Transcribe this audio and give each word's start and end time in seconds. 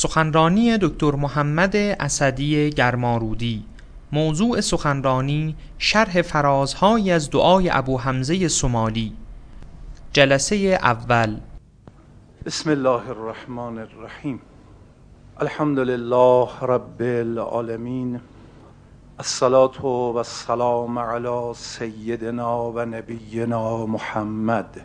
سخنرانی 0.00 0.78
دکتر 0.78 1.10
محمد 1.10 1.76
اسدی 1.76 2.70
گرمارودی. 2.70 3.64
موضوع 4.12 4.60
سخنرانی 4.60 5.56
شرح 5.78 6.22
فرازهایی 6.22 7.10
از 7.10 7.30
دعای 7.30 7.70
ابو 7.70 7.98
حمزه 7.98 8.48
سمالی. 8.48 9.12
جلسه 10.12 10.56
اول. 10.82 11.36
بسم 12.46 12.70
الله 12.70 13.10
الرحمن 13.10 13.78
الرحیم. 13.78 14.40
الحمد 15.40 15.78
لله 15.78 16.48
رب 16.62 17.02
العالمین. 17.02 18.20
الصلاة 19.18 19.80
و 19.82 20.16
السلام 20.16 20.98
علی 20.98 21.54
سیدنا 21.54 22.70
و 22.70 22.80
نبینا 22.80 23.86
محمد. 23.86 24.80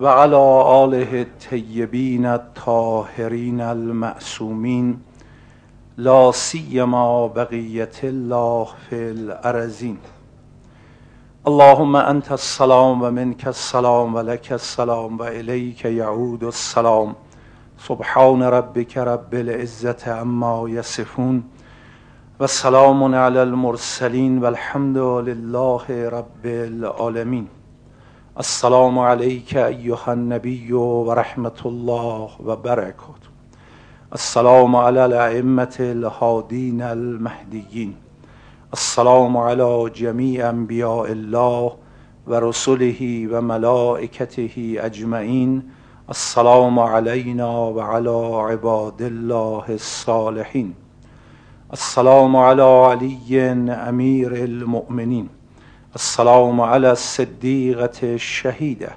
و 0.00 0.06
علی 0.06 0.34
آله 0.34 1.08
الطیبین 1.12 2.26
الطاهرین 2.26 3.60
المعصومین 3.60 4.96
لا 5.98 6.32
سیما 6.32 7.28
بقیت 7.28 8.04
الله 8.04 8.66
فی 8.88 9.04
الارزین 9.04 9.98
اللهم 11.46 11.94
انت 11.94 12.30
السلام 12.30 13.02
و 13.02 13.10
منک 13.10 13.42
السلام 13.46 14.14
و 14.14 14.18
لک 14.18 14.48
السلام 14.50 15.18
و 15.18 15.22
الیک 15.22 15.84
یعود 15.84 16.44
السلام. 16.44 17.16
سبحان 17.78 18.42
ربک 18.42 18.98
رب 18.98 19.34
العزة 19.34 20.10
عما 20.10 20.68
یصفون 20.68 21.42
و 22.40 22.46
سلام 22.46 23.14
علی 23.14 23.38
المرسلین 23.38 24.38
و 24.38 24.44
الحمد 24.44 24.96
لله 24.96 26.10
رب 26.10 26.44
العالمین. 26.44 27.55
السلام 28.38 28.98
علیک 28.98 29.56
ایها 29.56 30.12
النبی 30.12 30.72
و 30.72 31.14
رحمت 31.14 31.66
الله 31.66 32.30
و 32.44 32.56
برکاته 32.56 33.28
السلام 34.12 34.76
علی 34.76 34.98
الائمة 34.98 35.76
الهادین 35.78 36.82
المهدیین 36.82 37.94
السلام 38.72 39.36
علی 39.36 39.90
جمیع 39.90 40.48
انبیاء 40.48 41.06
الله 41.06 41.72
و 42.26 42.40
رسله 42.40 43.28
و 43.30 43.40
ملائکته 43.40 44.50
اجمعین 44.56 45.62
السلام 46.08 46.78
علینا 46.78 47.72
و 47.72 47.80
علی 47.80 48.52
عباد 48.52 49.02
الله 49.02 49.70
الصالحین 49.70 50.74
السلام 51.70 52.36
علی 52.36 52.62
علی 52.62 53.40
امیر 53.70 54.32
المؤمنین 54.32 55.28
السلام 55.96 56.60
علی 56.60 56.86
الصدیقة 56.86 57.98
الشهیده 58.02 58.92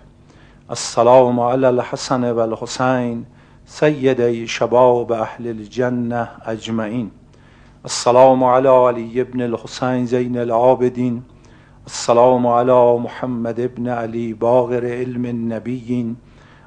السلام 0.69 1.39
علی 1.39 1.65
الحسن 1.65 2.31
و 2.31 2.39
الحسین 2.39 3.25
سیدی 3.65 4.47
شباب 4.47 5.13
اهل 5.13 5.47
الجنه 5.47 6.27
اجمعین 6.45 7.11
السلام 7.83 8.43
علی 8.43 8.67
علی 8.67 9.21
ابن 9.21 9.41
الحسین 9.41 10.05
زین 10.05 10.37
العابدین 10.37 11.21
السلام 11.87 12.47
علی 12.47 12.97
محمد 13.03 13.59
ابن 13.59 13.87
علی 13.87 14.33
باقر 14.33 14.83
علم 14.83 15.23
النبیین 15.23 16.15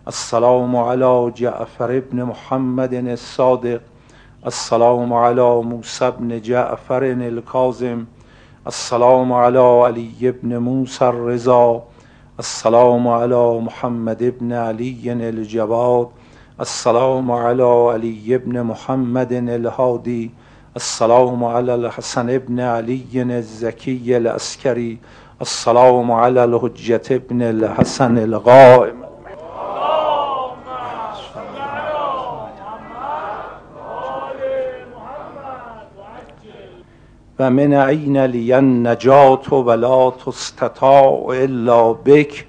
السلام 0.06 0.76
علی 0.76 1.30
جعفر 1.34 1.90
ابن 1.90 2.22
محمد 2.22 2.94
الصادق. 2.94 3.80
السلام 4.42 5.12
علی 5.12 5.62
موسی 5.64 6.04
ابن 6.04 6.40
جعفر 6.40 7.02
الكاظم. 7.02 8.02
السلام 8.66 9.32
على 9.32 9.58
علي 9.58 10.30
بن 10.42 10.58
موسى 10.58 11.04
الرضا. 11.08 11.82
السلام 12.38 13.08
على 13.08 13.60
محمد 13.60 14.34
بن 14.40 14.52
علي 14.52 15.12
الجواد 15.12 16.08
السلام 16.60 17.32
على 17.32 17.62
علي 17.62 18.38
بن 18.38 18.62
محمد 18.62 19.32
الهادي. 19.32 20.30
السلام 20.76 21.44
على 21.44 21.74
الحسن 21.74 22.38
بن 22.38 22.60
علي 22.60 23.02
الزكي 23.14 24.16
العسكري. 24.16 24.98
السلام 25.40 26.12
على 26.12 26.44
الهجة 26.44 27.22
بن 27.30 27.42
الحسن 27.42 28.18
القائم 28.18 29.11
و 37.38 37.50
من 37.50 37.72
عین 37.72 38.16
لی 38.16 38.52
النجات 38.52 39.52
ولا 39.52 40.10
تستطاع 40.10 41.26
الا 41.28 41.92
بک 41.92 42.46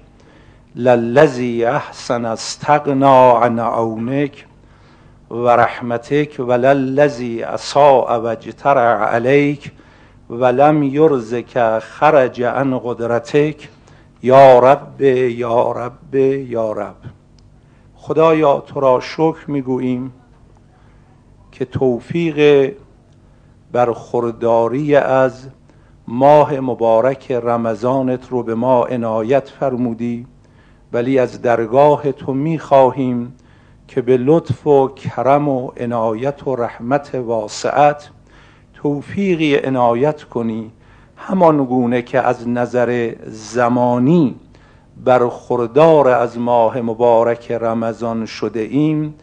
للذی 0.76 1.64
احسن 1.64 2.24
استغنا 2.24 3.38
عن 3.38 3.58
عونک 3.58 4.46
و 5.30 5.48
رحمتک 5.48 6.36
وللذی 6.38 7.42
اساء 7.42 8.18
و 8.18 8.26
اجترع 8.26 9.04
علیک 9.14 9.72
ولم 10.30 10.82
یرزک 10.82 11.78
خرج 11.78 12.42
عن 12.42 12.78
قدرتک 12.78 13.68
یا 14.22 14.58
رب 14.58 15.00
یا 15.00 15.72
رب 15.72 16.14
یا 16.14 16.72
رب. 16.72 16.96
خدایا 17.96 18.60
تو 18.60 18.80
را 18.80 19.00
شکر 19.00 19.44
می‌گوییم 19.46 20.12
که 21.52 21.64
توفیق 21.64 22.70
برخورداری 23.74 24.96
از 24.96 25.48
ماه 26.08 26.60
مبارک 26.60 27.32
رمضانت 27.32 28.28
رو 28.30 28.42
به 28.42 28.54
ما 28.54 28.84
عنایت 28.84 29.48
فرمودی 29.48 30.26
ولی 30.92 31.18
از 31.18 31.42
درگاه 31.42 32.12
تو 32.12 32.34
می‌خواهیم 32.34 33.34
که 33.88 34.02
به 34.02 34.16
لطف 34.16 34.66
و 34.66 34.88
کرم 34.88 35.48
و 35.48 35.70
عنایت 35.80 36.46
و 36.48 36.56
رحمت 36.56 37.14
واسعت 37.14 38.10
توفیقی 38.74 39.56
عنایت 39.56 40.22
کنی. 40.22 40.70
همان 41.16 41.64
گونه 41.64 42.02
که 42.02 42.20
از 42.20 42.48
نظر 42.48 43.14
زمانی 43.26 44.34
برخوردار 45.04 46.08
از 46.08 46.38
ماه 46.38 46.80
مبارک 46.80 47.52
رمضان 47.52 48.26
شده 48.26 48.60
ایم 48.60 49.14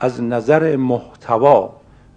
از 0.00 0.22
نظر 0.22 0.76
محتوا 0.76 1.70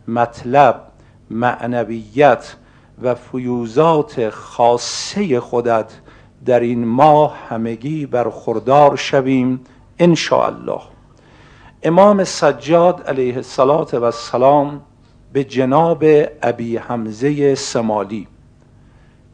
مطلب 0.08 0.93
معنویت 1.34 2.56
و 3.02 3.16
فیوزات 3.16 4.30
خاصه 4.30 5.40
خودت 5.40 5.94
در 6.46 6.60
این 6.60 6.86
ماه 6.86 7.38
همگی 7.50 8.06
برخوردار 8.06 8.96
شویم 8.96 9.60
ان 10.00 10.16
الله 10.32 10.82
امام 11.84 12.24
سجاد 12.24 13.02
علیه 13.08 13.36
السلام 13.36 14.82
به 15.34 15.44
جناب 15.44 16.04
ابی 16.42 16.78
حمزه 16.78 17.56
سمالی 17.56 18.28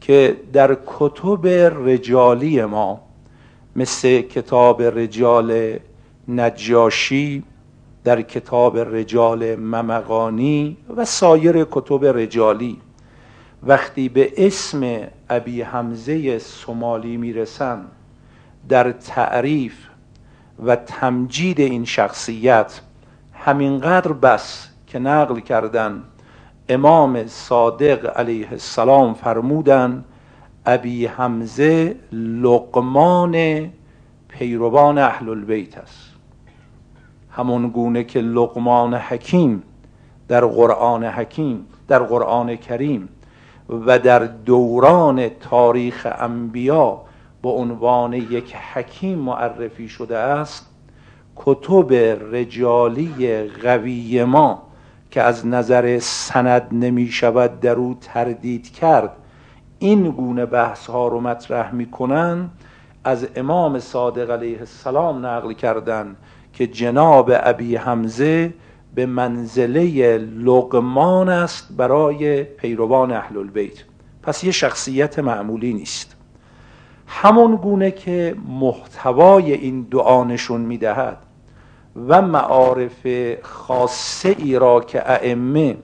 که 0.00 0.36
در 0.52 0.76
کتب 0.86 1.46
رجالی 1.86 2.64
ما 2.64 3.00
مثل 3.76 4.20
کتاب 4.20 4.82
رجال 4.82 5.78
نجاشی 6.28 7.42
در 8.04 8.22
کتاب 8.22 8.78
رجال 8.78 9.56
ممقانی 9.56 10.76
و 10.96 11.04
سایر 11.04 11.66
کتب 11.70 12.04
رجالی. 12.04 12.80
وقتی 13.62 14.08
به 14.08 14.32
اسم 14.36 15.00
ابی 15.30 15.62
حمزه 15.62 16.38
سمالی 16.38 17.16
می‌رسن 17.16 17.84
در 18.68 18.92
تعریف 18.92 19.74
و 20.64 20.76
تمجید 20.76 21.60
این 21.60 21.84
شخصیت 21.84 22.80
همینقدر 23.32 24.12
بس 24.12 24.68
که 24.86 24.98
نقل 24.98 25.40
کردن 25.40 26.02
امام 26.68 27.26
صادق 27.26 28.18
علیه 28.18 28.48
السلام 28.50 29.14
فرمودن 29.14 30.04
ابی 30.66 31.06
حمزه 31.06 31.96
لقمان 32.12 33.66
پیروان 34.28 34.98
اهل 34.98 35.28
البیت 35.28 35.78
است. 35.78 36.09
همون 37.30 37.68
گونه 37.68 38.04
که 38.04 38.20
لقمان 38.20 38.94
حکیم 38.94 39.62
در 40.28 40.44
قرآن 40.44 41.04
حکیم 41.04 41.66
در 41.88 41.98
قرآن 41.98 42.56
کریم 42.56 43.08
و 43.68 43.98
در 43.98 44.18
دوران 44.18 45.28
تاریخ 45.28 46.06
انبیا 46.18 47.00
به 47.42 47.48
عنوان 47.48 48.12
یک 48.12 48.56
حکیم 48.56 49.18
معرفی 49.18 49.88
شده 49.88 50.18
است 50.18 50.66
کتب 51.36 51.92
رجالی 52.34 53.42
قوی 53.62 54.24
ما 54.24 54.62
که 55.10 55.22
از 55.22 55.46
نظر 55.46 55.98
سند 55.98 56.68
نمی 56.72 57.08
شود 57.08 57.60
در 57.60 57.74
او 57.74 57.96
تردید 58.00 58.72
کرد 58.72 59.10
این 59.78 60.10
گونه 60.10 60.46
بحث 60.46 60.86
ها 60.86 61.08
رو 61.08 61.20
مطرح 61.20 61.74
می 61.74 61.90
کنن 61.90 62.50
از 63.04 63.28
امام 63.36 63.78
صادق 63.78 64.30
علیه 64.30 64.58
السلام 64.58 65.26
نقل 65.26 65.52
کردن 65.52 66.16
که 66.52 66.66
جناب 66.66 67.30
ابی 67.32 67.76
حمزه 67.76 68.54
به 68.94 69.06
منزله 69.06 70.18
لقمان 70.18 71.28
است 71.28 71.68
برای 71.76 72.44
پیروان 72.44 73.12
اهل 73.12 73.36
البیت 73.36 73.84
پس 74.22 74.44
یه 74.44 74.52
شخصیت 74.52 75.18
معمولی 75.18 75.74
نیست. 75.74 76.16
همون 77.06 77.56
گونه 77.56 77.90
که 77.90 78.36
محتوای 78.48 79.52
این 79.52 79.82
دعا 79.90 80.24
نشون 80.24 80.60
می‌دهد 80.60 81.16
و 82.08 82.22
معارف 82.22 83.06
خاصه 83.42 84.36
ای 84.38 84.58
را 84.58 84.80
که 84.80 85.10
ائمه 85.10 85.76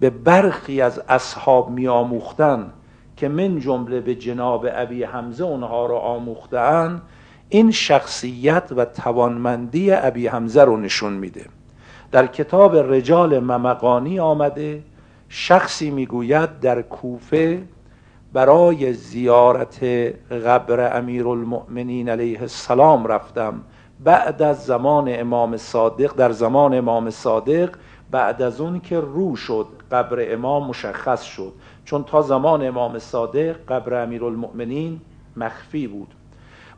به 0.00 0.10
برخی 0.10 0.80
از 0.80 1.02
اصحاب 1.08 1.70
میآموختند 1.70 2.72
که 3.16 3.28
من 3.28 3.60
جمله 3.60 4.00
به 4.00 4.14
جناب 4.14 4.66
ابی 4.72 5.04
حمزه 5.04 5.44
اونها 5.44 5.86
را 5.86 5.98
آموختن 5.98 7.02
این 7.54 7.70
شخصیت 7.70 8.72
و 8.76 8.84
توانمندی 8.84 9.92
ابی 9.92 10.26
حمزه 10.26 10.64
رو 10.64 10.76
نشون 10.76 11.12
میده. 11.12 11.44
در 12.12 12.26
کتاب 12.26 12.76
رجال 12.76 13.38
ممقانی 13.38 14.20
آمده 14.20 14.82
شخصی 15.28 15.90
می‌گوید 15.90 16.60
در 16.60 16.82
کوفه 16.82 17.62
برای 18.32 18.92
زیارت 18.92 19.84
قبر 20.46 20.98
امیر 20.98 21.28
المؤمنین 21.28 22.08
علیه 22.08 22.40
السلام 22.40 23.06
رفتم. 23.06 23.60
بعد 24.04 24.42
از 24.42 24.64
زمان 24.64 25.04
امام 25.08 25.56
صادق 25.56 26.14
در 26.14 26.32
زمان 26.32 26.74
امام 26.74 27.10
صادق 27.10 27.70
بعد 28.10 28.42
از 28.42 28.60
اون 28.60 28.80
که 28.80 29.00
رو 29.00 29.36
شد 29.36 29.66
قبر 29.90 30.32
امام 30.32 30.66
مشخص 30.66 31.22
شد. 31.22 31.52
چون 31.84 32.04
تا 32.04 32.22
زمان 32.22 32.66
امام 32.66 32.98
صادق 32.98 33.56
قبر 33.68 34.02
امیر 34.02 34.24
المؤمنین 34.24 35.00
مخفی 35.36 35.86
بود. 35.86 36.08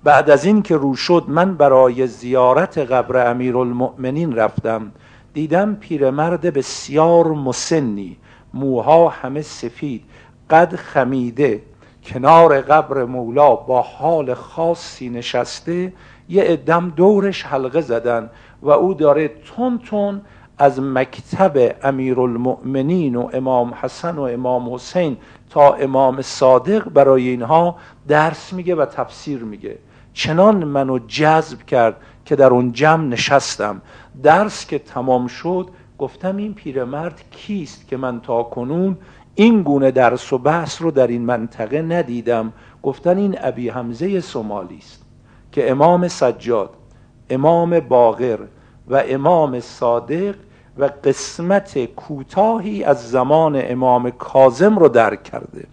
بعد 0.05 0.31
از 0.31 0.45
این 0.45 0.63
که 0.63 0.77
رو 0.77 0.97
شد 0.97 1.25
من 1.29 1.55
برای 1.55 2.07
زیارت 2.07 2.79
قبر 2.79 3.31
امیر 3.31 3.57
المؤمنین 3.57 4.37
رفتم. 4.37 4.93
دیدم 5.35 5.75
پیرمرد 5.75 6.41
بسیار 6.41 7.27
مسنی 7.27 8.17
موها 8.55 9.09
همه 9.09 9.43
سفید 9.43 10.03
قد 10.51 10.77
خمیده 10.77 11.63
کنار 12.05 12.61
قبر 12.61 13.05
مولا 13.05 13.55
با 13.55 13.83
حال 13.83 14.35
خاصی 14.35 15.09
نشسته. 15.09 15.93
یه 16.29 16.45
ادم 16.47 16.93
دورش 16.97 17.45
حلقه 17.45 17.81
زدن 17.81 18.31
و 18.63 18.71
او 18.71 18.95
داره 18.95 19.29
تون 19.29 19.79
تون 19.79 20.21
از 20.59 20.81
مکتب 20.81 21.77
امیرالمؤمنین 21.83 23.17
و 23.17 23.31
امام 23.33 23.75
حسن 23.83 24.17
و 24.17 24.23
امام 24.23 24.75
حسین 24.75 25.17
تا 25.51 25.75
امام 25.75 26.23
صادق 26.23 26.89
برای 26.89 27.29
اینها 27.29 27.77
درس 28.09 28.53
میگه 28.53 28.75
و 28.75 28.85
تفسیر 28.85 29.45
میگه. 29.45 29.79
چنان 30.15 30.65
منو 30.65 30.99
جذب 30.99 31.63
کرد 31.63 31.97
که 32.25 32.37
در 32.37 32.47
اون 32.47 32.73
جمع 32.73 33.05
نشستم. 33.05 33.83
درس 34.23 34.67
که 34.67 34.79
تمام 34.79 35.27
شد 35.27 35.69
گفتم 35.99 36.37
این 36.37 36.55
پیرمرد 36.55 37.25
کیست 37.31 37.89
که 37.89 37.97
من 37.97 38.21
تا 38.21 38.43
کنون 38.43 38.97
این 39.35 39.63
گونه 39.63 39.91
درس 39.91 40.33
و 40.33 40.39
بحث 40.39 40.83
رو 40.83 40.91
در 40.91 41.07
این 41.07 41.23
منطقه 41.23 41.83
ندیدم؟ 41.83 42.53
گفتن 42.83 43.19
این 43.19 43.37
ابی 43.41 43.69
حمزه 43.69 44.21
سومالی 44.21 44.79
است 44.79 45.03
که 45.53 45.71
امام 45.71 46.09
سجاد 46.09 46.71
امام 47.31 47.81
باغر 47.81 48.39
و 48.89 49.03
امام 49.09 49.61
صادق 49.61 50.35
و 50.79 50.91
قسمت 51.05 51.85
کوتاهی 51.85 52.85
از 52.85 53.11
زمان 53.11 53.63
امام 53.65 54.11
کاظم 54.11 54.79
رو 54.79 54.89
درک 54.89 55.23
کرده 55.23 55.67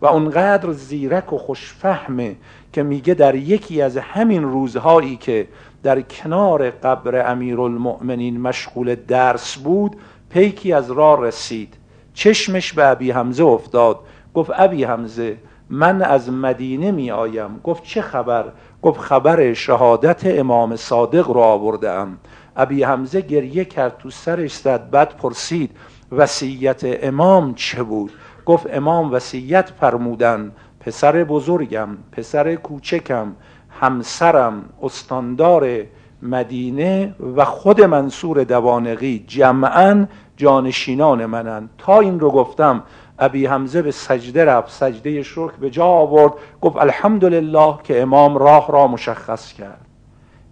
و 0.00 0.06
اونقدر 0.06 0.72
زیرک 0.72 1.32
و 1.32 1.38
خوشفهمه 1.38 2.36
که 2.72 2.82
میگه 2.82 3.14
در 3.14 3.34
یکی 3.34 3.82
از 3.82 3.96
همین 3.96 4.42
روزهایی 4.42 5.16
که 5.16 5.48
در 5.82 6.00
کنار 6.00 6.70
قبر 6.70 7.30
امیرالمؤمنین 7.30 8.40
مشغول 8.40 8.94
درس 8.94 9.56
بود 9.56 9.96
پیکی 10.30 10.72
از 10.72 10.90
راه 10.90 11.20
رسید. 11.22 11.74
چشمش 12.14 12.72
به 12.72 12.86
ابی 12.86 13.10
حمزه 13.10 13.44
افتاد. 13.44 13.98
گفت 14.34 14.50
ابی 14.54 14.84
حمزه 14.84 15.36
من 15.70 16.02
از 16.02 16.30
مدینه 16.30 16.90
می 16.90 17.10
آیم. 17.10 17.60
گفت 17.64 17.82
چه 17.82 18.02
خبر؟ 18.02 18.44
گفت 18.82 19.00
خبر 19.00 19.52
شهادت 19.52 20.20
امام 20.24 20.76
صادق 20.76 21.30
را 21.30 21.44
آوردم 21.44 22.18
ابی 22.56 22.82
حمزه 22.82 23.20
گریه 23.20 23.64
کرد 23.64 23.98
تو 23.98 24.10
سرش 24.10 24.56
زد 24.56 24.90
بعد 24.90 25.16
پرسید 25.16 25.70
وصیت 26.12 26.80
امام 26.84 27.54
چه 27.54 27.82
بود؟ 27.82 28.12
گفت 28.46 28.66
امام 28.72 29.12
وصیت 29.12 29.72
فرمودن. 29.80 30.52
پسر 30.80 31.24
بزرگم 31.24 31.88
پسر 32.12 32.54
کوچکم 32.54 33.34
همسرم 33.80 34.64
استاندار 34.82 35.86
مدینه 36.22 37.14
و 37.36 37.44
خود 37.44 37.80
منصور 37.80 38.44
دوانقی 38.44 39.24
جمعا 39.26 40.06
جانشینان 40.36 41.26
منن. 41.26 41.68
تا 41.78 42.00
این 42.00 42.20
رو 42.20 42.30
گفتم 42.30 42.82
ابی 43.18 43.46
حمزه 43.46 43.82
به 43.82 43.90
سجده 43.90 44.44
رفت 44.44 44.70
سجده 44.70 45.22
شکر 45.22 45.52
به 45.60 45.70
جا 45.70 45.84
آورد 45.84 46.32
گفت 46.60 46.76
الحمدلله 46.76 47.74
که 47.84 48.02
امام 48.02 48.38
راه 48.38 48.72
را 48.72 48.86
مشخص 48.86 49.52
کرد. 49.52 49.86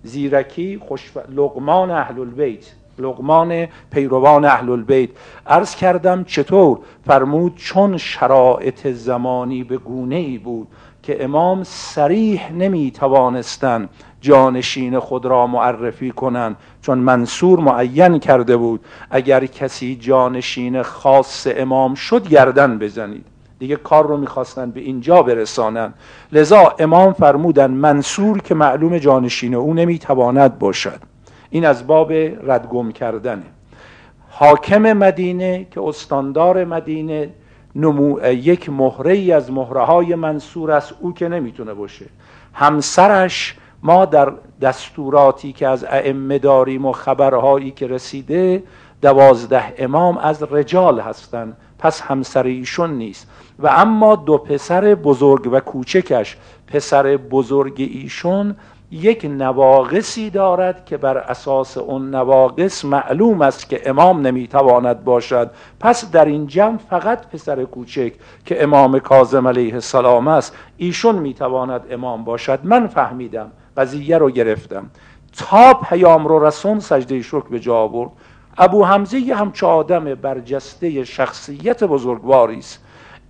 زیرکی 0.02 0.80
خوش 0.88 1.12
لقمان 1.36 1.90
اهل 1.90 2.20
البیت. 2.20 2.72
لقمان 3.00 3.67
پیروان 3.91 4.45
اهل 4.45 4.71
البیت 4.71 5.11
عرض 5.47 5.75
کردم 5.75 6.25
چطور؟ 6.25 6.79
فرمود 7.06 7.56
چون 7.56 7.97
شرایط 7.97 8.87
زمانی 8.87 9.65
به 9.65 9.77
گونه 9.77 10.17
ای 10.17 10.39
بود 10.39 10.69
که 11.03 11.25
امام 11.25 11.65
سریح 11.65 12.53
نمی 12.53 12.91
توانستن 12.91 13.89
جانشین 14.21 14.99
خود 14.99 15.27
را 15.27 15.47
معرفی 15.47 16.11
کنند 16.11 16.56
چون 16.83 16.99
منصور 16.99 17.61
معین 17.61 18.19
کرده 18.19 18.56
بود 18.56 18.85
اگر 19.11 19.47
کسی 19.47 19.97
جانشین 19.97 20.83
خاص 20.83 21.47
امام 21.56 21.95
شد 21.95 22.29
گردن 22.29 22.79
بزنید. 22.79 23.25
دیگه 23.59 23.77
کار 23.77 24.06
رو 24.06 24.17
می‌خواستن 24.17 24.71
به 24.71 24.81
اینجا 24.81 25.23
برسانن 25.23 25.95
لذا 26.33 26.75
امام 26.79 27.12
فرمودن 27.12 27.71
منصور 27.71 28.39
که 28.39 28.55
معلوم 28.55 28.99
جانشین 28.99 29.55
او 29.55 29.75
نمی‌تواند 29.75 30.59
باشد. 30.59 31.00
این 31.50 31.67
از 31.67 31.87
باب 31.87 32.12
ردگم 32.50 32.93
کردنه 32.93 33.43
حاکم 34.29 34.93
مدینه 34.93 35.67
که 35.71 35.83
استاندار 35.83 36.65
مدینه 36.65 37.31
نمو 37.77 38.27
یک 38.27 38.71
مهره 38.71 39.12
ای 39.12 39.33
از 39.33 39.53
مهره 39.53 39.81
های 39.81 40.15
منصور 40.15 40.71
است 40.73 40.95
او 41.00 41.15
که 41.15 41.29
نمی‌تونه 41.29 41.75
باشه. 41.75 42.06
همسرش 42.53 43.56
ما 43.83 44.05
در 44.05 44.33
دستوراتی 44.61 45.53
که 45.53 45.69
از 45.69 45.85
ائمه 45.85 46.39
داریم 46.39 46.87
و 46.87 46.93
خبرهایی 46.93 47.71
که 47.71 47.87
رسیده 47.87 48.62
دوازده 49.03 49.75
امام 49.79 50.19
از 50.19 50.43
رجال 50.43 51.00
هستند. 51.00 51.56
پس 51.79 52.00
همسر 52.00 52.43
ایشون 52.43 52.91
نیست. 52.91 53.27
و 53.59 53.67
اما 53.67 54.17
دو 54.17 54.39
پسر 54.39 54.95
بزرگ 54.95 55.49
و 55.53 55.61
کوچکش 55.61 56.37
پسر 56.67 57.17
بزرگ 57.17 57.75
ایشون 57.79 58.57
یک 58.90 59.25
نواقصی 59.30 60.30
دارد 60.30 60.85
که 60.85 60.97
بر 60.97 61.18
اساس 61.18 61.78
اون 61.78 62.11
نواقص 62.11 62.85
معلوم 62.85 63.42
است 63.42 63.68
که 63.68 63.90
امام 63.90 64.26
نمی‌تواند 64.26 65.04
باشد. 65.04 65.50
پس 65.80 66.11
در 66.11 66.25
این 66.25 66.47
جمع 66.47 66.76
فقط 66.76 67.26
پسر 67.26 67.64
کوچک 67.64 68.12
که 68.45 68.62
امام 68.62 68.99
کاظم 68.99 69.49
علیه 69.49 69.75
السلام 69.75 70.28
است 70.28 70.57
ایشون 70.76 71.14
می‌تواند 71.14 71.83
امام 71.90 72.25
باشد. 72.25 72.59
من 72.62 72.87
فهمیدم 72.87 73.52
قضیه 73.76 74.18
رو 74.18 74.30
گرفتم. 74.30 74.90
تا 75.37 75.75
پیام 75.75 76.26
رو 76.26 76.47
رسون 76.47 76.80
سجده 76.80 77.23
شکر 77.23 77.49
به 77.50 77.61
جا 77.61 77.76
آورد. 77.76 78.11
ابو 78.59 78.85
حمزه 78.85 79.18
همچه 79.18 79.66
آدم 79.66 80.04
برجسته 80.04 81.04
شخصیت 81.04 81.85
بزرگواری 81.85 82.59
است. 82.59 82.85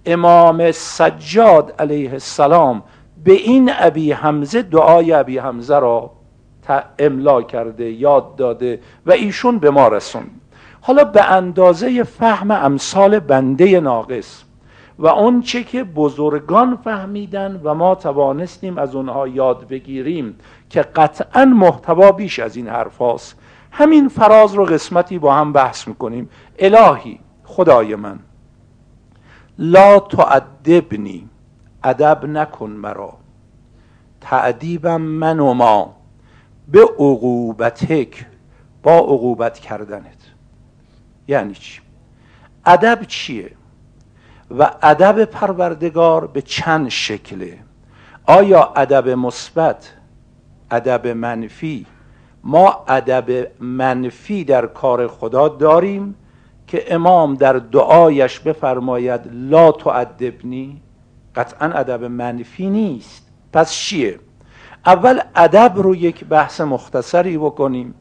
امام 0.07 0.73
سجاد 0.73 1.75
علیه 1.79 2.13
السلام 2.13 2.83
به 3.25 3.33
این 3.33 3.71
ابی 3.79 4.13
حمزه 4.13 4.63
دعای 4.63 5.13
ابی 5.13 5.39
حمزه 5.39 5.79
را 5.79 6.11
املا 6.99 7.43
کرده 7.43 7.91
یاد 7.91 8.37
داده 8.37 8.81
و 9.07 9.13
ایشون 9.13 9.59
به 9.59 9.71
ما 9.71 9.89
رسون 9.89 10.23
حالا 10.81 11.05
به 11.05 11.25
اندازه 11.25 12.03
فهم 12.03 12.51
امثال 12.51 13.19
بنده 13.19 13.81
ناقص 13.81 14.45
و 14.99 15.07
اون 15.07 15.41
چه 15.41 15.65
که 15.65 15.85
بزرگان 15.85 16.77
فهمیدن 16.77 17.61
و 17.65 17.75
ما 17.75 17.95
توانستیم 17.95 18.79
از 18.79 18.95
اونها 18.95 19.29
یاد 19.29 19.69
بگیریم 19.69 20.39
که 20.71 20.83
قطعا 20.83 21.45
محتوا 21.45 22.13
بیش 22.13 22.39
از 22.39 22.57
این 22.57 22.69
حرف 22.69 22.99
هاست. 22.99 23.39
همین 23.71 24.09
فراز 24.09 24.55
رو 24.55 24.65
قسمتی 24.65 25.19
با 25.19 25.35
هم 25.35 25.53
بحث 25.53 25.89
می‌کنیم. 25.89 26.29
الهی 26.59 27.21
خدای 27.45 27.95
من 27.95 28.19
لا 29.59 30.01
تعدبنی 30.01 31.29
ادب 31.85 32.25
نکن 32.25 32.71
مرا. 32.71 33.13
تعدیبم 34.21 35.01
من 35.01 35.41
و 35.41 35.55
ما. 35.55 35.97
به 36.69 36.83
عقوبتک 36.83 38.27
با 38.83 38.99
عقوبت 38.99 39.59
کردنت. 39.59 40.19
یعنی 41.29 41.55
چی؟ 41.55 41.81
ادب 42.67 43.03
چیه؟ 43.09 43.51
و 44.59 44.71
ادب 44.83 45.25
پروردگار 45.25 46.27
به 46.27 46.43
چند 46.43 46.89
شکله؟ 46.89 47.59
آیا 48.27 48.73
ادب 48.77 49.09
مثبت 49.09 49.93
ادب 50.71 51.07
منفی؟ 51.07 51.87
ما 52.45 52.85
ادب 52.89 53.51
منفی 53.63 54.45
در 54.45 54.67
کار 54.67 55.09
خدا 55.09 55.49
داریم 55.49 56.15
که 56.67 56.95
امام 56.95 57.35
در 57.35 57.53
دعایش 57.53 58.41
بفرماید 58.41 59.21
لا 59.33 59.73
تعدبنی. 59.73 60.83
قطعا 61.39 61.73
ادب 61.73 62.05
منفی 62.05 62.71
نیست. 62.71 63.27
پس 63.53 63.73
چیه؟ 63.73 64.19
اول 64.87 65.21
ادب 65.37 65.73
رو 65.77 65.95
یک 65.95 66.25
بحث 66.25 66.61
مختصری 66.61 67.39
بکنیم. 67.39 67.95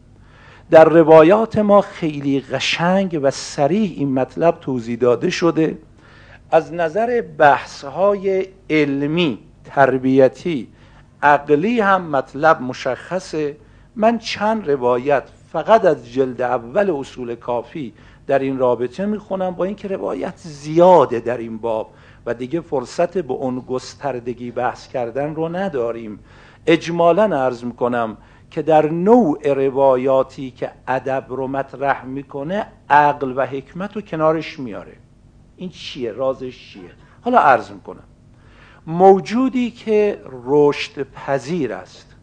در 0.72 0.86
روایات 0.86 1.58
ما 1.58 1.82
خیلی 1.82 2.40
قشنگ 2.40 3.20
و 3.22 3.32
سریع 3.32 3.94
این 3.98 4.14
مطلب 4.14 4.60
توضیح 4.60 4.98
داده 4.98 5.30
شده. 5.30 5.78
از 6.52 6.74
نظر 6.74 7.22
بحث 7.38 7.84
های 7.84 8.48
علمی 8.70 9.40
تربیتی 9.64 10.68
عقلی 11.24 11.80
هم 11.80 12.02
مطلب 12.02 12.62
مشخصه. 12.62 13.58
من 13.96 14.18
چند 14.20 14.70
روایت 14.70 15.24
فقط 15.52 15.86
از 15.86 16.14
جلد 16.14 16.42
اول 16.42 16.90
اصول 16.90 17.36
کافی 17.36 17.94
در 18.28 18.40
این 18.40 18.58
رابطه 18.58 19.06
می‌خونم 19.06 19.52
با 19.52 19.66
اینکه 19.66 19.88
روایت 19.88 20.38
زیاده 20.38 21.20
در 21.20 21.38
این 21.38 21.58
باب. 21.58 21.90
و 22.28 22.34
دیگه 22.34 22.62
فرصت 22.62 23.18
به 23.18 23.34
اون 23.34 23.60
گستردگی 23.60 24.52
بحث 24.52 24.88
کردن 24.88 25.36
رو 25.36 25.50
نداریم. 25.50 26.20
اجمالا 26.66 27.24
عرض 27.24 27.64
می‌کنم 27.64 28.18
که 28.52 28.62
در 28.62 28.90
نوع 28.90 29.54
روایاتی 29.54 30.52
که 30.52 30.72
ادب 30.88 31.26
رو 31.30 31.48
مطرح 31.48 32.06
می‌کنه 32.06 32.66
عقل 32.90 33.34
و 33.36 33.46
حکمت 33.46 33.96
رو 33.96 34.02
کنارش 34.02 34.60
میاره 34.60 34.94
این 35.58 35.70
چیه؟ 35.70 36.12
رازش 36.12 36.74
چیه؟ 36.74 36.92
حالا 37.22 37.40
عرض 37.40 37.72
می‌کنم. 37.72 38.04
موجودی 38.88 39.72
که 39.72 40.22
رشد 40.46 41.12
پذیر 41.12 41.74
است. 41.74 42.16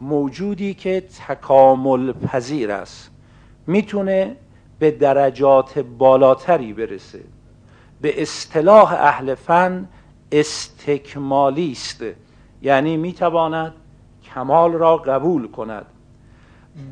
موجودی 0.00 0.74
که 0.74 1.00
تکامل 1.28 2.12
پذیر 2.12 2.70
است. 2.70 3.10
می‌تونه 3.66 4.36
به 4.78 4.90
درجات 4.90 5.78
بالاتری 5.78 6.72
برسه. 6.72 7.20
به 8.00 8.22
اصطلاح 8.22 8.92
اهل 8.92 9.34
فن 9.34 9.88
استکمالی 10.32 11.72
است 11.72 12.04
یعنی 12.62 12.96
می‌تواند 12.96 13.72
کمال 14.34 14.72
را 14.72 14.96
قبول 14.96 15.50
کند. 15.50 15.86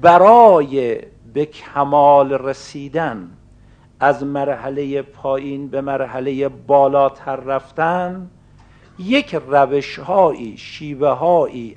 برای 0.01 1.01
به 1.35 1.47
کمال 1.47 2.33
رسیدن 2.33 3.31
از 4.01 4.25
مرحله 4.25 5.03
پایین 5.03 5.69
به 5.69 5.81
مرحله 5.81 6.49
بالاتر 6.49 7.37
رفتن 7.37 8.31
یک 8.99 9.35
روشهایی 9.35 10.57
شیوه 10.57 11.09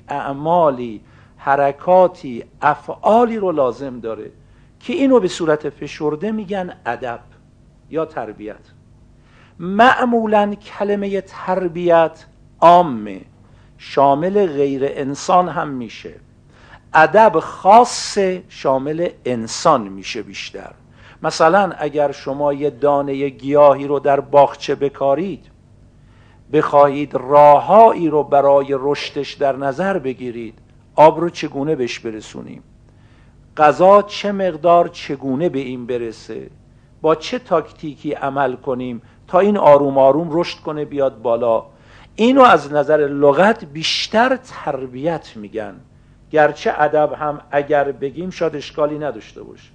اعمالی 0.08 1.00
حرکاتی 1.36 2.44
افعالی 2.62 3.36
رو 3.36 3.52
لازم 3.52 4.00
داره 4.00 4.30
که 4.80 4.92
اینو 4.92 5.20
به 5.20 5.28
صورت 5.28 5.68
فشرده 5.68 6.32
میگن 6.32 6.76
ادب 6.86 7.20
یا 7.90 8.04
تربیت. 8.04 8.77
معمولا 9.58 10.54
کلمه 10.54 11.20
تربیت 11.20 12.24
عامه 12.60 13.20
شامل 13.78 14.46
غیر 14.46 14.82
انسان 14.84 15.48
هم 15.48 15.68
میشه. 15.68 16.14
ادب 16.94 17.38
خاص 17.38 18.18
شامل 18.48 19.08
انسان 19.24 19.88
میشه 19.88 20.22
بیشتر. 20.22 20.70
مثلا 21.22 21.72
اگر 21.78 22.12
شما 22.12 22.52
یه 22.52 22.70
دانه 22.70 23.28
گیاهی 23.28 23.86
رو 23.86 23.98
در 23.98 24.20
باغچه 24.20 24.74
بکارید 24.74 25.46
بخواهید 26.52 27.14
راههایی 27.14 28.08
رو 28.08 28.22
برای 28.22 28.66
رشدش 28.78 29.32
در 29.32 29.56
نظر 29.56 29.98
بگیرید 29.98 30.58
آب 30.96 31.20
رو 31.20 31.30
چگونه 31.30 31.76
بهش 31.76 31.98
برسونیم؟ 31.98 32.62
غذا 33.56 34.02
چه 34.02 34.32
مقدار 34.32 34.88
چگونه 34.88 35.48
به 35.48 35.58
این 35.58 35.86
برسه؟ 35.86 36.50
با 37.00 37.14
چه 37.14 37.38
تاکتیکی 37.38 38.12
عمل 38.12 38.56
کنیم؟ 38.56 39.02
تا 39.28 39.38
این 39.38 39.56
آروم 39.56 39.98
آروم 39.98 40.28
رشد 40.30 40.58
کنه 40.58 40.84
بیاد 40.84 41.22
بالا. 41.22 41.64
اینو 42.16 42.42
از 42.42 42.72
نظر 42.72 42.96
لغت 42.96 43.64
بیشتر 43.64 44.36
تربیت 44.36 45.36
میگن. 45.36 45.74
گرچه 46.30 46.74
ادب 46.78 47.12
هم 47.12 47.40
اگر 47.50 47.92
بگیم 47.92 48.30
شاید 48.30 48.56
اشکالی 48.56 48.98
نداشته 48.98 49.42
باشه. 49.42 49.70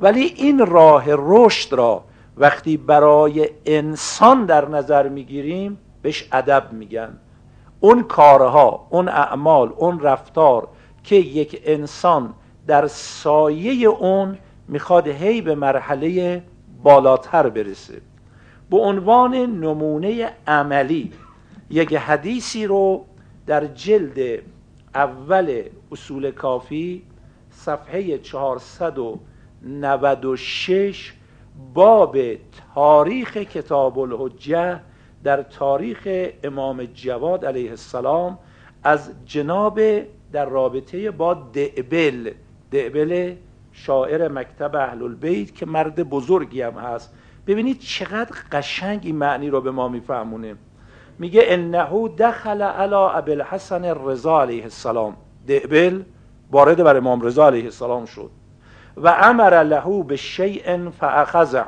ولی 0.00 0.20
این 0.36 0.66
راه 0.66 1.04
رشد 1.08 1.72
را 1.72 2.04
وقتی 2.36 2.76
برای 2.76 3.50
انسان 3.66 4.44
در 4.44 4.68
نظر 4.68 5.08
می‌گیریم 5.08 5.78
بهش 6.02 6.28
ادب 6.32 6.72
میگن. 6.72 7.18
اون 7.80 8.02
کارها 8.02 8.86
اون 8.90 9.08
اعمال 9.08 9.72
اون 9.76 10.00
رفتار 10.00 10.68
که 11.04 11.16
یک 11.16 11.62
انسان 11.64 12.34
در 12.66 12.86
سایه 12.86 13.88
اون 13.88 14.38
می‌خواد 14.68 15.08
هی 15.08 15.40
به 15.40 15.54
مرحله 15.54 16.42
بالاتر 16.82 17.48
برسه. 17.48 18.00
به 18.70 18.76
عنوان 18.76 19.34
نمونه 19.34 20.30
عملی. 20.46 21.12
یک 21.70 21.94
حدیثی 21.94 22.66
رو 22.66 23.04
در 23.46 23.66
جلد 23.66 24.42
اول 24.94 25.62
اصول 25.92 26.30
کافی 26.30 27.02
صفحه 27.50 28.18
496 28.18 31.12
باب 31.74 32.18
تاریخ 32.74 33.36
کتاب 33.36 33.98
الحجه 33.98 34.80
در 35.24 35.42
تاریخ 35.42 36.08
امام 36.44 36.84
جواد 36.84 37.44
علیه 37.44 37.70
السلام 37.70 38.38
از 38.84 39.10
جناب 39.26 39.80
در 40.32 40.44
رابطه 40.44 41.10
با 41.10 41.34
دعبل. 41.34 42.30
دعبل 42.70 43.34
شاعر 43.72 44.28
مکتب 44.28 44.76
اهل 44.76 45.02
البیت 45.02 45.54
که 45.54 45.66
مرد 45.66 46.02
بزرگی 46.02 46.62
هم 46.62 46.72
هست. 46.72 47.14
ببینید 47.48 47.78
چقدر 47.78 48.36
قشنگ 48.52 49.00
این 49.04 49.16
معنی 49.16 49.50
رو 49.50 49.60
به 49.60 49.70
ما 49.70 49.88
میفهمونه. 49.88 50.54
میگه 51.18 51.42
انه 51.46 52.08
دخل 52.08 52.62
علی 52.62 53.32
الحسن 53.32 53.84
الرضا 53.84 54.40
علیه 54.40 54.62
السلام. 54.62 55.16
دعبل 55.46 56.02
وارد 56.50 56.82
بر 56.84 56.96
امام 56.96 57.20
رضا 57.22 57.46
علیه 57.46 57.64
السلام 57.64 58.04
شد. 58.04 58.30
و 58.96 59.16
امر 59.22 59.62
له 59.62 60.02
به 60.02 60.16
شیء 60.16 60.90
فاخذه. 60.90 61.64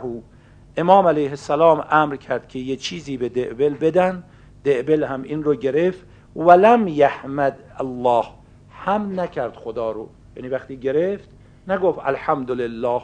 امام 0.77 1.07
علیه 1.07 1.31
السلام 1.31 1.85
امر 1.91 2.17
کرد 2.17 2.49
که 2.49 2.59
یه 2.59 2.77
چیزی 2.77 3.17
به 3.17 3.29
دعبل 3.29 3.75
بدن. 3.75 4.25
دعبل 4.65 5.05
هم 5.05 5.23
این 5.23 5.43
رو 5.43 5.55
گرفت. 5.55 6.07
ولم 6.37 6.89
یحمد 6.89 7.59
الله. 7.79 8.25
هم 8.71 9.21
نکرد 9.21 9.57
خدا 9.57 9.91
رو. 9.91 10.09
یعنی 10.37 10.49
وقتی 10.49 10.77
گرفت 10.77 11.29
نگفت 11.69 11.99
الحمدلله. 12.03 13.01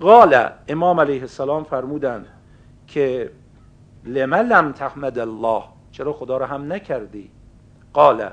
قال 0.00 0.48
امام 0.68 1.00
علیه 1.00 1.20
السلام 1.20 1.64
فرمودند 1.64 2.26
که 2.86 3.30
لما 4.04 4.36
لم 4.36 4.72
تحمد 4.72 5.18
الله؟ 5.18 5.62
چرا 5.92 6.12
خدا 6.12 6.36
رو 6.36 6.44
هم 6.44 6.72
نکردی؟ 6.72 7.30
قال 7.92 8.30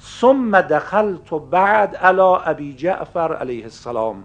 ثم 0.00 0.60
دخلت 0.60 1.34
بعد 1.50 1.96
على 1.96 2.38
ابی 2.44 2.74
جعفر 2.74 3.36
علیه 3.36 3.64
السلام. 3.64 4.24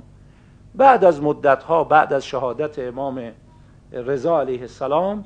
بعد 0.76 1.04
از 1.04 1.22
مدت 1.22 1.64
ها 1.64 1.84
بعد 1.84 2.14
از 2.14 2.26
شهادت 2.26 2.80
امام 2.80 3.32
رضا 3.92 4.40
علیه 4.40 4.62
السلام 4.62 5.26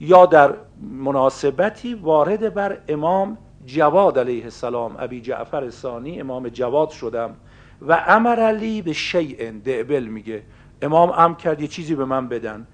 یا 0.00 0.26
در 0.26 0.54
مناسبتی 0.80 1.94
وارد 1.94 2.54
بر 2.54 2.78
امام 2.88 3.38
جواد 3.66 4.18
علیه 4.18 4.44
السلام 4.44 4.96
ابی 4.98 5.20
جعفر 5.20 5.70
ثانی 5.70 6.20
امام 6.20 6.48
جواد 6.48 6.90
شدم. 6.90 7.34
و 7.82 8.04
امر 8.06 8.40
علی 8.40 8.82
به 8.82 8.92
شیء 8.92 9.52
دعبل 9.64 10.04
میگه. 10.04 10.42
امام 10.82 11.10
ام 11.10 11.34
کرد 11.34 11.60
یه 11.60 11.68
چیزی 11.68 11.94
به 11.94 12.04
من 12.04 12.28
بدن. 12.28 12.66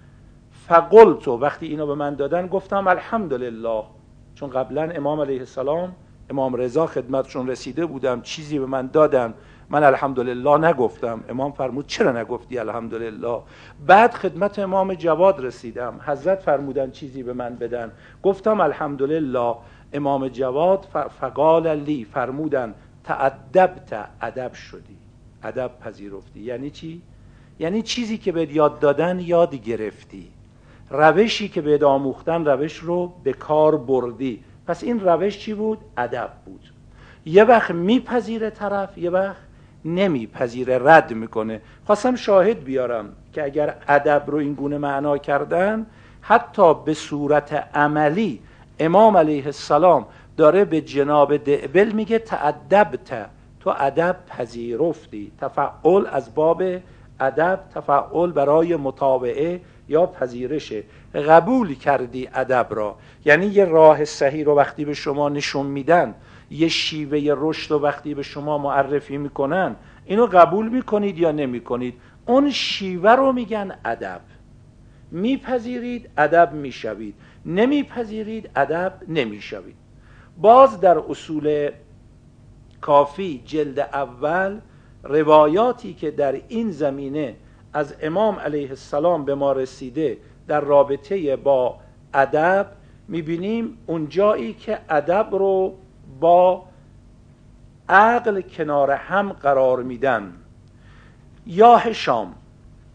فقلتو 0.67 1.39
وقتی 1.39 1.67
اینو 1.67 1.87
به 1.87 1.95
من 1.95 2.15
دادن 2.15 2.47
گفتم 2.47 2.89
الحمدلله. 2.89 3.83
چون 4.35 4.51
قبلا 4.51 4.83
امام 4.83 5.21
علیه 5.21 5.41
السلام 5.41 5.93
امام 6.31 6.55
رضا 6.55 6.87
خدمتشون 6.87 7.49
رسیده 7.49 7.87
بودم 7.87 8.21
چیزی 8.21 8.59
به 8.59 8.67
من 8.67 8.87
دادن. 8.87 9.35
من 9.71 9.85
الحمدلله 9.85 10.69
نگفتم. 10.69 11.25
امام 11.29 11.53
فرمود 11.53 11.87
چرا 11.87 12.21
نگفتی 12.21 12.59
الحمدلله؟ 12.59 13.41
بعد 13.87 14.15
خدمت 14.15 14.59
امام 14.59 14.95
جواد 14.95 15.45
رسیدم. 15.45 16.01
حضرت 16.07 16.41
فرمودن 16.41 16.91
چیزی 16.91 17.23
به 17.23 17.33
من 17.33 17.55
بدن. 17.55 17.93
گفتم 18.23 18.61
الحمدلله. 18.61 19.55
امام 19.93 20.29
جواد 20.29 20.87
فقال 21.21 21.75
لی 21.75 22.05
فرمودن 22.05 22.75
تعدبت 23.05 24.09
ادب 24.23 24.53
شدی. 24.53 24.97
ادب 25.43 25.71
پذیرفتی. 25.81 26.41
یعنی 26.41 26.71
چی؟ 26.71 27.03
یعنی 27.61 27.83
چیزی 27.83 28.19
که 28.19 28.33
به 28.33 28.53
یاد 28.55 28.79
دادن 28.79 29.21
یاد 29.21 29.55
گرفتی. 29.55 30.29
روشی 30.91 31.49
که 31.49 31.61
به 31.61 31.87
آموختن 31.87 32.45
روش 32.45 32.77
رو 32.77 33.13
به 33.25 33.33
کار 33.33 33.77
بردی. 33.77 34.45
پس 34.67 34.85
این 34.85 35.01
روش 35.01 35.39
چی 35.39 35.55
بود؟ 35.55 35.79
ادب 35.97 36.31
بود. 36.45 36.61
یه 37.27 37.45
وقت 37.45 37.71
میپذیره 37.71 38.51
طرف 38.51 38.99
یه 38.99 39.11
وقت 39.11 39.37
نمیپذیره 39.85 40.79
رد 40.79 41.13
می‌کنه. 41.13 41.61
خواستم 41.87 42.17
شاهد 42.17 42.65
بیارم 42.65 43.13
که 43.33 43.45
اگر 43.45 43.75
ادب 43.89 44.23
رو 44.27 44.39
این 44.39 44.55
گونه 44.55 44.79
معنا 44.79 45.19
کردن 45.19 45.87
حتی 46.21 46.75
به 46.75 46.95
صورت 46.95 47.53
عملی 47.75 48.41
امام 48.79 49.17
علیه 49.17 49.47
السلام 49.47 50.07
داره 50.37 50.65
به 50.65 50.81
جناب 50.81 51.37
دعبل 51.37 51.93
میگه 51.93 52.19
تعدبت. 52.19 53.31
تو 53.61 53.75
ادب 53.79 54.17
پذیرفتی. 54.29 55.33
تفعل 55.41 56.07
از 56.13 56.35
باب 56.35 56.63
ادب 57.21 57.61
تفعل 57.75 58.31
برای 58.31 58.77
مطابعه 58.77 59.61
یا 59.89 60.07
پذیرش. 60.07 60.73
قبول 61.15 61.75
کردی 61.75 62.29
ادب 62.35 62.67
را. 62.71 62.97
یعنی 63.25 63.47
یه 63.47 63.65
راه 63.65 64.05
صحیح 64.05 64.45
رو 64.45 64.55
وقتی 64.55 64.85
به 64.85 64.95
شما 64.95 65.29
نشون 65.29 65.67
میدن 65.67 66.15
یه 66.51 66.69
شیوه 66.69 67.35
رشد 67.39 67.71
رو 67.71 67.79
وقتی 67.79 68.15
به 68.15 68.23
شما 68.23 68.59
معرفی 68.59 69.17
می‌کنن 69.17 69.77
اینو 70.05 70.27
قبول 70.27 70.69
می‌کنید 70.69 71.19
یا 71.19 71.33
نمی‌کنید؟ 71.33 71.95
اون 72.27 72.51
شیوه 72.51 73.11
رو 73.11 73.33
میگن 73.33 73.79
ادب. 73.85 74.21
میپذیرید 75.11 76.11
ادب 76.19 76.53
می‌شوید. 76.53 77.15
نمیپذیرید 77.47 78.51
ادب 78.57 78.93
نمی‌شوید. 79.09 79.77
باز 80.39 80.81
در 80.81 80.99
اصول 80.99 81.71
کافی 82.81 83.43
جلد 83.47 83.79
اول 83.79 84.61
روایاتی 85.03 85.95
که 85.95 86.11
در 86.11 86.41
این 86.49 86.71
زمینه 86.71 87.37
از 87.73 87.95
امام 88.03 88.39
علیه 88.39 88.71
السلام 88.71 89.25
به 89.25 89.35
ما 89.35 89.53
رسیده 89.53 90.19
در 90.47 90.61
رابطه 90.61 91.37
با 91.37 91.77
ادب 92.15 92.67
می‌بینیم 93.09 93.79
اون 93.87 94.09
جایی 94.09 94.53
که 94.53 94.79
ادب 94.89 95.29
رو 95.33 95.75
با 96.21 96.65
عقل 97.89 98.41
کنار 98.41 98.91
هم 98.91 99.33
قرار 99.33 99.83
میدن. 99.83 100.33
یا 101.47 101.77
هشام 101.77 102.35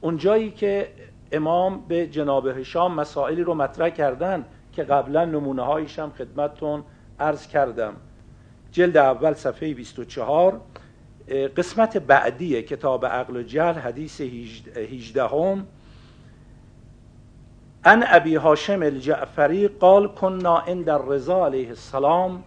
اون 0.01 0.17
جایی 0.17 0.51
که 0.51 0.87
امام 1.31 1.83
به 1.87 2.07
جناب 2.07 2.47
هشام 2.47 2.95
مسائلی 2.95 3.43
رو 3.43 3.53
مطرح 3.53 3.89
کردن 3.89 4.45
که 4.73 4.83
قبلا 4.83 5.25
نمونه 5.25 5.61
هایش 5.61 5.99
هم 5.99 6.11
خدمتتون 6.17 6.83
عرض 7.19 7.47
کردم. 7.47 7.93
جلد 8.71 8.97
اول 8.97 9.33
صفحه 9.33 9.73
24 9.73 10.61
قسمت 11.29 11.97
بعدی 11.97 12.61
کتاب 12.61 13.05
عقل 13.05 13.37
و 13.37 13.43
جهل 13.43 13.79
حدیث 13.79 14.21
18 14.21 15.23
هم 15.23 15.67
ان 17.85 18.03
ابی 18.07 18.35
هاشم 18.35 18.81
الجعفری 18.81 19.67
قال 19.67 20.07
کنا 20.07 20.57
عند 20.57 20.89
الرضا 20.89 21.45
علیه 21.45 21.67
السلام. 21.69 22.43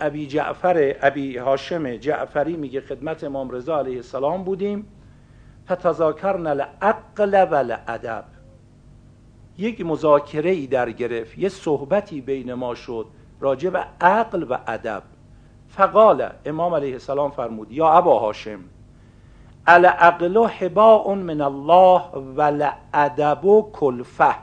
ابی 0.00 0.26
جعفر 0.26 0.96
ابی 1.02 1.36
هاشم 1.36 1.96
جعفری 1.96 2.56
میگه 2.56 2.80
خدمت 2.80 3.24
امام 3.24 3.50
رضا 3.50 3.78
علیه 3.78 3.96
السلام 3.96 4.44
بودیم. 4.44 4.86
فتذاکرنا 5.68 6.50
العقل 6.50 7.34
و 7.44 7.54
الادب. 7.54 8.24
یک 9.58 9.80
مذاکره 9.80 10.50
ای 10.50 10.66
در 10.66 10.90
گرفت 10.90 11.38
یه 11.38 11.48
صحبتی 11.48 12.20
بین 12.20 12.54
ما 12.54 12.74
شد 12.74 13.06
راجع 13.40 13.70
به 13.70 13.84
عقل 14.00 14.42
و 14.42 14.58
ادب. 14.66 15.02
فقال 15.70 16.30
امام 16.46 16.74
علیه 16.74 16.92
السلام 16.92 17.30
فرمود 17.30 17.72
یا 17.72 17.88
ابا 17.88 18.18
هاشم 18.18 18.60
العقل 19.66 20.46
حباء 20.46 21.14
من 21.14 21.40
الله 21.40 22.02
و 22.36 22.40
الادب 22.40 23.64
کلفه 23.72 24.34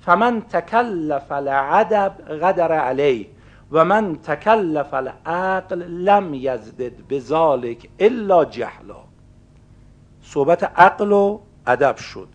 فمن 0.00 0.40
تکلف 0.40 1.32
العدب 1.32 2.12
غدر 2.28 2.72
علیه 2.72 3.26
و 3.72 3.84
من 3.84 4.16
تکلف 4.16 4.94
العقل 4.94 5.78
لم 5.82 6.34
یزدد 6.34 6.92
بذالک 7.10 7.88
الا 8.00 8.44
جهلا. 8.44 9.00
صحبت 10.22 10.64
عقل 10.64 11.12
و 11.12 11.38
ادب 11.66 11.96
شد. 11.96 12.28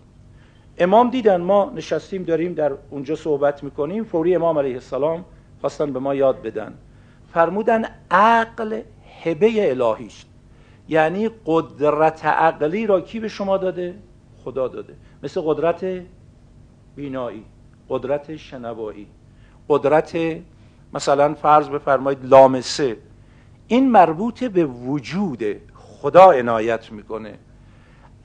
امام 0.78 1.10
دیدن 1.10 1.42
ما 1.42 1.72
نشستیم 1.76 2.24
داریم 2.24 2.54
در 2.54 2.72
اونجا 2.90 3.16
صحبت 3.16 3.64
می‌کنیم. 3.64 4.04
فوری 4.04 4.36
امام 4.36 4.58
علیه 4.58 4.74
السلام 4.74 5.26
خواستن 5.62 5.94
به 5.94 6.00
ما 6.00 6.16
یاد 6.16 6.42
بدن. 6.42 6.74
فرمودن 7.36 7.86
عقل 8.12 8.82
هبه 9.24 9.72
الهی 9.72 10.06
است 10.06 10.28
یعنی 10.90 11.30
قدرت 11.46 12.26
عقلی 12.26 12.88
را 12.88 13.02
کی 13.02 13.20
به 13.20 13.28
شما 13.28 13.58
داده؟ 13.58 13.96
خدا 14.44 14.68
داده. 14.68 14.96
مثل 15.24 15.42
قدرت 15.42 15.86
بینایی 16.96 17.46
قدرت 17.90 18.36
شنوایی. 18.36 19.08
قدرت 19.70 20.18
مثلا 20.94 21.34
فرض 21.34 21.70
بفرمایید 21.70 22.26
لامسه. 22.26 22.98
این 23.68 23.92
مربوط 23.92 24.44
به 24.44 24.66
وجود 24.66 25.44
خدا 25.74 26.32
عنایت 26.32 26.92
می‌کنه. 26.92 27.34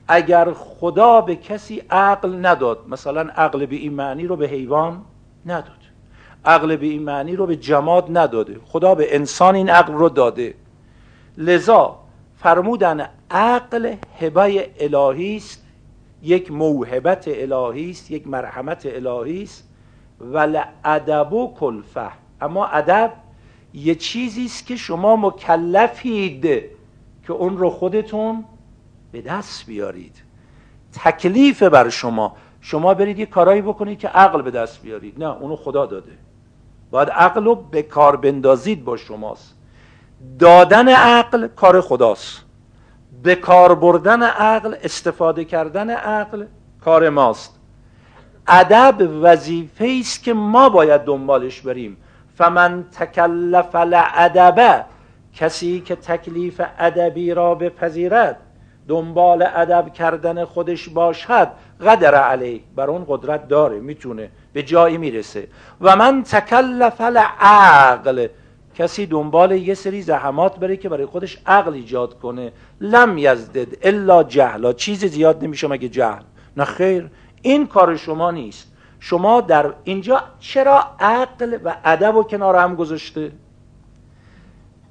اگر 0.07 0.53
خدا 0.53 1.21
به 1.21 1.35
کسی 1.35 1.83
عقل 1.89 2.45
نداد 2.45 2.79
مثلا 2.87 3.21
عقل 3.21 3.65
به 3.65 3.75
این 3.75 3.93
معنی 3.93 4.27
رو 4.27 4.35
به 4.35 4.47
حیوان 4.47 5.01
نداد. 5.45 5.80
عقل 6.45 6.75
به 6.75 6.85
این 6.85 7.03
معنی 7.03 7.35
رو 7.35 7.45
به 7.45 7.55
جماد 7.55 8.17
نداده. 8.17 8.59
خدا 8.65 8.95
به 8.95 9.15
انسان 9.15 9.55
این 9.55 9.69
عقل 9.69 9.93
رو 9.93 10.09
داده. 10.09 10.53
لذا 11.37 11.99
فرمودن 12.37 13.09
عقل 13.31 13.95
هبه 14.19 14.69
الهی 14.79 15.37
است 15.37 15.63
یک 16.23 16.51
موهبت 16.51 17.27
الهی 17.27 17.91
است 17.91 18.11
یک 18.11 18.27
مرحمت 18.27 18.85
الهی 18.85 19.43
است. 19.43 19.67
و 20.33 20.65
ادب 20.85 21.33
و 21.33 21.53
کلفه. 21.53 22.09
اما 22.41 22.65
ادب 22.65 23.13
یه 23.73 23.95
چیزی 23.95 24.45
است 24.45 24.65
که 24.65 24.75
شما 24.75 25.15
مکلفید 25.15 26.41
که 27.27 27.33
اون 27.33 27.57
رو 27.57 27.69
خودتون 27.69 28.45
به 29.11 29.21
دست 29.21 29.65
بیارید. 29.65 30.15
تکلیف 31.03 31.63
بر 31.63 31.89
شما. 31.89 32.35
شما 32.61 32.93
برید 32.93 33.19
یه 33.19 33.25
کارایی 33.25 33.61
بکنید 33.61 33.99
که 33.99 34.07
عقل 34.07 34.41
به 34.41 34.51
دست 34.51 34.81
بیارید. 34.81 35.23
نه 35.23 35.37
اونو 35.41 35.55
خدا 35.55 35.85
داده. 35.85 36.11
باید 36.91 37.09
عقل 37.09 37.43
رو 37.43 37.55
به 37.55 37.81
کار 37.81 38.15
بندازید 38.15 38.85
با 38.85 38.97
شماست. 38.97 39.55
دادن 40.39 40.89
عقل 40.89 41.47
کار 41.47 41.81
خداست. 41.81 42.41
به 43.23 43.35
کار 43.35 43.75
بردن 43.75 44.23
عقل 44.23 44.75
استفاده 44.83 45.45
کردن 45.45 45.89
عقل 45.89 46.45
کار 46.83 47.09
ماست. 47.09 47.59
ادب 48.47 49.09
وظیفه 49.21 49.97
است 49.99 50.23
که 50.23 50.33
ما 50.33 50.69
باید 50.69 51.01
دنبالش 51.01 51.61
بریم. 51.61 51.97
فمن 52.35 52.85
تکلف 52.91 53.75
الادب 53.75 54.85
کسی 55.33 55.79
که 55.79 55.95
تکلیف 55.95 56.61
ادبی 56.79 57.33
را 57.33 57.55
بپذیرد 57.55 58.37
دنبال 58.87 59.47
ادب 59.55 59.93
کردن 59.93 60.45
خودش 60.45 60.89
باشد 60.89 61.47
قدر 61.85 62.15
علیه. 62.15 62.61
بر 62.75 62.89
اون 62.89 63.05
قدرت 63.07 63.47
داره 63.47 63.79
می‌تونه 63.79 64.29
به 64.53 64.63
جایی 64.63 64.97
می‌رسه. 64.97 65.47
و 65.81 65.95
من 65.95 66.23
تکلف 66.23 67.01
العقل. 67.01 68.27
کسی 68.75 69.05
دنبال 69.05 69.51
یه 69.51 69.73
سری 69.73 70.01
زحمات 70.01 70.59
بره 70.59 70.77
که 70.77 70.89
برای 70.89 71.05
خودش 71.05 71.37
عقل 71.45 71.73
ایجاد 71.73 72.19
کنه. 72.19 72.51
لم 72.81 73.17
یزدد 73.17 73.67
الا 73.81 74.23
جهلا 74.23 74.73
چیز 74.73 75.05
زیاد 75.05 75.43
نمیشه 75.43 75.67
مگه 75.67 75.89
جهل؟ 75.89 76.21
نه 76.57 76.65
خیر. 76.65 77.09
این 77.41 77.67
کار 77.67 77.95
شما 77.95 78.31
نیست. 78.31 78.71
شما 78.99 79.41
در 79.41 79.73
اینجا 79.83 80.23
چرا 80.39 80.83
عقل 80.99 81.57
و 81.63 81.75
ادب 81.85 82.15
و 82.15 82.23
کنار 82.23 82.55
هم 82.55 82.75
گذاشته؟ 82.75 83.31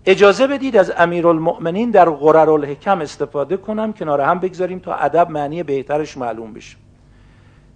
اجازه 0.06 0.46
بدید 0.46 0.76
از 0.76 0.92
امیرالمؤمنین 0.96 1.90
در 1.90 2.10
غرر 2.10 2.50
الحکم 2.50 3.00
استفاده 3.00 3.56
کنم 3.56 3.92
کنار 3.92 4.20
هم 4.20 4.38
بگذاریم 4.38 4.78
تا 4.78 4.94
ادب 4.94 5.30
معنی 5.30 5.62
بهترش 5.62 6.16
معلوم 6.16 6.52
بشه. 6.52 6.76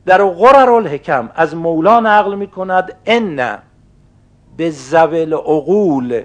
در 0.06 0.24
غرر 0.24 0.70
الحکم 0.70 1.30
از 1.34 1.56
مولا 1.56 2.00
نقل 2.00 2.34
می 2.34 2.46
کند 2.46 2.96
ان 3.06 3.58
به 4.56 4.70
زول 4.70 5.32
عقول 5.34 6.22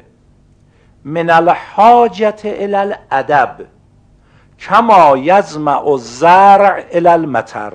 من 1.04 1.30
الحاجت 1.30 2.42
الى 2.46 2.76
الادب 2.76 3.56
کما 4.60 5.18
یزمع 5.18 5.88
الزرع 5.88 6.84
الى 6.92 7.10
المطر. 7.10 7.74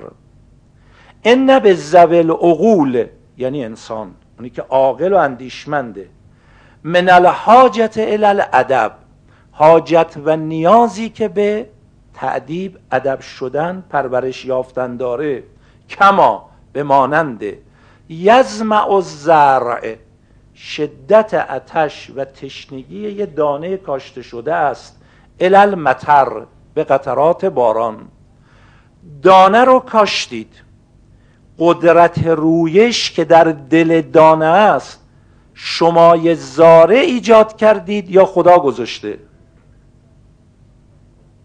ان 1.23 1.59
به 1.59 1.73
زول 1.73 2.31
عقول 2.31 3.05
یعنی 3.37 3.65
انسان 3.65 4.11
اونی 4.37 4.49
که 4.49 4.61
عاقل 4.61 5.13
و 5.13 5.17
اندیشمنده. 5.17 6.09
من 6.87 7.09
الحاجت 7.09 7.97
الادب 7.97 8.91
حاجت 9.51 10.15
و 10.25 10.35
نیازی 10.35 11.09
که 11.09 11.27
به 11.27 11.69
تعدیب 12.13 12.77
ادب 12.91 13.19
شدن 13.19 13.83
پرورش 13.89 14.45
یافتن 14.45 14.97
داره. 14.97 15.43
کما 15.89 16.49
به 16.73 16.83
مانند 16.83 17.43
یزمع 18.09 18.91
الزرع. 18.91 19.95
شدت 20.55 21.33
اتش 21.33 22.11
و 22.15 22.25
تشنگی 22.25 23.11
یه 23.11 23.25
دانه 23.25 23.77
کاشته 23.77 24.21
شده 24.21 24.53
است. 24.53 25.01
الال 25.39 25.75
متر 25.75 26.27
به 26.73 26.83
قطرات 26.83 27.45
باران. 27.45 28.07
دانه 29.23 29.63
رو 29.63 29.79
کاشتید. 29.79 30.53
قدرت 31.59 32.27
رویش 32.27 33.11
که 33.11 33.25
در 33.25 33.43
دل 33.43 34.01
دانه 34.01 34.45
است. 34.45 35.04
شما 35.57 36.15
یه 36.15 36.33
زاره 36.33 36.97
ایجاد 36.97 37.57
کردید 37.57 38.09
یا 38.09 38.25
خدا 38.25 38.59
گذاشته؟ 38.59 39.19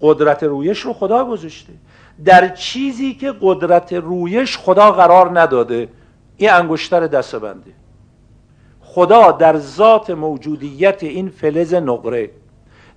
قدرت 0.00 0.42
رویش 0.42 0.80
رو 0.80 0.92
خدا 0.92 1.24
گذاشته. 1.24 1.72
در 2.24 2.48
چیزی 2.48 3.14
که 3.14 3.34
قدرت 3.40 3.92
رویش 3.92 4.58
خدا 4.58 4.92
قرار 4.92 5.40
نداده 5.40 5.88
این 6.36 6.50
انگشتر 6.50 7.06
دست 7.06 7.36
بنده. 7.36 7.70
خدا 8.80 9.32
در 9.32 9.56
ذات 9.56 10.10
موجودیت 10.10 11.02
این 11.02 11.28
فلز 11.28 11.74
نقره 11.74 12.30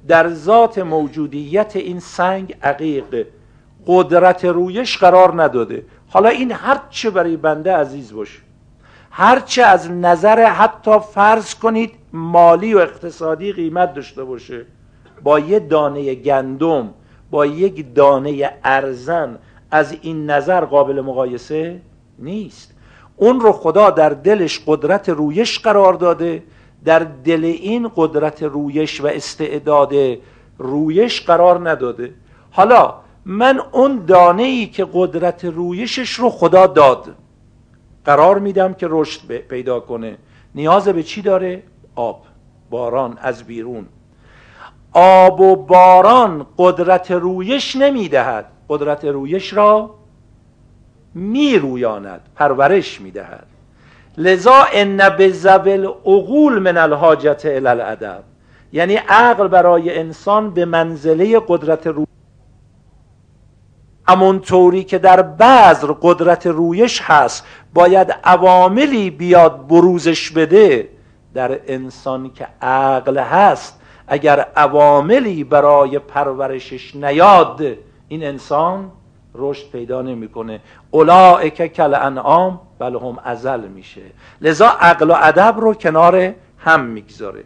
در 0.08 0.30
ذات 0.30 0.78
موجودیت 0.80 1.76
این 1.76 2.00
سنگ 2.00 2.58
عقیق 2.64 3.28
قدرت 3.88 4.46
رویش 4.46 4.98
قرار 4.98 5.44
نداده. 5.44 5.86
حالا 6.08 6.30
این 6.30 6.52
هرچه 6.52 7.10
برای 7.10 7.38
بنده 7.38 7.76
عزیز 7.76 8.14
باشه. 8.14 8.40
هرچه 9.16 9.64
از 9.64 9.92
نظر 9.92 10.46
حتی 10.46 11.00
فرض 11.00 11.56
کنید 11.56 11.92
مالی 12.14 12.74
و 12.74 12.78
اقتصادی 12.78 13.52
قیمت 13.52 13.94
داشته 13.94 14.24
باشه. 14.24 14.66
با 15.24 15.40
یه 15.40 15.60
دانه 15.60 16.16
گندم 16.16 16.90
با 17.32 17.46
یک 17.46 17.94
دانه 17.96 18.52
ارزن 18.64 19.38
از 19.72 19.96
این 20.02 20.30
نظر 20.30 20.66
قابل 20.66 21.02
مقایسه 21.02 21.82
نیست. 22.20 22.76
اون 23.18 23.40
رو 23.40 23.52
خدا 23.52 23.90
در 23.90 24.10
دلش 24.10 24.62
قدرت 24.68 25.10
رویش 25.10 25.60
قرار 25.60 25.94
داده. 25.94 26.44
در 26.86 27.00
دل 27.00 27.44
این 27.46 27.92
قدرت 27.96 28.44
رویش 28.44 29.02
و 29.02 29.08
استعداد 29.08 29.94
رویش 30.58 31.22
قرار 31.22 31.70
نداده. 31.70 32.14
حالا 32.52 32.94
من 33.26 33.62
اون 33.72 34.06
دانه 34.06 34.44
ای 34.44 34.66
که 34.66 34.88
قدرت 34.94 35.46
رویشش 35.46 36.14
رو 36.14 36.30
خدا 36.30 36.68
داد 36.68 37.16
قرار 38.06 38.40
میدم 38.40 38.74
که 38.74 38.88
رشد 38.90 39.38
پیدا 39.38 39.80
کنه. 39.80 40.18
نیاز 40.56 40.88
به 40.88 41.04
چی 41.04 41.22
داره؟ 41.22 41.64
آب. 41.96 42.22
باران 42.70 43.18
از 43.22 43.44
بیرون. 43.44 43.86
آب 44.94 45.40
و 45.42 45.56
باران 45.56 46.46
قدرت 46.58 47.12
رویش 47.12 47.76
نمی‌دهد. 47.76 48.46
قدرت 48.70 49.06
رویش 49.06 49.54
را 49.54 49.96
میرویاند. 51.14 52.22
پرورش 52.36 53.02
می‌دهد. 53.02 53.46
لذا 54.18 54.66
ان 54.74 55.10
بزبل 55.10 55.86
عقول 55.86 56.60
من 56.60 56.78
الحاجت 56.78 57.46
الادب. 57.46 58.24
یعنی 58.74 58.96
عقل 58.96 59.48
برای 59.48 60.00
انسان 60.00 60.54
به 60.54 60.66
منزله 60.66 61.42
قدرت 61.48 61.88
روی 61.88 62.06
طوری 64.42 64.84
که 64.84 64.98
در 64.98 65.22
بذر 65.22 65.94
قدرت 66.02 66.48
رویش 66.48 67.02
هست 67.02 67.46
باید 67.74 68.16
عواملی 68.24 69.10
بیاد 69.10 69.68
بروزش 69.68 70.32
بده. 70.32 70.90
در 71.34 71.60
انسان 71.68 72.32
که 72.34 72.48
عقل 72.62 73.18
هست 73.18 73.80
اگر 74.08 74.40
عواملی 74.56 75.44
برای 75.44 76.00
پرورشش 76.00 76.96
نیاد 76.96 77.62
این 78.08 78.24
انسان 78.24 78.92
رشد 79.36 79.72
پیدا 79.72 80.02
نمی‌کنه. 80.02 80.60
اولائک 80.92 81.74
کل 81.74 81.94
انعام 81.94 82.60
بل 82.80 82.96
هم 82.96 83.18
ازل 83.24 83.60
میشه. 83.60 84.02
لذا 84.42 84.68
عقل 84.68 85.12
و 85.12 85.16
ادب 85.22 85.56
رو 85.58 85.74
کنار 85.74 86.34
هم 86.58 86.80
می‌گذاره. 86.80 87.44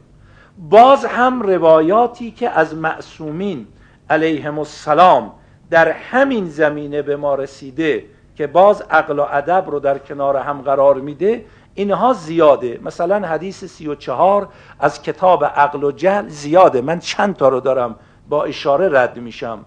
باز 0.69 1.05
هم 1.05 1.41
روایاتی 1.41 2.31
که 2.31 2.49
از 2.49 2.75
معصومین 2.75 3.67
علیهم 4.09 4.59
السلام 4.59 5.31
در 5.69 5.91
همین 5.91 6.49
زمینه 6.49 7.01
به 7.01 7.15
ما 7.15 7.35
رسیده 7.35 8.05
که 8.35 8.47
باز 8.47 8.81
عقل 8.81 9.19
و 9.19 9.25
ادب 9.31 9.65
رو 9.67 9.79
در 9.79 9.97
کنار 9.97 10.37
هم 10.37 10.61
قرار 10.61 10.95
میده 10.95 11.45
اینها 11.75 12.13
زیاده. 12.13 12.79
مثلا 12.83 13.27
حدیث 13.27 13.65
سی 13.65 13.87
و 13.87 13.95
چهار 13.95 14.47
از 14.79 15.01
کتاب 15.01 15.45
عقل 15.45 15.83
و 15.83 15.91
جهل 15.91 16.27
زیاده. 16.27 16.81
من 16.81 16.99
چند 16.99 17.35
تا 17.35 17.49
رو 17.49 17.59
دارم 17.59 17.95
با 18.29 18.43
اشاره 18.43 18.99
رد 18.99 19.17
میشم. 19.17 19.65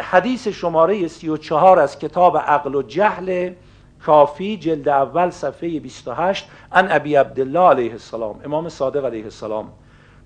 حدیث 0.00 0.48
شماره 0.48 1.08
سی 1.08 1.28
و 1.28 1.36
چهار 1.36 1.78
از 1.78 1.98
کتاب 1.98 2.38
عقل 2.38 2.74
و 2.74 2.82
جهل 2.82 3.52
کافی 4.06 4.56
جلد 4.56 4.88
اول 4.88 5.30
صفحه 5.30 5.80
28 5.80 6.48
ان 6.72 6.88
ابی 6.90 7.16
عبدالله 7.16 7.68
علیه 7.68 7.92
السلام 7.92 8.40
امام 8.44 8.68
صادق 8.68 9.04
علیه 9.04 9.24
السلام. 9.24 9.72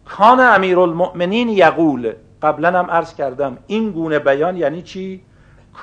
کان 0.04 0.40
امیر 0.40 0.78
المؤمنین 0.78 1.48
یقول 1.48 2.12
قبلا 2.44 2.78
هم 2.78 2.90
عرض 2.90 3.14
کردم 3.14 3.58
این 3.66 3.90
گونه 3.90 4.18
بیان 4.18 4.56
یعنی 4.56 4.82
چی؟ 4.82 5.22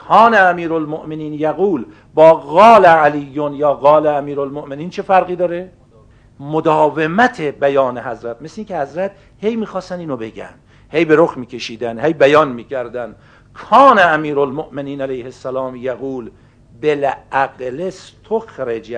کان 0.07 0.35
امیر 0.35 0.73
المؤمنین 0.73 1.33
یقول 1.33 1.85
با 2.13 2.33
قال 2.33 2.85
علیون 2.85 3.53
یا 3.53 3.73
قال 3.73 4.07
امیر 4.07 4.39
المؤمنین 4.39 4.89
چه 4.89 5.01
فرقی 5.01 5.35
داره؟ 5.35 5.71
مداومت 6.39 7.41
بیان 7.41 7.97
حضرت 7.97 8.41
مثل 8.41 8.63
که 8.63 8.77
حضرت 8.77 9.11
هی 9.41 9.55
می‌خواستن 9.55 9.99
اینو 9.99 10.17
بگن 10.17 10.53
هی 10.89 11.05
به 11.05 11.15
رخ 11.17 11.37
میکشیدن 11.37 12.05
هی 12.05 12.13
بیان 12.13 12.51
می‌کردن 12.51 13.15
کان 13.53 13.99
امیر 13.99 14.39
المؤمنین 14.39 15.01
علیه 15.01 15.25
السلام 15.25 15.75
یقول 15.75 16.31
بالعقل 16.81 17.81
استخرج 17.81 18.97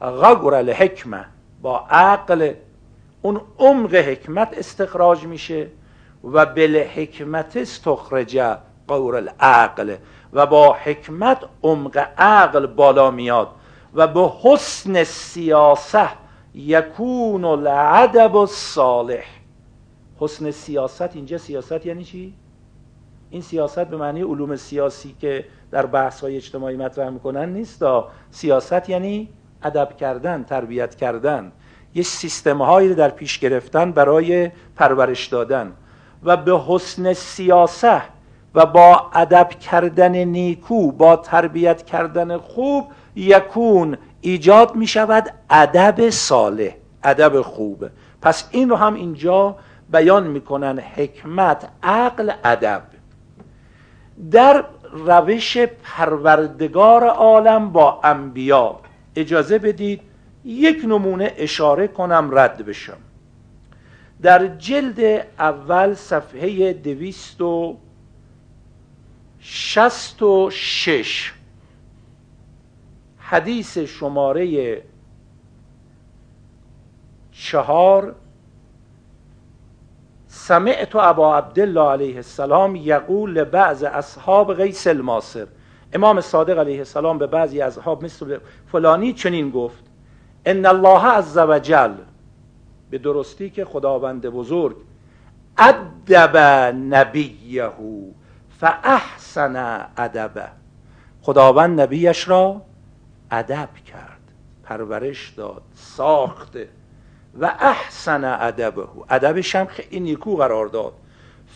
غور 0.00 0.54
الحکمه 0.54 1.24
با 1.62 1.86
عقل 1.90 2.52
اون 3.22 3.40
عمق 3.58 3.94
حکمت 3.94 4.58
استخراج 4.58 5.26
میشه 5.26 5.66
و 6.32 6.46
بالحکمت 6.46 7.56
استخرج 7.56 8.38
قور 8.88 9.16
العقل 9.16 9.96
و 10.32 10.46
با 10.46 10.72
حکمت 10.72 11.38
عمق 11.62 12.08
عقل 12.18 12.66
بالا 12.66 13.10
میاد 13.10 13.48
و 13.94 14.06
به 14.06 14.30
حسن 14.42 15.04
سیاسه 15.04 16.08
یکون 16.54 17.44
العدب 17.44 18.36
الصالح. 18.36 19.24
حسن 20.18 20.50
سیاست 20.50 21.16
اینجا 21.16 21.38
سیاست 21.38 21.86
یعنی 21.86 22.04
چی؟ 22.04 22.34
این 23.30 23.42
سیاست 23.42 23.84
به 23.84 23.96
معنی 23.96 24.22
علوم 24.22 24.56
سیاسی 24.56 25.16
که 25.20 25.44
در 25.70 25.86
بحث 25.86 26.20
های 26.20 26.36
اجتماعی 26.36 26.76
مطرح 26.76 27.10
می‌کنن 27.10 27.52
نیست 27.52 27.84
سیاست 28.30 28.88
یعنی 28.88 29.28
ادب 29.62 29.96
کردن 29.96 30.44
تربیت 30.44 30.94
کردن. 30.94 31.52
یه 31.94 32.02
سیستم 32.02 32.62
هایی 32.62 32.94
در 32.94 33.08
پیش 33.08 33.38
گرفتن 33.38 33.92
برای 33.92 34.50
پرورش 34.76 35.26
دادن. 35.26 35.72
و 36.24 36.36
به 36.36 36.60
حسن 36.68 37.12
سیاسه 37.12 38.02
و 38.54 38.66
با 38.66 39.10
ادب 39.14 39.48
کردن 39.48 40.16
نیکو 40.16 40.92
با 40.92 41.16
تربیت 41.16 41.82
کردن 41.82 42.38
خوب 42.38 42.86
یکون 43.16 43.96
ایجاد 44.20 44.76
می 44.76 44.86
شود 44.86 45.30
ادب 45.50 46.10
صالح 46.10 46.70
ادب 47.04 47.40
خوب. 47.40 47.84
پس 48.22 48.48
این 48.50 48.70
رو 48.70 48.76
هم 48.76 48.94
اینجا 48.94 49.56
بیان 49.92 50.26
می‌کنن 50.26 50.78
حکمت 50.78 51.68
عقل 51.82 52.32
ادب. 52.44 52.82
در 54.30 54.64
روش 54.92 55.56
پروردگار 55.56 57.04
عالم 57.04 57.72
با 57.72 58.00
انبیا 58.04 58.80
اجازه 59.16 59.58
بدید 59.58 60.00
یک 60.44 60.84
نمونه 60.84 61.32
اشاره 61.36 61.88
کنم 61.88 62.30
رد 62.32 62.64
بشم. 62.66 62.96
در 64.24 64.46
جلد 64.46 65.26
اول 65.38 65.94
صفحه 65.94 66.72
دویست 66.72 67.40
و 67.40 67.76
شست 69.40 70.22
و 70.22 70.50
شش 70.50 71.32
حدیث 73.18 73.78
شماره 73.78 74.82
چهار 77.32 78.14
سمعت 80.26 80.96
ابا 80.96 81.36
عبدالله 81.36 81.88
علیه 81.90 82.16
السلام 82.16 82.76
یقول 82.76 83.44
بعض 83.44 83.82
اصحاب 83.82 84.54
غیس 84.54 84.86
الماسر. 84.86 85.46
امام 85.92 86.20
صادق 86.20 86.58
علیه 86.58 86.78
السلام 86.78 87.18
به 87.18 87.26
بعضی 87.26 87.60
اصحاب 87.60 88.04
مثل 88.04 88.38
فلانی 88.72 89.12
چنین 89.12 89.50
گفت 89.50 89.84
ان 90.46 90.66
الله 90.66 91.06
عز 91.06 91.38
وجل 91.38 91.94
به 92.94 92.98
درستی 92.98 93.50
که 93.50 93.64
خداوند 93.64 94.26
بزرگ 94.26 94.76
ادب 95.58 96.36
نبیه 96.94 97.70
فاحسن 98.60 99.86
ادبه 99.96 100.48
خداوند 101.22 101.80
نبیش 101.80 102.28
را 102.28 102.62
ادب 103.30 103.68
کرد 103.86 104.20
پرورش 104.62 105.30
داد 105.30 105.62
ساخته 105.74 106.68
و 107.40 107.52
احسن 107.60 108.24
ادبه. 108.24 108.84
ادبش 109.10 109.56
هم 109.56 109.66
خیلی 109.66 110.00
نیکو 110.00 110.36
قرار 110.36 110.66
داد. 110.66 110.92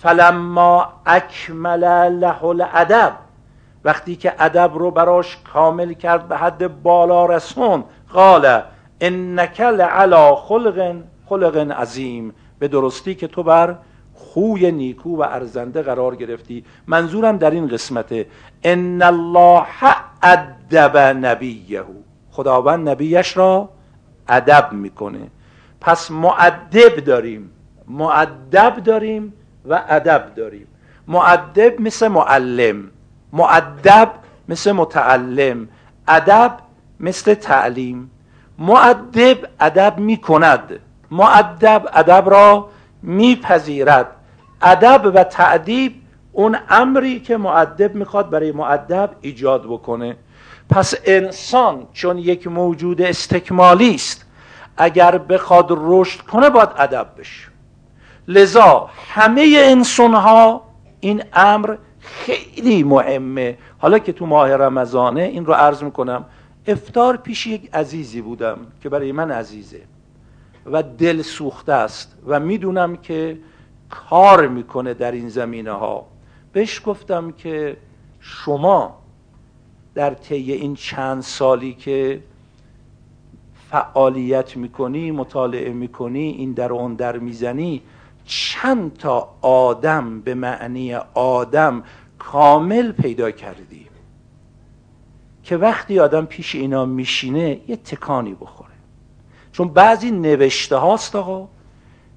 فلما 0.03 0.92
اکمل 1.07 1.85
له 2.18 2.44
الادب 2.44 3.12
وقتی 3.85 4.16
که 4.16 4.35
ادب 4.38 4.70
رو 4.74 4.90
براش 4.90 5.38
کامل 5.53 5.92
کرد 5.92 6.29
به 6.29 6.37
حد 6.37 6.83
بالا 6.83 7.27
رسون 7.27 7.85
قال 8.12 8.62
انک 9.01 9.61
لعلا 9.61 10.35
خلق 10.35 11.03
خلق 11.29 11.57
عظیم 11.57 12.35
به 12.59 12.69
درستی 12.69 13.14
که 13.14 13.27
تو 13.27 13.43
بر 13.43 13.77
خوی 14.14 14.73
نیکو 14.73 15.17
و 15.17 15.23
ارزنده 15.23 15.83
قرار 15.83 16.17
گرفتی. 16.17 16.64
منظورم 16.87 17.37
در 17.37 17.51
این 17.51 17.69
قسمته. 17.69 18.27
ان 18.62 19.03
الله 19.03 19.67
ادب 20.23 20.97
نبیه. 20.97 21.83
خداوند 22.31 22.88
نبیش 22.88 23.37
را 23.37 23.69
ادب 24.29 24.69
می‌کنه. 24.73 25.31
پس 25.81 26.11
معدب 26.11 26.97
داریم. 26.97 27.51
معدب 27.88 28.77
داریم 28.85 29.33
و 29.69 29.83
ادب 29.88 30.35
داریم. 30.37 30.67
معدب 31.09 31.81
مثل 31.81 32.09
معلم. 32.09 32.91
معدب 33.33 34.11
مثل 34.49 34.73
متعلم. 34.73 35.69
ادب 36.09 36.57
مثل 37.01 37.35
تعلیم. 37.35 38.11
معدب 38.59 39.38
ادب 39.61 39.99
می‌کند. 39.99 40.81
معدب 41.11 41.88
ادب 41.92 42.31
را 42.31 42.68
میپذیرد. 43.03 44.07
ادب 44.62 45.12
و 45.14 45.25
تعدیب 45.25 45.94
اون 46.33 46.59
امری 46.68 47.21
که 47.21 47.37
معدب 47.37 47.94
می‌خواد 47.94 48.31
برای 48.31 48.53
معدب 48.53 49.11
ایجاد 49.21 49.62
بکنه. 49.64 50.16
پس 50.71 50.94
انسان 51.05 51.87
چون 51.92 52.18
یک 52.18 52.47
موجود 52.47 53.03
استکمالی 53.03 53.94
است 53.94 54.27
اگر 54.77 55.18
بخواد 55.18 55.66
رشد 55.71 56.21
کنه 56.21 56.51
باید 56.51 56.68
ادب 56.77 57.07
بشه. 57.18 57.49
لذا 58.29 58.90
همه 59.09 59.55
انسان 59.59 60.14
ها 60.14 60.62
این 61.01 61.23
امر 61.33 61.77
خیلی 62.01 62.83
مهمه. 62.83 63.59
حالا 63.79 63.99
که 63.99 64.12
تو 64.12 64.27
ماه 64.27 64.57
رمضانه 64.57 65.23
این 65.23 65.47
رو 65.47 65.53
عرض 65.53 65.83
می‌کنم 65.83 66.25
افتار 66.66 67.16
پیش 67.16 67.47
یک 67.47 67.75
عزیزی 67.75 68.21
بودم 68.21 68.59
که 68.83 68.88
برای 68.88 69.12
من 69.12 69.31
عزیزه. 69.31 69.81
و 70.73 70.83
دل 70.83 71.23
سوخته 71.23 71.73
است. 71.73 72.17
و 72.27 72.41
می‌دونم 72.41 72.97
که 72.97 73.39
کار 73.91 74.49
می‌کنه 74.49 74.95
در 74.95 75.13
این 75.13 75.29
زمینه 75.29 75.73
ها 75.73 76.07
بهش 76.53 76.83
گفتم 76.87 77.33
که 77.33 77.77
شما 78.21 78.99
در 79.95 80.15
طی 80.15 80.53
این 80.53 80.75
چند 80.75 81.23
سالی 81.23 81.75
که 81.75 82.23
فعالیت 83.71 84.57
می‌کنی 84.57 85.11
مطالعه 85.11 85.73
می‌کنی 85.73 86.29
این 86.29 86.53
در 86.53 86.73
اون 86.73 86.95
در 86.95 87.19
می‌زنی 87.19 87.83
چند 88.25 88.97
تا 88.97 89.35
آدم 89.41 90.21
به 90.21 90.35
معنی 90.35 90.95
آدم 91.15 91.83
کامل 92.19 92.93
پیدا 92.93 93.31
کردی. 93.31 93.87
که 95.43 95.57
وقتی 95.57 96.01
آدم 96.01 96.25
پیش 96.27 96.55
اینا 96.55 96.85
میشینه 96.85 97.61
یه 97.69 97.77
تکانی 97.77 98.35
بخوره 98.35 98.68
چون 99.59 99.68
بعضی 99.68 100.11
نوشته 100.11 100.77
هاست 100.77 101.16
آقا. 101.16 101.49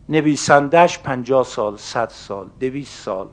نویسندهش 0.09 0.99
پنجاه 0.99 1.43
سال 1.43 1.77
صد 1.77 2.09
سال 2.09 2.47
دویست 2.59 3.03
سال 3.03 3.27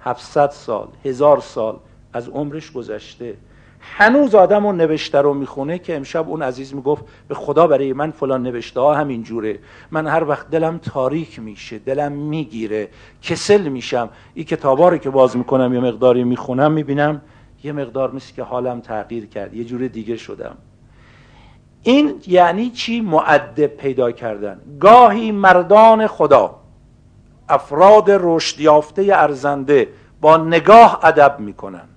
هفتصد 0.00 0.50
سال 0.50 0.88
هزار 1.04 1.40
سال 1.40 1.78
از 2.12 2.28
عمرش 2.28 2.72
گذشته. 2.72 3.36
هنوز 3.80 4.34
آدم 4.34 4.66
اون 4.66 4.76
نوشته 4.76 5.18
رو 5.20 5.34
می‌خونه 5.34 5.78
که 5.78 5.96
امشب 5.96 6.28
اون 6.28 6.42
عزیز 6.42 6.74
می‌گفت 6.74 7.04
به 7.28 7.34
خدا 7.34 7.66
برای 7.66 7.92
من 7.92 8.10
فلان 8.10 8.42
نوشته 8.42 8.80
ها 8.80 8.94
همین 8.94 9.22
جوره. 9.22 9.58
من 9.90 10.06
هر 10.06 10.24
وقت 10.24 10.50
دلم 10.50 10.78
تاریک 10.78 11.38
میشه 11.38 11.78
دلم 11.78 12.12
می‌گیره 12.12 12.88
کسل 13.22 13.68
میشم. 13.68 14.08
این 14.34 14.44
کتابا 14.44 14.88
رو 14.88 14.98
که 14.98 15.10
باز 15.10 15.36
می‌کنم 15.36 15.74
یه 15.74 15.80
مقداری 15.80 16.24
می‌خونم 16.24 16.72
می‌بینم 16.72 17.22
یه 17.64 17.72
مقدار 17.72 18.12
مثل 18.12 18.34
که 18.34 18.42
حالم 18.42 18.80
تغییر 18.80 19.26
کرد. 19.26 19.54
یه 19.54 19.64
جور 19.64 19.88
دیگه 19.88 20.16
شدم. 20.16 20.56
این 21.88 22.20
یعنی 22.26 22.70
چی? 22.70 23.00
معدب 23.00 23.66
پیدا 23.66 24.12
کردن. 24.12 24.60
گاهی 24.80 25.32
مردان 25.32 26.06
خدا 26.06 26.60
افراد 27.48 28.04
رشد 28.08 28.60
یافته 28.60 29.02
ارزنده 29.12 29.88
با 30.20 30.36
نگاه 30.36 31.00
ادب 31.02 31.36
می‌کنن. 31.38 31.88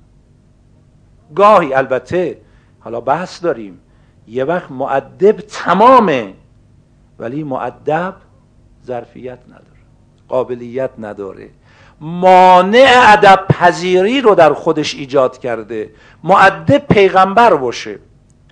گاهی 1.35 1.73
البته 1.73 2.37
حالا 2.79 3.01
بحث 3.01 3.43
داریم 3.43 3.79
یه 4.27 4.43
وقت 4.43 4.71
معدب 4.71 5.31
تمامه 5.31 6.33
ولی 7.19 7.43
معدب 7.43 8.13
ظرفیت 8.85 9.39
نداره 9.47 9.81
قابلیت 10.27 10.91
نداره. 10.99 11.49
مانع 12.01 13.03
ادب 13.07 13.45
پذیری 13.49 14.21
رو 14.21 14.35
در 14.35 14.53
خودش 14.53 14.95
ایجاد 14.95 15.37
کرده 15.37 15.89
معدب 16.23 16.77
پیغمبر 16.77 17.53
باشه. 17.53 17.99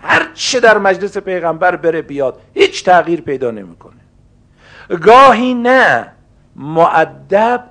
هر 0.02 0.28
چه 0.34 0.60
در 0.60 0.78
مجلس 0.78 1.18
پیغمبر 1.18 1.76
بره 1.76 2.02
بیاد 2.02 2.40
هیچ 2.54 2.86
تغییر 2.86 3.22
پیدا 3.22 3.52
نمی‌کنه. 3.52 3.94
گاهی 5.02 5.54
نه 5.54 6.12
معدب 6.56 7.64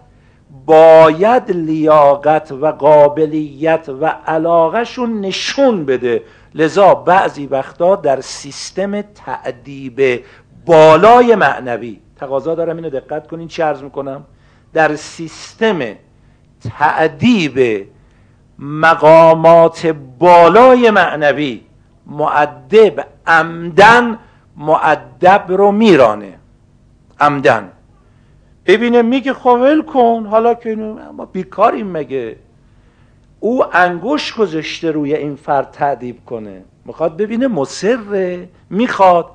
باید 0.66 1.50
لیاقت 1.50 2.52
و 2.52 2.66
قابلیت 2.66 3.88
و 4.00 4.06
علاقهشون 4.06 5.20
نشون 5.20 5.84
بده. 5.84 6.22
لذا 6.54 6.94
بعضی 6.94 7.46
وقتا 7.46 7.96
در 7.96 8.20
سیستم 8.20 9.02
تعدیب 9.02 10.24
بالای 10.66 11.34
معنوی 11.34 12.00
تقاضا 12.16 12.54
دارم 12.54 12.76
اینو 12.76 12.90
دقت 12.90 13.26
کنین 13.26 13.48
چی 13.48 13.62
عرض 13.62 13.82
می‌کنم؟ 13.82 14.24
در 14.72 14.96
سیستم 14.96 15.78
تعدیب 16.78 17.86
مقامات 18.58 19.86
بالای 20.18 20.90
معنوی 20.90 21.60
معدب 22.08 23.06
عمدن 23.26 24.18
معدب 24.56 25.44
رو 25.48 25.72
میرانه. 25.72 26.38
عمدن. 27.20 27.72
ببینه 28.66 29.02
میگه 29.02 29.32
خوال 29.32 29.82
خب 29.82 29.92
کن. 29.92 30.26
حالا 30.30 30.54
که 30.54 30.74
ما 31.16 31.24
بیکاریم 31.24 31.86
مگه؟ 31.86 32.36
او 33.40 33.64
انگوش 33.76 34.34
گذاشته 34.34 34.90
روی 34.90 35.14
این 35.14 35.36
فرد 35.36 35.70
تعدیب 35.70 36.24
کنه. 36.24 36.62
می‌خواد 36.84 37.16
ببینه 37.16 37.46
مصره. 37.46 38.48
می‌خواد 38.70 39.26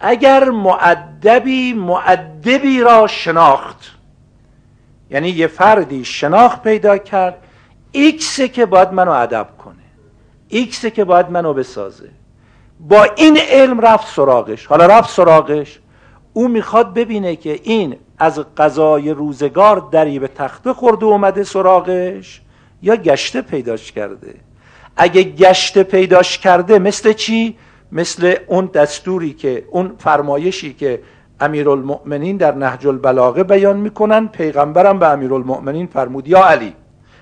اگر 0.00 0.50
معدبی 0.50 1.72
معدبی 1.72 2.80
را 2.80 3.06
شناخت. 3.06 3.90
یعنی 5.10 5.28
یه 5.28 5.46
فردی 5.46 6.04
شناخت 6.04 6.62
پیدا 6.62 6.98
کرد. 6.98 7.38
ایکسه 7.92 8.48
که 8.48 8.66
باید 8.66 8.92
منو 8.92 9.10
ادب 9.10 9.48
کنه. 9.58 9.83
ایکسه 10.48 10.90
که 10.90 11.04
باید 11.04 11.30
منو 11.30 11.54
بسازه. 11.54 12.08
با 12.80 13.06
این 13.16 13.38
علم 13.50 13.80
رفت 13.80 14.14
سراغش. 14.14 14.66
حالا 14.66 14.86
رفت 14.86 15.10
سراغش. 15.10 15.80
او 16.32 16.48
می‌خواد 16.48 16.94
ببینه 16.94 17.36
که 17.36 17.60
این 17.62 17.96
از 18.18 18.38
قضای 18.56 19.10
روزگار 19.10 19.88
دری 19.92 20.18
به 20.18 20.28
تخته 20.28 20.72
خورده 20.72 21.04
اومده 21.04 21.44
سراغش 21.44 22.40
یا 22.82 22.96
گشته 22.96 23.42
پیداش 23.42 23.92
کرده. 23.92 24.34
اگه 24.96 25.22
گشته 25.22 25.82
پیداش 25.82 26.38
کرده 26.38 26.78
مثل 26.78 27.12
چی؟ 27.12 27.56
مثل 27.92 28.34
اون 28.46 28.66
دستوری 28.66 29.32
که 29.32 29.64
اون 29.70 29.92
فرمایشی 29.98 30.74
که 30.74 31.02
امیرالمؤمنین 31.40 32.36
در 32.36 32.54
نهج 32.54 32.86
البلاغه 32.86 33.42
بیان 33.44 33.76
می‌کنن. 33.76 34.28
پیغمبرم 34.28 34.98
به 34.98 35.08
امیرالمؤمنین 35.08 35.86
فرمود 35.86 36.28
یا 36.28 36.44
علی. 36.44 36.74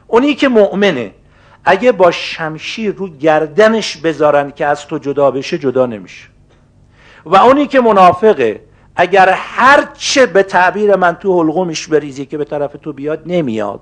اونی 0.06 0.34
که 0.34 0.48
مؤمنه. 0.48 1.10
اگه 1.64 1.92
با 1.92 2.10
شمشیر 2.10 2.94
رو 2.94 3.08
گردنش 3.08 3.96
بذارن 3.96 4.50
که 4.50 4.66
از 4.66 4.86
تو 4.86 4.98
جدا 4.98 5.30
بشه 5.30 5.58
جدا 5.58 5.86
نمیشه. 5.86 6.28
و 7.26 7.36
اونی 7.36 7.66
که 7.66 7.80
منافقه 7.80 8.60
اگر 8.96 9.28
هر 9.28 9.88
چه 9.98 10.26
به 10.26 10.42
تعبیر 10.42 10.96
من 10.96 11.14
تو 11.14 11.42
حلقومش 11.42 11.86
بریزی 11.86 12.26
که 12.26 12.38
به 12.38 12.44
طرف 12.44 12.76
تو 12.82 12.92
بیاد 12.92 13.22
نمیاد. 13.26 13.80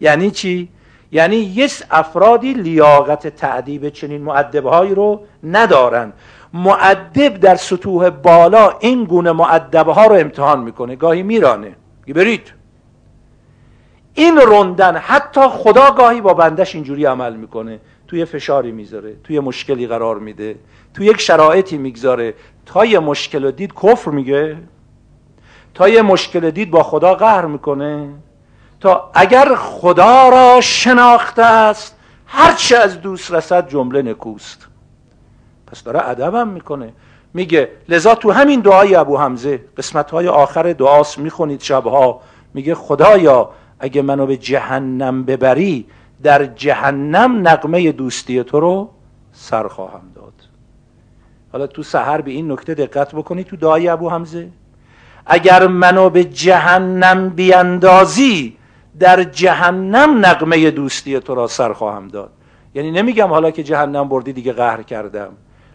یعنی 0.00 0.30
چی؟ 0.30 0.68
یعنی 1.12 1.36
یه 1.36 1.68
افرادی 1.90 2.52
لیاقت 2.52 3.26
تعدیب 3.26 3.88
چنین 3.88 4.22
معدبهایی 4.22 4.94
رو 4.94 5.24
ندارن. 5.42 6.12
معدب 6.52 7.40
در 7.40 7.56
سطوح 7.56 8.10
بالا 8.10 8.70
این 8.80 9.04
گونه 9.04 9.32
معدبه 9.32 9.92
ها 9.92 10.06
رو 10.06 10.14
امتحان 10.14 10.60
می‌کنه. 10.60 10.96
گاهی 10.96 11.22
میرانه. 11.22 11.76
برید 12.14 12.52
این 14.14 14.36
روندن 14.36 14.96
حتی 14.96 15.40
خدا 15.40 15.90
گاهی 15.90 16.20
با 16.20 16.34
بندش 16.34 16.74
اینجوری 16.74 17.04
عمل 17.04 17.36
می‌کنه. 17.36 17.80
توی 18.08 18.24
فشاری 18.24 18.72
می‌ذاره 18.72 19.16
توی 19.24 19.40
مشکلی 19.40 19.86
قرار 19.86 20.18
میده 20.18 20.56
توی 20.94 21.06
یک 21.06 21.20
شرایطی 21.20 21.78
می‌گذاره. 21.78 22.34
تا 22.66 22.84
یه 22.84 22.98
مشکل 22.98 23.50
دید 23.50 23.72
کفر 23.82 24.10
میگه 24.10 24.56
تا 25.74 25.88
یه 25.88 26.02
مشکل 26.02 26.50
دید 26.50 26.70
با 26.70 26.82
خدا 26.82 27.14
قهر 27.14 27.46
می‌کنه. 27.46 28.08
تا 28.80 29.10
اگر 29.14 29.54
خدا 29.54 30.28
را 30.28 30.60
شناخته 30.60 31.42
است 31.42 31.96
هرچه 32.26 32.76
از 32.76 33.00
دوست 33.00 33.32
رسد 33.32 33.68
جمله 33.68 34.02
نکوست. 34.02 34.66
پس 35.66 35.82
داره 35.82 36.08
ادبم 36.08 36.48
می‌کنه. 36.48 36.92
میگه 37.34 37.70
لذا 37.88 38.14
تو 38.14 38.32
همین 38.32 38.60
دعای 38.60 38.94
ابو 38.94 39.18
حمزه 39.18 39.64
قسمت 39.76 40.10
های 40.10 40.28
آخر 40.28 40.72
دعاست 40.72 41.18
می‌خونید 41.18 41.60
شبها. 41.60 42.20
میگه 42.54 42.74
خدایا 42.74 43.50
اگه 43.84 44.02
منو 44.02 44.26
به 44.26 44.36
جهنم 44.36 45.24
ببری 45.24 45.86
در 46.22 46.44
جهنم 46.44 47.48
نقمه 47.48 47.92
دوستی 47.92 48.44
تو 48.44 48.60
رو 48.60 48.90
سر 49.32 49.68
خواهم 49.68 50.02
داد. 50.14 50.32
حالا 51.52 51.66
تو 51.66 51.82
سحر 51.82 52.20
به 52.20 52.30
این 52.30 52.52
نکته 52.52 52.74
دقت 52.74 53.14
بکنی 53.14 53.44
تو 53.44 53.56
دعای 53.56 53.88
ابو 53.88 54.10
حمزه. 54.10 54.48
اگر 55.26 55.66
منو 55.66 56.10
به 56.10 56.24
جهنم 56.24 57.28
بیاندازی 57.28 58.56
در 58.98 59.22
جهنم 59.22 60.26
نقمه 60.26 60.70
دوستی 60.70 61.20
تو 61.20 61.34
را 61.34 61.46
سر 61.46 61.72
خواهم 61.72 62.08
داد. 62.08 62.30
یعنی 62.74 62.90
نمیگم 62.90 63.28
حالا 63.28 63.50
که 63.50 63.62
جهنم 63.62 64.08
بردی 64.08 64.32
دیگه 64.32 64.52
قهر 64.52 64.82
کردم. 64.82 65.32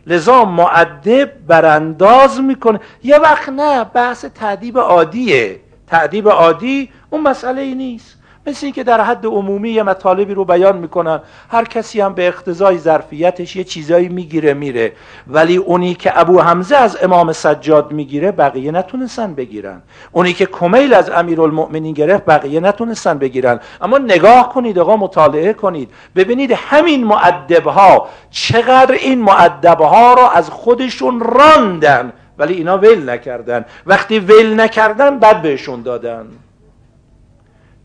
لذا 0.08 0.46
معدب 0.46 1.32
برانداز 1.48 2.42
می‌کنه. 2.42 2.80
یه 3.04 3.18
وقت 3.18 3.50
نه 3.50 3.84
بحث 3.84 4.26
تعدیب 4.26 4.78
عادیه. 4.78 5.60
تعدیب 5.90 6.30
عادی 6.30 6.90
اون 7.10 7.22
مسئله 7.22 7.62
ای 7.62 7.76
نیست. 7.76 8.16
مثل 8.48 8.66
اینکه 8.66 8.84
در 8.84 9.02
حد 9.02 9.26
عمومی 9.26 9.70
یه 9.70 9.84
مطالبی 9.84 10.34
رو 10.34 10.46
بیان 10.46 10.78
می‌کنن. 10.78 11.20
هر 11.50 11.64
کسی 11.64 12.02
هم 12.02 12.14
به 12.14 12.28
اقتضای 12.28 12.78
ظرفیتش 12.78 13.56
یه 13.56 13.64
چیزایی 13.64 14.10
می‌گیره 14.10 14.54
میره. 14.54 14.92
ولی 15.28 15.58
اونی 15.58 15.94
که 15.96 16.20
ابو 16.20 16.40
حمزه 16.42 16.76
از 16.76 16.98
امام 17.04 17.32
سجاد 17.32 17.92
می‌گیره 17.92 18.32
بقیه 18.32 18.72
نتونستن 18.72 19.34
بگیرن. 19.34 19.82
اونی 20.12 20.34
که 20.34 20.46
کمیل 20.46 20.94
از 20.94 21.10
امیرالمؤمنین 21.10 21.94
گرفت 21.94 22.26
بقیه 22.26 22.60
نتونستن 22.60 23.18
بگیرن. 23.18 23.60
اما 23.82 23.98
نگاه 23.98 24.54
کنید 24.54 24.80
آقا 24.80 24.98
مطالعه 24.98 25.54
کنید. 25.54 25.90
ببینید 26.16 26.52
همین 26.52 27.04
معدبها 27.04 28.08
چقدر 28.32 28.92
این 28.92 29.22
معدبها 29.22 30.14
رو 30.14 30.24
از 30.34 30.50
خودشون 30.50 31.20
راندن. 31.20 32.14
ولی 32.40 32.54
اینا 32.54 32.78
ول 32.78 33.10
نکردن. 33.10 33.66
وقتی 33.86 34.20
ول 34.20 34.60
نکردن 34.60 35.20
بد 35.20 35.42
بهشون 35.42 35.82
دادن. 35.82 36.28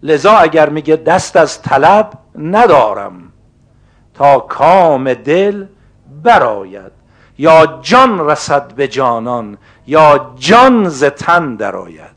لذا 0.02 0.32
اگر 0.32 0.68
میگه 0.68 0.96
دست 0.96 1.36
از 1.36 1.62
طلب 1.62 2.12
ندارم 2.38 3.32
تا 4.14 4.40
کام 4.40 5.14
دل 5.14 5.66
براید 6.22 6.92
یا 7.38 7.78
جان 7.82 8.26
رسد 8.26 8.72
به 8.74 8.88
جانان 8.88 9.58
یا 9.86 10.34
جان 10.36 10.88
ز 10.88 11.04
تن 11.04 11.54
درآید. 11.54 12.14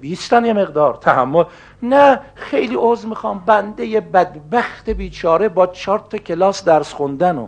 بیستن 0.00 0.44
یه 0.44 0.52
مقدار. 0.52 0.94
تحمل. 0.94 1.44
نه 1.82 2.20
خیلی 2.34 2.74
عوض 2.74 3.06
می‌خوام. 3.06 3.42
بنده 3.46 4.00
بدبخت 4.00 4.90
بیچاره 4.90 5.48
با 5.48 5.66
چهار 5.66 5.98
تا 6.10 6.18
کلاس 6.18 6.64
درس 6.64 6.92
خوندن 6.92 7.38
و 7.38 7.46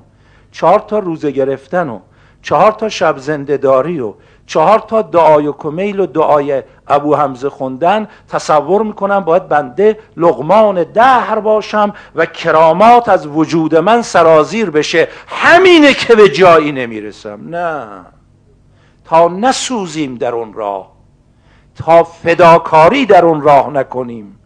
چهار 0.53 0.79
تا 0.81 0.99
روزه 0.99 1.31
گرفتن 1.31 1.89
و 1.89 2.01
چهار 2.43 2.73
تا 2.73 2.89
شب 2.89 3.19
زنده 3.19 3.57
داری 3.57 4.01
و 4.01 4.15
چهار 4.47 4.79
تا 4.79 5.03
دعای 5.03 5.53
کمیل 5.59 6.01
و 6.01 6.07
دعای 6.07 6.63
ابو 6.89 7.15
حمزه 7.15 7.51
خوندن 7.51 8.09
تصور 8.29 8.83
می‌کنم 8.83 9.21
باید 9.21 9.49
بنده 9.49 9.99
لغمان 10.17 10.85
دهر 10.85 11.39
باشم 11.39 11.95
و 12.15 12.27
کرامات 12.27 13.09
از 13.09 13.27
وجود 13.27 13.77
من 13.77 14.03
سرازیر 14.03 14.71
بشه. 14.71 15.09
همینه 15.27 15.95
که 15.95 16.15
به 16.15 16.29
جایی 16.29 16.73
نمی‌رسم. 16.73 17.41
نه. 17.49 17.87
تا 19.05 19.29
نسوزیم 19.29 20.15
در 20.15 20.33
اون 20.35 20.53
راه 20.53 20.93
تا 21.77 22.05
فداکاری 22.05 23.07
در 23.07 23.25
اون 23.25 23.41
راه 23.41 23.71
نکنیم 23.71 24.39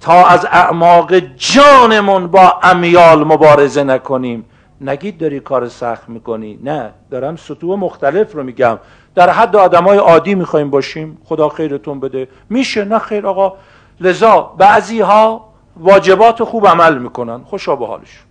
تا 0.00 0.26
از 0.26 0.44
اعماق 0.44 1.18
جانمون 1.36 2.26
با 2.26 2.60
امیال 2.62 3.24
مبارزه 3.24 3.84
نکنیم. 3.84 4.44
نگید 4.80 5.18
داری 5.18 5.40
کار 5.40 5.68
سخت 5.68 6.08
می‌کنی؟ 6.08 6.58
نه. 6.62 6.90
دارم 7.10 7.36
سطوح 7.36 7.78
مختلف 7.78 8.34
رو 8.34 8.42
میگم. 8.42 8.78
در 9.14 9.30
حد 9.30 9.56
آدمای 9.56 9.98
عادی 9.98 10.34
می‌خوایم 10.34 10.70
باشیم. 10.70 11.18
خدا 11.24 11.48
خیرتون 11.48 12.00
بده. 12.00 12.28
میشه؟ 12.50 12.84
نه 12.84 12.98
خیر 12.98 13.26
آقا. 13.26 13.56
لذا 14.00 14.40
بعضی 14.40 15.00
ها 15.00 15.48
واجبات 15.76 16.44
خوب 16.44 16.66
عمل 16.66 16.98
می‌کنن. 16.98 17.42
خوشا 17.44 17.76
به 17.76 17.86
حالشون. 17.86 18.26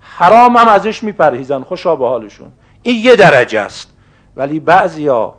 حرام 0.00 0.56
هم 0.56 0.68
ازش 0.68 1.02
میپرهیزن. 1.04 1.62
خوشا 1.62 1.96
به 1.96 2.08
حالشون. 2.08 2.48
این 2.82 3.04
یه 3.04 3.16
درجه 3.16 3.60
است. 3.60 3.92
ولی 4.36 4.60
بعضی 4.60 5.08
ها 5.08 5.34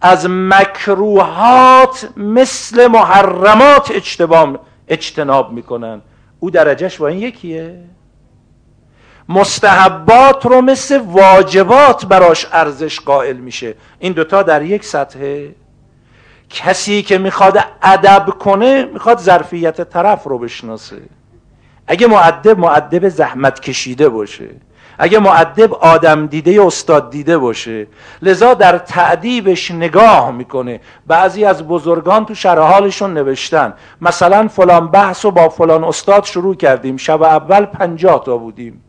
از 0.00 0.26
مکروهات 0.30 2.08
مثل 2.16 2.86
محرمات 2.86 3.92
اجتناب 4.88 5.52
می‌کنن. 5.52 6.00
او 6.40 6.50
درجهش 6.50 6.96
با 6.96 7.08
این 7.08 7.18
یکیه. 7.18 7.84
مستحبات 9.30 10.46
رو 10.46 10.60
مثل 10.60 11.00
واجبات 11.06 12.06
براش 12.06 12.46
ارزش 12.52 13.00
قائل 13.00 13.36
میشه. 13.36 13.74
این 13.98 14.12
دوتا 14.12 14.42
در 14.42 14.62
یک 14.62 14.84
سطحه 14.84 15.54
کسی 16.50 17.02
که 17.02 17.18
می‌خواد 17.18 17.64
ادب 17.82 18.30
کنه 18.30 18.84
می‌خواد 18.84 19.18
ظرفیت 19.18 19.80
طرف 19.90 20.24
رو 20.24 20.38
بشناسه. 20.38 20.96
اگه 21.86 22.06
معدب 22.06 22.58
معدب 22.58 23.08
زحمت 23.08 23.60
کشیده 23.60 24.08
باشه. 24.08 24.48
اگه 24.98 25.18
معدب 25.18 25.74
آدم 25.74 26.26
دیده 26.26 26.62
استاد 26.66 27.10
دیده 27.10 27.38
باشه. 27.38 27.86
لذا 28.22 28.54
در 28.54 28.78
تعدیبش 28.78 29.70
نگاه 29.70 30.30
می‌کنه. 30.30 30.80
بعضی 31.06 31.44
از 31.44 31.68
بزرگان 31.68 32.26
تو 32.26 32.34
شرحالشون 32.34 33.14
نوشتن. 33.14 33.74
مثلا 34.00 34.48
فلان 34.48 34.88
بحث 34.88 35.24
رو 35.24 35.30
با 35.30 35.48
فلان 35.48 35.84
استاد 35.84 36.24
شروع 36.24 36.54
کردیم. 36.54 36.96
شب 36.96 37.22
اول 37.22 37.64
پنجاه 37.64 38.24
تا 38.24 38.36
بودیم. 38.36 38.84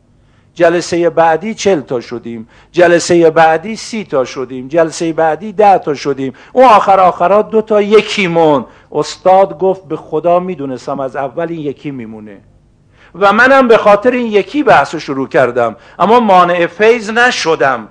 جلسه 0.53 1.09
بعدی 1.09 1.53
چل 1.53 1.81
تا 1.81 2.01
شدیم. 2.01 2.47
جلسه 2.71 3.29
بعدی 3.29 3.75
سی 3.75 4.03
تا 4.03 4.25
شدیم. 4.25 4.67
جلسه 4.67 5.13
بعدی 5.13 5.53
ده 5.53 5.77
تا 5.77 5.93
شدیم. 5.93 6.33
اون 6.53 6.65
آخر 6.65 6.99
آخرات 6.99 7.49
دو 7.49 7.61
تا 7.61 7.81
یکی 7.81 8.27
مون 8.27 8.65
استاد 8.91 9.57
گفت 9.59 9.87
به 9.87 9.97
خدا 9.97 10.39
می‌دونستم 10.39 10.99
از 10.99 11.15
اول 11.15 11.47
این 11.49 11.59
یکی 11.59 11.91
میمونه. 11.91 12.37
و 13.15 13.33
منم 13.33 13.67
به 13.67 13.77
خاطر 13.77 14.11
این 14.11 14.27
یکی 14.27 14.63
بحث 14.63 14.95
شروع 14.95 15.27
کردم. 15.27 15.75
اما 15.99 16.19
مانع 16.19 16.67
فیض 16.67 17.09
نشدم. 17.09 17.87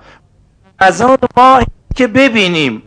از 0.79 1.03
آن 1.03 1.19
ما 1.37 1.61
که 1.97 2.07
ببینیم 2.07 2.83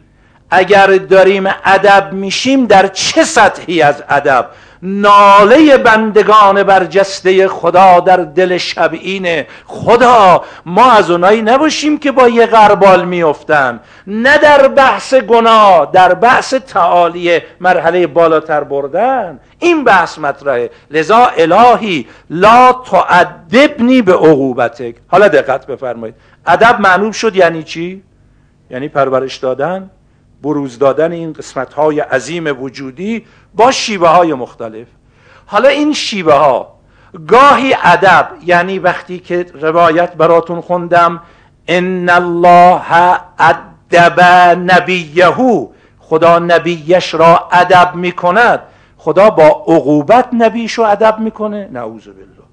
اگر 0.49 0.87
داریم 0.87 1.47
ادب 1.47 2.13
میشیم 2.13 2.65
در 2.65 2.87
چه 2.87 3.23
سطحی 3.23 3.81
از 3.81 4.03
ادب؟ 4.09 4.49
ناله 4.83 5.77
بندگان 5.77 6.63
برجسته 6.63 7.47
خدا 7.47 7.99
در 7.99 8.17
دل 8.17 8.57
شبعینه 8.57 9.47
خدا. 9.65 10.43
ما 10.65 10.91
از 10.91 11.11
اونایی 11.11 11.41
نباشیم 11.41 11.97
که 11.97 12.11
با 12.11 12.27
یه 12.27 12.45
غربال 12.45 13.05
میفتن 13.05 13.79
نه 14.07 14.37
در 14.37 14.67
بحث 14.67 15.13
گناه 15.13 15.89
در 15.93 16.13
بحث 16.13 16.53
تعالی 16.53 17.39
مرحله 17.59 18.07
بالاتر 18.07 18.63
بردن. 18.63 19.39
این 19.59 19.83
بحث 19.83 20.17
مطرحه. 20.17 20.69
لذا 20.91 21.25
الهی 21.37 22.07
لا 22.29 22.73
تعدبنی 22.73 24.01
به 24.01 24.13
عقوبتک. 24.13 24.95
حالا 25.07 25.27
دقت 25.27 25.67
بفرمایید. 25.67 26.15
ادب 26.47 26.79
معلوم 26.79 27.11
شد 27.11 27.35
یعنی 27.35 27.63
چی؟ 27.63 28.03
یعنی 28.69 28.87
پرورش 28.87 29.37
دادن؟ 29.37 29.89
بروز 30.43 30.79
دادن 30.79 31.11
این 31.11 31.33
قسمت 31.33 31.73
های 31.73 31.99
عظیم 31.99 32.61
وجودی 32.61 33.25
با 33.55 33.71
شیوه 33.71 34.07
های 34.07 34.33
مختلف. 34.33 34.87
حالا 35.45 35.69
این 35.69 35.93
شیوه 35.93 36.33
ها 36.33 36.73
گاهی 37.27 37.75
ادب 37.83 38.29
یعنی 38.45 38.79
وقتی 38.79 39.19
که 39.19 39.45
روایت 39.53 40.13
براتون 40.13 40.61
خوندم 40.61 41.21
ان 41.67 42.09
الله 42.09 42.81
ادب 43.39 44.21
نبیهو 44.71 45.67
خدا 45.99 46.39
نبیش 46.39 47.13
را 47.13 47.49
ادب 47.51 47.95
می‌کند. 47.95 48.59
خدا 48.97 49.29
با 49.29 49.47
عقوبت 49.47 50.29
نبیش 50.33 50.73
رو 50.73 50.83
ادب 50.83 51.19
می‌کنه. 51.19 51.69
نعوذ 51.71 52.07
بالله. 52.07 52.43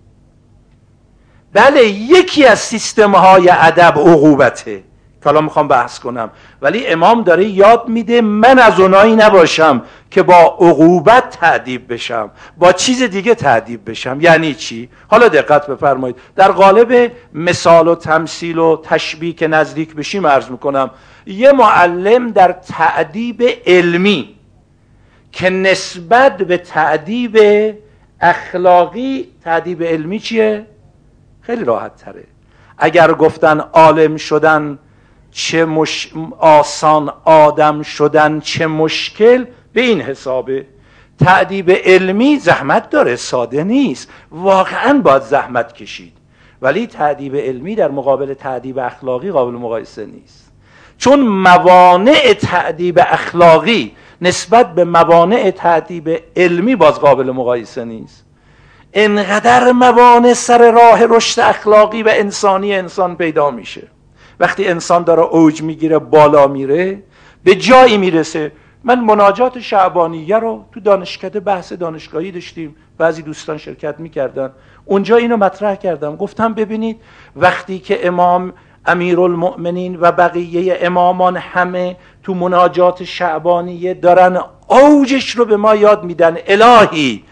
بله 1.53 1.85
یکی 1.87 2.47
از 2.47 2.59
سیستم 2.59 3.15
های 3.15 3.51
ادب 3.51 3.99
عقوبته. 3.99 4.83
که 5.23 5.25
حالا 5.25 5.41
می‌خوام 5.41 5.69
بحث 5.69 5.99
کنم. 5.99 6.31
ولی 6.63 6.87
امام 6.87 7.23
داره 7.23 7.45
یاد 7.45 7.89
میده 7.89 8.21
من 8.21 8.59
از 8.59 8.81
اونایی 8.81 9.17
نباشم 9.17 9.83
که 10.11 10.23
با 10.23 10.57
عقوبت 10.61 11.31
تعدیب 11.31 11.93
بشم 11.93 12.31
با 12.59 12.73
چیز 12.73 13.03
دیگه 13.03 13.35
تعدیب 13.35 13.91
بشم. 13.91 14.19
یعنی 14.21 14.55
چی؟ 14.55 14.89
حالا 15.09 15.29
دقت 15.29 15.67
بفرمایید. 15.67 16.17
در 16.37 16.53
قالب 16.53 17.13
مثال 17.35 17.89
و 17.89 17.95
تمثیل 17.95 18.59
و 18.59 18.81
تشبیه 18.83 19.33
که 19.33 19.49
نزدیک 19.49 19.95
بشیم 19.95 20.27
عرض 20.27 20.51
می‌کنم 20.51 20.91
یه 21.27 21.53
معلم 21.53 22.31
در 22.31 22.53
تعدیب 22.53 23.43
علمی 23.67 24.35
که 25.33 25.51
نسبت 25.51 26.37
به 26.37 26.57
تعدیب 26.57 27.39
اخلاقی 28.21 29.29
تعدیب 29.45 29.83
علمی 29.83 30.19
چیه؟ 30.19 30.67
خیلی 31.41 31.65
راحت 31.65 31.97
تره. 31.97 32.25
اگر 32.79 33.13
گفتن 33.13 33.61
عالم 33.61 34.17
شدن 34.17 34.79
چه 35.31 35.65
مش... 35.65 36.13
آسان 36.39 37.13
آدم 37.25 37.83
شدن 37.83 38.41
چه 38.41 38.67
مشکل؟ 38.67 39.45
به 39.73 39.81
این 39.81 40.01
حسابه. 40.01 40.67
تعدیب 41.25 41.71
علمی 41.71 42.39
زحمت 42.39 42.91
داره 42.91 43.17
ساده 43.17 43.65
نیست. 43.65 44.09
واقعا 44.31 45.01
باید 45.05 45.23
زحمت 45.23 45.73
کشید. 45.73 46.13
ولی 46.63 46.87
تعدیب 46.87 47.37
علمی 47.37 47.75
در 47.75 47.91
مقابل 47.91 48.35
تعدیب 48.35 48.79
اخلاقی 48.79 49.31
قابل 49.31 49.53
مقایسه 49.53 50.07
نیست. 50.07 50.53
چون 50.99 51.21
موانع 51.21 52.33
تعدیب 52.33 52.99
اخلاقی 53.03 53.93
نسبت 54.21 54.75
به 54.75 54.85
موانع 54.85 55.51
تعدیب 55.51 56.23
علمی 56.37 56.77
باز 56.77 57.01
قابل 57.01 57.31
مقایسه 57.31 57.85
نیست. 57.85 58.25
انقدر 58.95 59.73
موانع 59.73 60.33
سر 60.33 60.71
راه 60.71 61.07
رشد 61.07 61.41
اخلاقی 61.41 62.03
و 62.03 62.09
انسانی 62.13 62.75
انسان 62.75 63.17
پیدا 63.17 63.51
میشه. 63.51 63.89
وقتی 64.41 64.69
انسان 64.69 65.03
داره 65.03 65.23
اوج 65.23 65.63
می‌گیره 65.63 65.99
بالا 65.99 66.47
میره 66.47 67.03
به 67.45 67.55
جایی 67.55 67.99
می‌رسه. 67.99 68.53
من 68.85 69.01
مناجات 69.01 69.59
شعبانیه 69.59 70.37
رو 70.37 70.65
تو 70.73 70.81
دانشکده 70.81 71.41
بحث 71.41 71.73
دانشگاهی 71.73 72.31
داشتیم. 72.33 72.77
بعضی 72.99 73.23
دوستان 73.23 73.59
شرکت 73.59 74.01
می‌کردن. 74.01 74.51
اونجا 74.85 75.17
اینو 75.17 75.37
مطرح 75.37 75.75
کردم. 75.75 76.17
گفتم 76.17 76.55
ببینید 76.55 76.97
وقتی 77.37 77.79
که 77.79 78.07
امام 78.07 78.53
امیرالمؤمنین 78.87 79.99
و 80.01 80.13
بقیه 80.13 80.79
امامان 80.81 81.37
همه 81.37 81.97
تو 82.23 82.35
مناجات 82.35 83.05
شعبانیه 83.05 83.95
دارن 83.95 84.41
اوجش 84.69 85.31
رو 85.31 85.45
به 85.45 85.57
ما 85.57 85.75
یاد 85.75 86.05
میدن. 86.05 86.37
الهی 86.47 87.25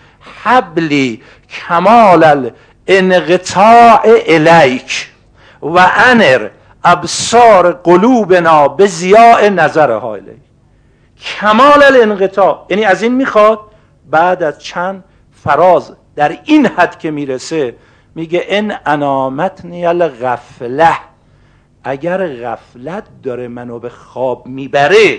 حبلی 0.43 1.23
کمال 1.51 2.51
الانقطاع 2.89 4.01
الیک 4.27 5.09
و 5.63 5.91
انر. 5.97 6.49
ابصار 6.89 7.73
قلوبنا 7.73 8.69
به 8.69 8.87
زیاء 8.87 9.49
نظر 9.49 9.91
الیک 9.91 10.37
کمال 11.21 11.83
الانقطاع. 11.83 12.67
یعنی 12.71 12.85
از 12.85 13.03
این 13.03 13.15
می‌خواد 13.15 13.61
بعد 14.11 14.43
از 14.43 14.59
چند 14.59 15.05
فراز 15.45 15.93
در 16.17 16.39
این 16.45 16.67
حد 16.67 16.99
که 16.99 17.11
می‌رسه 17.11 17.75
میگه 18.15 18.45
ان 18.49 18.75
انامتنی 18.87 19.87
الغفله. 19.87 20.99
اگر 21.85 22.27
غفلت 22.27 23.05
داره 23.23 23.49
منو 23.49 23.79
به 23.79 23.89
خواب 23.89 24.47
می‌بره 24.47 25.19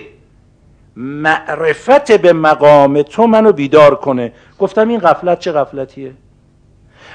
معرفت 0.96 2.12
به 2.12 2.34
مقام 2.34 3.02
تو 3.02 3.28
منو 3.28 3.52
بیدار 3.52 3.96
کنه. 3.96 4.34
گفتم 4.60 4.88
این 4.88 5.00
غفلت 5.00 5.40
چه 5.40 5.52
غفلتیه؟ 5.52 6.14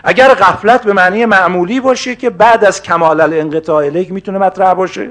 اگر 0.04 0.28
غفلت 0.28 0.84
به 0.84 0.92
معنی 0.92 1.24
معمولی 1.24 1.80
باشه 1.80 2.16
که 2.16 2.30
بعد 2.30 2.64
از 2.64 2.82
کمال 2.82 3.20
الانقطاع 3.20 3.84
الیک 3.84 4.12
می‌تونه 4.12 4.38
مطرح 4.38 4.74
باشه. 4.74 5.10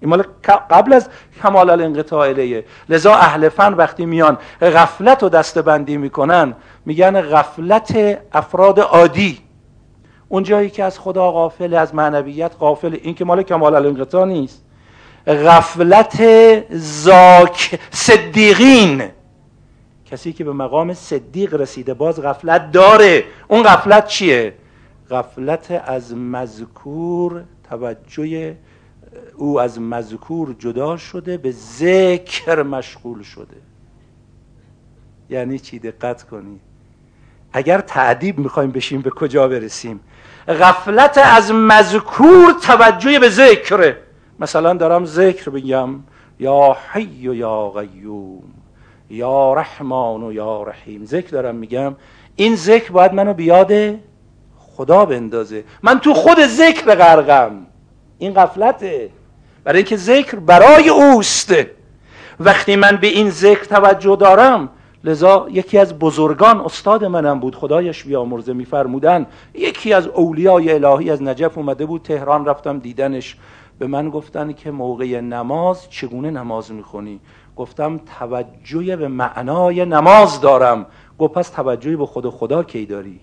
این 0.00 0.10
مال 0.10 0.24
قبل 0.70 0.92
از 0.92 1.08
کمال 1.42 1.70
الانقطاع 1.70 2.28
الیه. 2.28 2.64
لذا 2.88 3.14
اهل 3.14 3.48
فن 3.48 3.74
وقتی 3.74 4.06
میان 4.06 4.38
غفلت 4.62 5.22
رو 5.22 5.28
دستبندی 5.28 5.96
می‌کنن 5.96 6.54
میگن 6.86 7.20
غفلت 7.20 8.18
افراد 8.32 8.80
عادی. 8.80 9.38
اون 10.28 10.42
جایی 10.42 10.70
که 10.70 10.84
از 10.84 10.98
خدا 10.98 11.32
غافل 11.32 11.74
از 11.74 11.94
معنویت 11.94 12.52
غافل 12.60 12.96
این 13.02 13.14
که 13.14 13.24
مال 13.24 13.42
کمال 13.42 13.74
الانقطاع 13.74 14.26
نیست. 14.26 14.64
غفلت 15.26 16.22
زاک 16.70 17.80
صدیقین. 17.90 19.02
کسی 20.12 20.32
که 20.32 20.44
به 20.44 20.52
مقام 20.52 20.94
صدیق 20.94 21.54
رسیده 21.54 21.94
باز 21.94 22.20
غفلت 22.20 22.72
داره. 22.72 23.24
اون 23.48 23.62
غفلت 23.62 24.06
چیه؟ 24.06 24.54
غفلت 25.10 25.82
از 25.86 26.14
مذکور 26.14 27.44
توجه 27.70 28.56
او 29.36 29.60
از 29.60 29.80
مذکور 29.80 30.56
جدا 30.58 30.96
شده 30.96 31.36
به 31.36 31.50
ذکر 31.52 32.62
مشغول 32.62 33.22
شده. 33.22 33.56
یعنی 35.30 35.58
چی؟ 35.58 35.78
دقت 35.78 36.22
کنید 36.22 36.60
اگر 37.52 37.80
تعدیب 37.80 38.38
می‌خوایم 38.38 38.70
بشیم 38.70 39.00
به 39.00 39.10
کجا 39.10 39.48
برسیم؟ 39.48 40.00
غفلت 40.48 41.18
از 41.18 41.52
مذکور 41.52 42.52
توجه 42.62 43.18
به 43.18 43.28
ذکره 43.28 43.98
مثلا 44.38 44.74
دارم 44.74 45.04
ذکر 45.04 45.50
بگم 45.50 45.94
یا 46.40 46.76
حی 46.92 47.28
و 47.28 47.34
یا 47.34 47.70
قیوم. 47.70 48.61
یا 49.12 49.52
رحمان 49.52 50.22
و 50.22 50.32
یا 50.32 50.62
رحیم. 50.62 51.04
ذکر 51.04 51.30
دارم 51.30 51.54
میگم 51.54 51.94
این 52.36 52.56
ذکر 52.56 52.92
باید 52.92 53.12
منو 53.12 53.34
بیاد 53.34 53.72
خدا 54.58 55.04
بندازه. 55.04 55.64
من 55.82 55.98
تو 55.98 56.14
خود 56.14 56.46
ذکر 56.46 56.94
غرقم. 56.94 57.66
این 58.18 58.34
غفلته. 58.34 59.10
برای 59.64 59.76
اینکه 59.76 59.96
ذکر 59.96 60.36
برای 60.36 60.88
اوست. 60.88 61.54
وقتی 62.40 62.76
من 62.76 62.96
به 62.96 63.06
این 63.06 63.30
ذکر 63.30 63.64
توجه 63.64 64.16
دارم 64.16 64.68
لذا 65.04 65.46
یکی 65.50 65.78
از 65.78 65.98
بزرگان 65.98 66.60
استاد 66.60 67.04
منم 67.04 67.40
بود 67.40 67.54
خدایش 67.54 68.04
بیامرزه 68.04 68.52
میفرمودن. 68.52 69.26
یکی 69.54 69.92
از 69.92 70.06
اولیای 70.06 70.72
الهی 70.72 71.10
از 71.10 71.22
نجف 71.22 71.58
اومده 71.58 71.86
بود 71.86 72.02
تهران 72.02 72.46
رفتم 72.46 72.78
دیدنش. 72.78 73.36
به 73.78 73.86
من 73.86 74.10
گفتن 74.10 74.52
که 74.52 74.70
موقع 74.70 75.20
نماز 75.20 75.90
چگونه 75.90 76.30
نماز 76.30 76.72
می‌خونی؟ 76.72 77.20
گفتم 77.56 78.00
توجه 78.18 78.96
به 78.96 79.08
معنای 79.08 79.84
نماز 79.84 80.40
دارم. 80.40 80.86
گفت 81.18 81.34
پس 81.34 81.48
توجه 81.48 81.96
به 81.96 82.06
خود 82.06 82.30
خدا 82.30 82.62
کی 82.62 82.86
داری؟ 82.86 83.20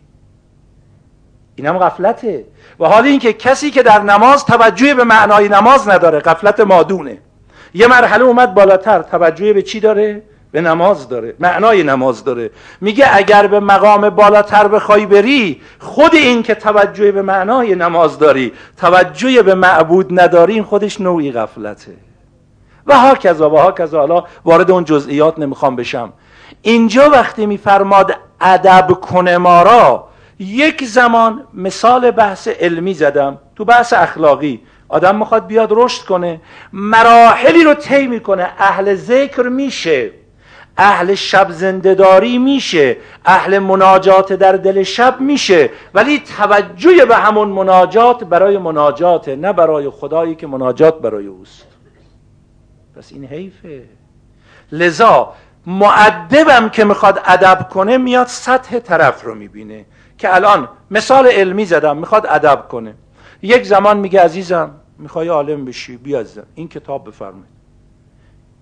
اینم 1.55 1.77
غفلته. 1.77 2.45
و 2.79 2.85
حال 2.85 3.03
اینکه 3.05 3.33
کسی 3.33 3.71
که 3.71 3.83
در 3.83 4.01
نماز 4.01 4.45
توجه 4.45 4.93
به 4.93 5.03
معنای 5.03 5.49
نماز 5.49 5.89
نداره 5.89 6.19
غفلت 6.19 6.59
مادونه. 6.59 7.17
یه 7.73 7.87
مرحله 7.87 8.23
اومد 8.23 8.53
بالاتر 8.53 9.01
توجه 9.01 9.53
به 9.53 9.61
چی 9.61 9.79
داره؟ 9.79 10.23
به 10.51 10.61
نماز 10.61 11.09
داره. 11.09 11.35
معنای 11.39 11.83
نماز 11.83 12.23
داره. 12.23 12.51
میگه 12.81 13.05
اگر 13.11 13.47
به 13.47 13.59
مقام 13.59 14.09
بالاتر 14.09 14.67
بخوای 14.67 15.05
بری 15.05 15.61
خود 15.79 16.15
این 16.15 16.43
که 16.43 16.55
توجه 16.55 17.11
به 17.11 17.21
معنای 17.21 17.75
نماز 17.75 18.19
داری 18.19 18.53
توجه 18.77 19.43
به 19.43 19.55
معبود 19.55 20.19
نداری 20.19 20.53
این 20.53 20.63
خودش 20.63 21.01
نوعی 21.01 21.31
غفلته. 21.31 22.08
و 22.89 22.93
ها 22.93 23.15
کذا 23.15 23.49
و 23.49 23.57
ها 23.57 23.71
کذا. 23.71 23.99
حالا 23.99 24.23
وارد 24.45 24.71
اون 24.71 24.83
جزئیات 24.83 25.39
نمی‌خوام 25.39 25.75
بشم. 25.75 26.13
اینجا 26.61 27.09
وقتی 27.09 27.45
میفرماد 27.45 28.15
ادب 28.41 28.91
کنه 28.91 29.37
ما 29.37 29.61
را 29.61 30.07
یک 30.39 30.85
زمان 30.85 31.43
مثال 31.53 32.11
بحث 32.11 32.47
علمی 32.47 32.93
زدم 32.93 33.37
تو 33.55 33.65
بحث 33.65 33.93
اخلاقی. 33.93 34.61
آدم 34.89 35.15
می‌خواد 35.15 35.47
بیاد 35.47 35.69
رشد 35.71 36.05
کنه 36.05 36.41
مراحلی 36.73 37.63
رو 37.63 37.73
طی 37.73 38.07
می‌کنه. 38.07 38.49
اهل 38.57 38.95
ذکر 38.95 39.43
میشه 39.43 40.11
اهل 40.77 41.15
شب 41.15 41.51
زندهداری 41.51 42.37
میشه 42.37 42.97
اهل 43.25 43.59
مناجات 43.59 44.33
در 44.33 44.51
دل 44.51 44.83
شب 44.83 45.21
میشه. 45.21 45.69
ولی 45.93 46.23
توجه 46.37 47.05
به 47.05 47.15
همون 47.15 47.47
مناجات 47.47 48.23
برای 48.23 48.57
مناجات 48.57 49.29
نه 49.29 49.53
برای 49.53 49.89
خدایی 49.89 50.35
که 50.35 50.47
مناجات 50.47 51.01
برای 51.01 51.27
اوست. 51.27 51.65
پس 52.99 53.11
این 53.11 53.25
حیفه. 53.25 53.83
لذا 54.71 55.33
معدبم 55.65 56.69
که 56.69 56.83
می‌خواد 56.85 57.21
ادب 57.25 57.69
کنه 57.69 57.97
میاد 57.97 58.27
سطح 58.27 58.79
طرف 58.79 59.23
رو 59.23 59.35
می‌بینه 59.35 59.85
که 60.17 60.35
الان 60.35 60.69
مثال 60.91 61.27
علمی 61.27 61.65
زدم 61.65 61.97
می‌خواد 61.97 62.25
ادب 62.29 62.67
کنه. 62.67 62.93
یک 63.41 63.63
زمان 63.63 63.97
میگه 63.97 64.21
عزیزم 64.21 64.71
می‌خوای 64.97 65.27
عالم 65.27 65.65
بشی 65.65 65.97
بیا 65.97 66.23
این 66.55 66.67
کتاب 66.67 67.07
بفرمایید. 67.07 67.59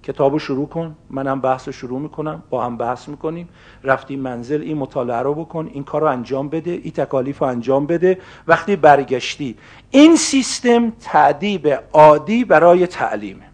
کتابو 0.04 0.40
شروع 0.40 0.68
کن 0.68 0.96
منم 1.10 1.42
بحث 1.42 1.68
رو 1.68 1.72
شروع 1.72 2.00
می‌کنم 2.00 2.44
با 2.50 2.66
هم 2.66 2.78
بحث 2.78 3.08
می‌کنیم. 3.08 3.50
رفتی 3.84 4.16
منزل 4.16 4.62
این 4.62 4.78
مطالعه 4.78 5.18
رو 5.18 5.34
بکن 5.34 5.70
این 5.74 5.84
کار 5.84 6.02
رو 6.02 6.08
انجام 6.08 6.50
بده 6.50 6.72
این 6.72 6.92
تکالیف 6.92 7.40
رو 7.40 7.48
انجام 7.48 7.86
بده. 7.86 8.18
وقتی 8.48 8.76
برگشتی 8.76 9.58
این 9.92 10.16
سیستم 10.16 10.90
تعدیب 10.90 11.80
عادی 11.94 12.46
برای 12.46 12.88
تعلیمه. 12.88 13.47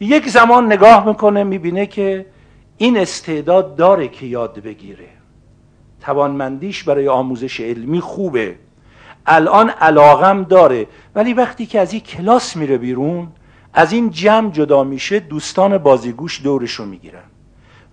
یک 0.00 0.28
زمان 0.28 0.66
نگاه 0.66 1.06
می‌کنه 1.06 1.44
می‌بینه 1.44 1.86
که 1.86 2.26
این 2.76 2.98
استعداد 2.98 3.76
داره 3.76 4.08
که 4.08 4.26
یاد 4.26 4.58
بگیره. 4.58 5.08
توانمندیش 6.00 6.84
برای 6.84 7.08
آموزش 7.08 7.60
علمی 7.60 8.00
خوبه. 8.00 8.54
الان 9.26 9.70
علاقم 9.70 10.42
داره. 10.42 10.86
ولی 11.14 11.34
وقتی 11.34 11.66
که 11.66 11.80
از 11.80 11.92
این 11.92 12.02
کلاس 12.02 12.56
میره 12.56 12.78
بیرون 12.78 13.28
از 13.74 13.92
این 13.92 14.10
جمع 14.10 14.50
جدا 14.50 14.84
میشه 14.84 15.20
دوستان 15.20 15.78
بازیگوش 15.78 16.42
دورشو 16.42 16.84
می‌گیرن. 16.84 17.24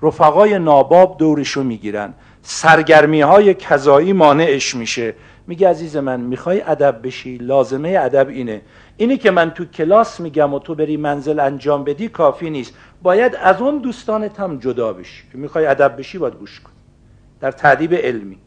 رفقای 0.01 0.60
ناباب 0.60 1.18
دورشو 1.18 1.64
می‌گیرن. 1.64 2.14
سرگرمی 2.41 3.22
های 3.22 3.54
کذایی 3.54 4.14
مانعش 4.14 4.76
میشه. 4.76 5.16
میگه 5.47 5.70
عزیز 5.70 5.97
من 5.97 6.20
می‌خوای 6.20 6.62
ادب 6.62 6.99
بشی؟ 7.04 7.38
لازمه 7.38 7.97
ادب 8.01 8.30
اینه. 8.30 8.62
اینی 8.97 9.17
که 9.17 9.31
من 9.31 9.51
تو 9.51 9.65
کلاس 9.65 10.19
میگم 10.19 10.53
و 10.53 10.59
تو 10.59 10.75
بری 10.75 10.97
منزل 10.97 11.39
انجام 11.39 11.83
بدی 11.83 12.09
کافی 12.09 12.49
نیست. 12.49 12.73
باید 13.01 13.35
از 13.35 13.61
اون 13.61 13.77
دوستانت 13.77 14.39
هم 14.39 14.57
جدا 14.57 14.93
بشی. 14.93 15.23
می‌خوای 15.33 15.65
ادب 15.65 15.97
بشی 15.97 16.17
باید 16.17 16.33
گوش 16.33 16.59
کن. 16.59 16.71
در 17.39 17.51
تعدیب 17.51 17.93
علمی. 17.93 18.37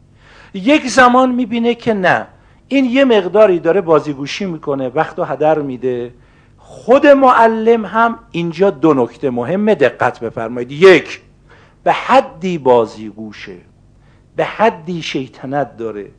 یک 0.53 0.87
زمان 0.87 1.31
می‌بینه 1.31 1.75
که 1.75 1.93
نه. 1.93 2.27
این 2.67 2.85
یه 2.85 3.05
مقداری 3.05 3.59
داره 3.59 3.81
بازیگوشی 3.81 4.45
می‌کنه 4.45 4.89
وقت 4.89 5.19
و 5.19 5.23
هدر 5.23 5.59
میده. 5.59 6.13
خود 6.57 7.07
معلم 7.07 7.85
هم 7.85 8.19
اینجا 8.31 8.69
دو 8.69 8.93
نکته 8.93 9.29
مهم 9.29 9.73
دقت 9.73 10.19
بفرمایید. 10.19 10.71
یک 10.71 11.21
به 11.83 11.91
حدی 11.91 12.57
بازیگوشه. 12.57 13.57
به 14.35 14.45
حدی 14.45 15.01
شیطنت 15.01 15.77
داره. 15.77 16.11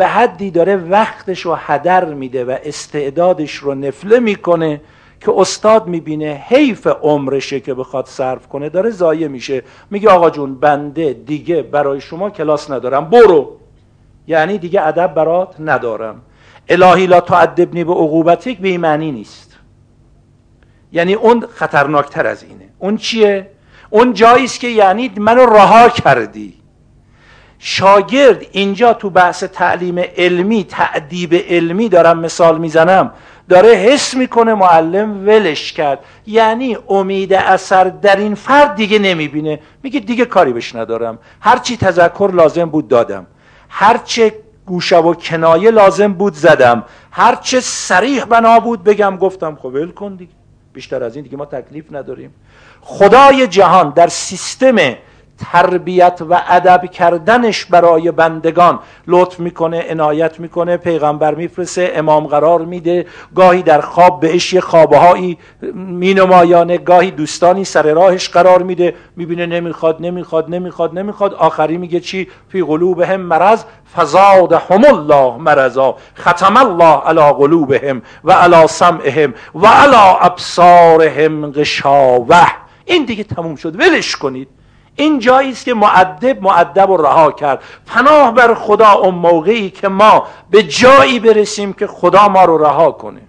به 0.00 0.06
حدی 0.06 0.50
داره 0.50 0.76
وقتش 0.76 1.40
رو 1.40 1.54
هدر 1.54 2.04
میده 2.04 2.44
و 2.44 2.56
استعدادش 2.64 3.54
رو 3.54 3.74
نفله 3.74 4.20
می‌کنه 4.20 4.80
که 5.20 5.32
استاد 5.36 5.86
می‌بینه 5.86 6.44
حیف 6.48 6.86
عمرشه 6.86 7.60
که 7.60 7.74
بخواد 7.74 8.06
صرف 8.06 8.48
کنه 8.48 8.68
داره 8.68 8.90
ضایع 8.90 9.28
میشه. 9.28 9.62
میگه 9.90 10.08
آقا 10.08 10.30
جون 10.30 10.54
بنده 10.54 11.12
دیگه 11.12 11.62
برای 11.62 12.00
شما 12.00 12.30
کلاس 12.30 12.70
ندارم. 12.70 13.10
برو. 13.10 13.56
یعنی 14.26 14.58
دیگه 14.58 14.86
ادب 14.86 15.14
برات 15.14 15.54
ندارم. 15.58 16.22
الهی 16.68 17.06
لا 17.06 17.20
تعدبنی 17.20 17.84
به 17.84 17.92
عقوبتک 17.92 18.58
به 18.58 18.78
معنی 18.78 19.12
نیست. 19.12 19.56
یعنی 20.92 21.14
اون 21.14 21.46
خطرناکتر 21.54 22.26
از 22.26 22.42
اینه. 22.42 22.68
اون 22.78 22.96
چیه؟ 22.96 23.50
اون 23.90 24.12
جایی 24.12 24.44
است 24.44 24.60
که 24.60 24.68
یعنی 24.68 25.12
منو 25.16 25.46
رها 25.46 25.88
کردی. 25.88 26.59
شاگرد 27.62 28.46
اینجا 28.52 28.92
تو 28.92 29.10
بحث 29.10 29.44
تعلیم 29.44 29.98
علمی 30.16 30.64
تعدیب 30.64 31.34
علمی 31.34 31.88
دارم 31.88 32.18
مثال 32.18 32.58
می‌زنم 32.58 33.12
داره 33.48 33.68
حس 33.68 34.14
می‌کنه 34.14 34.54
معلم 34.54 35.26
ولش 35.26 35.72
کرد. 35.72 35.98
یعنی 36.26 36.76
امید 36.88 37.32
اثر 37.32 37.84
در 37.84 38.16
این 38.16 38.34
فرد 38.34 38.74
دیگه 38.74 38.98
نمی‌بینه. 38.98 39.60
میگه 39.82 40.00
دیگه 40.00 40.24
کاری 40.24 40.52
بهش 40.52 40.74
ندارم. 40.74 41.18
هرچی 41.40 41.76
تذکر 41.76 42.30
لازم 42.34 42.64
بود 42.64 42.88
دادم. 42.88 43.26
هرچه 43.68 44.34
گوشه 44.66 44.96
و 44.96 45.14
کنایه 45.14 45.70
لازم 45.70 46.12
بود 46.12 46.34
زدم. 46.34 46.84
هرچه 47.10 47.60
سریح 47.60 48.24
بنا 48.24 48.60
بود 48.60 48.84
بگم 48.84 49.16
گفتم 49.16 49.56
خب 49.56 49.64
ول 49.64 49.90
کن 49.90 50.14
دیگه. 50.14 50.32
بیشتر 50.72 51.04
از 51.04 51.16
این 51.16 51.24
دیگه 51.24 51.36
ما 51.36 51.44
تکلیف 51.44 51.84
نداریم. 51.92 52.34
خدای 52.80 53.46
جهان 53.46 53.90
در 53.90 54.08
سیستم 54.08 54.76
تربیت 55.40 56.20
و 56.30 56.42
ادب 56.48 56.86
کردنش 56.86 57.64
برای 57.64 58.10
بندگان. 58.10 58.78
لطف 59.06 59.40
می‌کنه 59.40 59.84
عنایت 59.90 60.40
می‌کنه 60.40 60.76
پیغمبر 60.76 61.34
میفرسه 61.34 61.92
امام 61.94 62.26
قرار 62.26 62.60
میده. 62.60 63.06
گاهی 63.34 63.62
در 63.62 63.80
خواب 63.80 64.20
بهش 64.20 64.52
یه 64.52 64.60
خوابهایی 64.60 65.38
مینمایانه 65.74 66.78
گاهی 66.78 67.10
دوستانی 67.10 67.64
سر 67.64 67.92
راهش 67.92 68.28
قرار 68.28 68.62
میده. 68.62 68.94
می‌بینه 69.16 69.46
نمی‌خواد 69.46 69.96
نمی‌خواد 70.00 70.50
نمی‌خواد 70.54 70.98
نمی‌خواد. 70.98 71.34
آخری 71.34 71.76
میگه 71.76 72.00
چی؟ 72.00 72.28
فی 72.48 72.62
قلوبهم 72.62 73.20
مرض 73.20 73.64
فزادهم 73.96 74.84
الله 74.84 75.36
مرضا. 75.36 75.96
ختم 76.18 76.56
الله 76.56 77.00
علی 77.00 77.32
قلوبهم 77.32 78.02
و 78.24 78.32
علی 78.32 78.66
سمعهم 78.66 79.34
و 79.54 79.66
علی 79.66 80.16
ابصارهم 80.20 81.52
غشاوه. 81.52 82.46
این 82.84 83.04
دیگه 83.04 83.24
تموم 83.24 83.56
شد. 83.56 83.80
ولش 83.80 84.16
کنید. 84.16 84.48
این 85.00 85.18
جایی 85.18 85.50
است 85.50 85.64
که 85.64 85.74
معدب 85.74 86.42
معدب 86.42 86.90
و 86.90 86.96
رها 86.96 87.32
کرد. 87.32 87.62
پناه 87.86 88.34
بر 88.34 88.54
خدا 88.54 88.92
اون 88.92 89.14
موقعی 89.14 89.70
که 89.70 89.88
ما 89.88 90.26
به 90.50 90.62
جایی 90.62 91.20
برسیم 91.20 91.72
که 91.72 91.86
خدا 91.86 92.28
ما 92.28 92.44
رو 92.44 92.58
رها 92.58 92.92
کنه. 92.92 93.20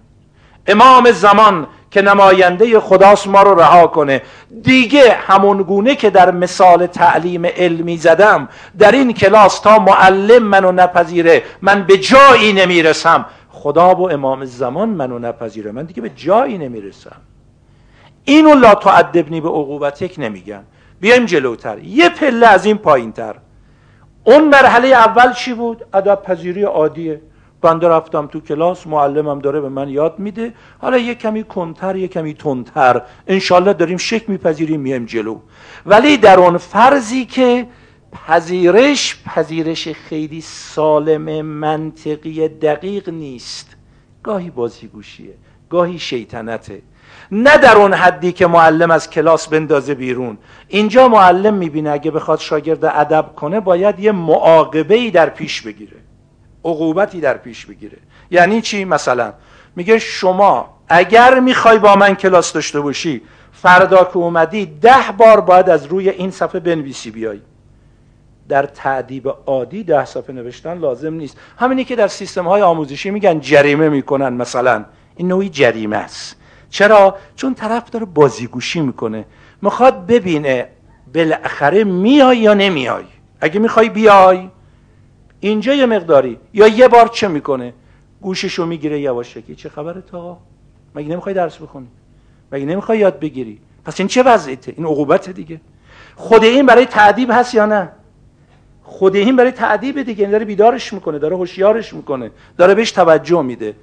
امام 0.66 1.10
زمان 1.10 1.66
که 1.90 2.02
نماینده 2.02 2.80
خداست 2.80 3.26
ما 3.26 3.42
رو 3.42 3.60
رها 3.60 3.86
کنه. 3.86 4.22
دیگه 4.62 5.12
همون 5.12 5.62
گونه 5.62 5.94
که 5.94 6.10
در 6.10 6.30
مثال 6.30 6.86
تعلیم 6.86 7.46
علمی 7.46 7.96
زدم 7.96 8.48
در 8.78 8.92
این 8.92 9.12
کلاس 9.12 9.60
تا 9.60 9.78
معلم 9.78 10.42
منو 10.42 10.72
نپذیره 10.72 11.42
من 11.62 11.82
به 11.82 11.96
جایی 11.96 12.52
نمی‌رسم. 12.52 13.26
خدا 13.50 13.94
و 13.94 14.10
امام 14.12 14.44
زمان 14.44 14.88
منو 14.88 15.18
نپذیره 15.18 15.72
من 15.72 15.84
دیگه 15.84 16.02
به 16.02 16.10
جایی 16.10 16.58
نمی‌رسم. 16.58 17.16
اینو 18.24 18.54
لا 18.54 18.74
تعدبنی 18.74 19.40
به 19.40 19.48
عقوبتک 19.48 20.14
نمیگن. 20.18 20.64
بیایم 21.02 21.26
جلوتر. 21.26 21.78
یه 21.78 22.08
پله 22.08 22.46
از 22.46 22.64
این 22.64 22.78
پایین 22.78 23.12
تر 23.12 23.36
اون 24.24 24.48
مرحله 24.48 24.88
اول 24.88 25.32
چی 25.32 25.54
بود؟ 25.54 25.84
ادب 25.94 26.22
پذیری 26.22 26.62
عادیه 26.62 27.20
بنده 27.60 27.88
رفتم 27.88 28.26
تو 28.26 28.40
کلاس 28.40 28.86
معلمم 28.86 29.38
داره 29.38 29.60
به 29.60 29.68
من 29.68 29.88
یاد 29.88 30.18
میده. 30.18 30.54
حالا 30.78 30.98
یه 30.98 31.14
کمی 31.14 31.44
کنتر 31.44 31.96
یه 31.96 32.08
کمی 32.08 32.34
تندتر. 32.34 33.02
انشالله 33.26 33.72
داریم 33.72 33.96
شک 33.96 34.30
میپذیریم 34.30 34.80
میایم 34.80 35.04
جلو. 35.04 35.38
ولی 35.86 36.16
در 36.16 36.38
اون 36.38 36.58
فرضی 36.58 37.24
که 37.24 37.66
پذیرش 38.12 39.22
پذیرش 39.26 39.88
خیلی 39.88 40.40
سالم 40.40 41.42
منطقی 41.46 42.48
دقیق 42.48 43.08
نیست. 43.08 43.76
گاهی 44.22 44.50
بازیگوشیه. 44.50 45.34
گاهی 45.70 45.98
شیطنته. 45.98 46.82
نه 47.34 47.58
در 47.58 47.76
اون 47.76 47.94
حدی 47.94 48.32
که 48.32 48.46
معلم 48.46 48.90
از 48.90 49.10
کلاس 49.10 49.48
بندازه 49.48 49.94
بیرون. 49.94 50.38
اینجا 50.68 51.08
معلم 51.08 51.54
می‌بینه 51.54 51.90
اگه 51.90 52.10
بخواد 52.10 52.38
شاگرد 52.38 52.84
ادب 52.84 53.26
کنه 53.36 53.60
باید 53.60 54.00
یه 54.00 54.12
معاقبه 54.12 54.94
ای 54.94 55.10
در 55.10 55.30
پیش 55.30 55.62
بگیره. 55.62 55.96
عقوبتی 56.64 57.20
در 57.20 57.36
پیش 57.36 57.66
بگیره. 57.66 57.98
یعنی 58.30 58.60
چی؟ 58.60 58.84
مثلا 58.84 59.32
میگه 59.76 59.98
شما 59.98 60.78
اگر 60.88 61.40
می‌خوای 61.40 61.78
با 61.78 61.96
من 61.96 62.14
کلاس 62.14 62.52
داشته 62.52 62.80
باشی 62.80 63.22
فردا 63.52 64.04
که 64.04 64.16
اومدی 64.16 64.66
ده 64.66 65.12
بار 65.18 65.40
باید 65.40 65.70
از 65.70 65.86
روی 65.86 66.08
این 66.08 66.30
صفحه 66.30 66.60
بنویسی 66.60 67.10
بیای. 67.10 67.40
در 68.48 68.66
تعدیب 68.66 69.34
عادی 69.46 69.84
ده 69.84 70.04
صفحه 70.04 70.34
نوشتن 70.34 70.78
لازم 70.78 71.14
نیست. 71.14 71.36
همینی 71.58 71.84
که 71.84 71.96
در 71.96 72.08
سیستم 72.08 72.48
های 72.48 72.62
آموزشی 72.62 73.10
میگن 73.10 73.40
جریمه 73.40 73.88
می‌کنن 73.88 74.32
مثلا. 74.32 74.84
این 75.16 75.28
نوعی 75.28 75.48
جریمه 75.48 75.96
است. 75.96 76.41
چرا؟ 76.72 77.16
چون 77.36 77.54
طرف 77.54 77.90
داره 77.90 78.04
بازیگوشی 78.04 78.80
می‌کنه. 78.80 79.24
می‌خواد 79.62 80.06
ببینه 80.06 80.68
بالاخره 81.14 81.84
میای 81.84 82.38
یا 82.38 82.54
نمیای. 82.54 83.04
اگه 83.40 83.60
می‌خوای 83.60 83.88
بیای. 83.88 84.48
اینجا 85.40 85.74
یه 85.74 85.86
مقداری. 85.86 86.38
یا 86.54 86.66
یه 86.66 86.88
بار 86.88 87.08
چه 87.08 87.28
می‌کنه؟ 87.28 87.72
گوششو 88.20 88.66
می‌گیره 88.66 89.00
یواشکی. 89.00 89.54
چه 89.54 89.68
خبره 89.68 90.00
تا 90.00 90.38
مگه 90.94 91.08
نمی‌خوای 91.08 91.34
درس 91.34 91.56
بخونی؟ 91.56 91.88
مگه 92.52 92.64
نمی‌خوای 92.64 92.98
یاد 92.98 93.20
بگیری؟ 93.20 93.58
پس 93.84 94.00
این 94.00 94.08
چه 94.08 94.22
وضعیته؟ 94.22 94.74
این 94.76 94.86
عقوبت 94.86 95.30
دیگه. 95.30 95.60
خود 96.16 96.44
این 96.44 96.66
برای 96.66 96.86
تعدیب 96.86 97.30
هست 97.32 97.54
یا 97.54 97.66
نه؟ 97.66 97.88
خود 98.82 99.16
این 99.16 99.36
برای 99.36 99.50
تعدیب 99.50 100.02
دیگه. 100.02 100.26
داره 100.26 100.44
بیدارش 100.44 100.92
می‌کنه 100.92 101.18
داره 101.18 101.36
هوشیارش 101.36 101.92
می‌کنه 101.94 102.30
داره 102.58 102.74
بهش 102.74 102.92
توجه 102.92 103.42
میده. 103.42 103.74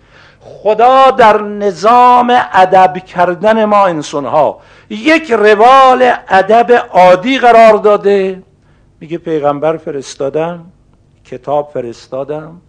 خدا 0.41 1.11
در 1.11 1.41
نظام 1.41 2.37
ادب 2.53 2.97
کردن 2.97 3.65
ما 3.65 3.85
انسان 3.85 4.25
ها 4.25 4.59
یک 4.89 5.31
روال 5.31 6.13
ادب 6.27 6.71
عادی 6.91 7.39
قرار 7.39 7.77
داده. 7.77 8.43
میگه 8.99 9.17
پیغمبر 9.17 9.77
فرستادم 9.77 10.65
کتاب 11.25 11.71
فرستادم 11.73 12.61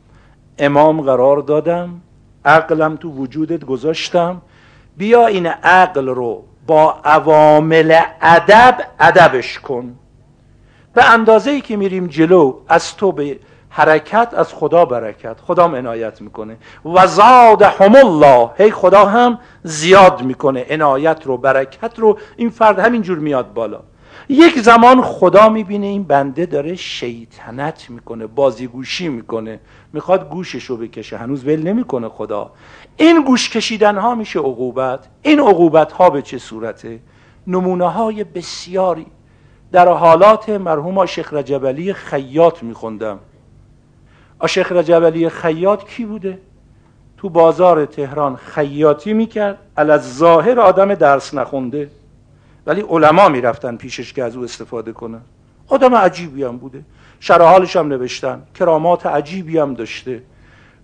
امام 0.59 1.01
قرار 1.01 1.39
دادم 1.39 2.01
عقلم 2.45 2.97
تو 2.97 3.11
وجودت 3.11 3.65
گذاشتم. 3.65 4.43
بیا 4.97 5.27
این 5.27 5.47
عقل 5.47 6.09
رو 6.09 6.45
با 6.67 6.97
عوامل 7.05 8.01
ادب 8.21 8.79
ادبش 9.01 9.59
کن. 9.59 9.97
به 10.95 11.11
اندازه 11.11 11.51
ای 11.51 11.61
که 11.61 11.77
میریم 11.77 12.07
جلو 12.07 12.55
از 12.69 12.97
تو 12.97 13.13
به 13.13 13.39
حرکت 13.73 14.35
از 14.37 14.55
خدا 14.55 14.85
برکت. 14.85 15.37
خدا 15.41 15.65
هم 15.65 15.75
عنایت 15.75 16.23
می‌کنه. 16.23 16.57
و 16.85 17.07
زادهم 17.07 17.95
الله. 17.95 18.51
هی 18.57 18.71
خدا 18.71 19.07
هم 19.07 19.39
زیاد 19.63 20.23
می‌کنه. 20.23 20.67
عنایت 20.71 21.27
رو 21.27 21.37
برکت 21.37 21.99
رو. 21.99 22.19
این 22.37 22.51
فرد 22.51 22.79
همینجور 22.79 23.19
میاد 23.19 23.53
بالا. 23.53 23.81
یک 24.29 24.61
زمان 24.61 25.03
خدا 25.03 25.49
می‌بینه 25.49 25.87
این 25.87 26.03
بنده 26.03 26.47
داره 26.47 26.75
شیطنت 26.75 27.91
می‌کنه 27.91 28.27
بازیگوشی 28.27 29.09
می‌کنه. 29.09 29.61
می‌خواد 29.93 30.31
گوشش 30.31 30.65
رو 30.65 30.77
بکشه. 30.77 31.17
هنوز 31.17 31.45
ول 31.45 31.63
نمی‌کنه 31.63 32.09
خدا. 32.09 32.51
این 32.97 33.25
گوش 33.25 33.51
کشیدن 33.51 33.99
ها 33.99 34.15
میشه 34.15 34.39
عقوبت. 34.39 35.09
این 35.23 35.41
عقوبت 35.41 35.93
ها 35.93 36.11
به 36.11 36.23
چه 36.23 36.39
صورته؟ 36.39 37.01
نمونه 37.47 37.91
های 37.91 38.25
بسیاری. 38.25 39.07
در 39.73 39.89
حالات 39.89 40.49
مرحوم 40.49 41.07
شیخ 41.07 41.33
رجبلی 41.33 41.93
خیاط 41.93 42.63
میخوندم. 42.63 43.19
آشیخ 44.41 44.73
رجب 44.73 45.29
خیاط 45.29 45.85
کی 45.85 46.05
بوده؟ 46.05 46.39
تو 47.17 47.29
بازار 47.29 47.87
تهران 47.87 48.37
خیاطی 48.37 49.13
می‌کرد 49.13 49.59
از 49.77 50.17
ظاهر 50.17 50.61
آدم 50.61 50.95
درس 50.95 51.35
نخونده. 51.35 51.91
ولی 52.67 52.81
علما 52.81 53.29
می‌رفتن 53.29 53.77
پیشش 53.77 54.13
که 54.13 54.25
از 54.25 54.37
او 54.37 54.45
استفاده 54.45 54.93
کنن. 54.93 55.21
آدم 55.69 55.95
عجیبی 55.95 56.45
هم 56.45 56.57
بوده. 56.57 56.85
شرحالش 57.21 57.77
هم 57.77 57.89
نوشتن. 57.89 58.43
کرامات 58.55 59.07
عجیبی 59.07 59.59
هم 59.59 59.75
داشته. 59.75 60.23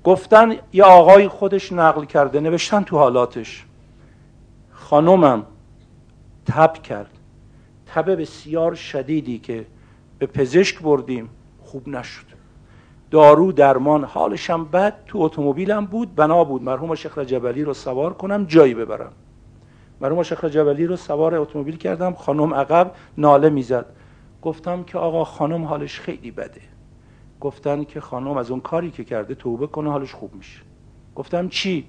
گفتن 0.04 0.57
یه 0.72 0.84
آقای 0.84 1.28
خودش 1.28 1.72
نقل 1.72 2.04
کرده 2.04 2.40
نوشتن 2.40 2.82
تو 2.82 2.98
حالاتش. 2.98 3.64
خانومم 4.72 5.42
تب 6.46 6.72
کرد. 6.72 7.11
تب 7.86 8.20
بسیار 8.20 8.74
شدیدی 8.74 9.38
که 9.38 9.66
به 10.18 10.26
پزشک 10.26 10.82
بردیم. 10.82 11.28
خوب 11.64 11.88
نشد. 11.88 12.36
دارو 13.16 13.52
درمان 13.52 14.04
حالشم 14.04 14.64
بد 14.64 15.04
تو 15.06 15.18
اتومبیلم 15.22 15.86
بود 15.86 16.14
بنا 16.14 16.44
بود. 16.44 16.62
مرحوم 16.62 16.94
شیخ 16.94 17.18
جبلی 17.18 17.64
رو 17.64 17.74
سوار 17.74 18.12
کنم 18.12 18.44
جایی 18.44 18.74
ببرم. 18.74 19.12
مرحوم 20.00 20.22
شیخ 20.22 20.44
جبلی 20.44 20.86
رو 20.86 20.96
سوار 20.96 21.34
اتومبیل 21.34 21.76
کردم 21.76 22.12
خانم 22.12 22.54
عقب 22.54 22.92
ناله 23.18 23.50
می‌زد. 23.50 23.86
گفتم 24.42 24.82
که 24.82 24.98
آقا 24.98 25.24
خانم 25.24 25.64
حالش 25.64 26.00
خیلی 26.00 26.30
بده. 26.30 26.60
گفتن 27.40 27.84
که 27.84 28.00
خانم 28.00 28.36
از 28.36 28.50
اون 28.50 28.60
کاری 28.60 28.90
که 28.90 29.04
کرده 29.04 29.34
توبه 29.34 29.66
کنه 29.66 29.90
حالش 29.90 30.14
خوب 30.14 30.34
میشه. 30.34 30.62
گفتم 31.14 31.48
چی؟ 31.48 31.86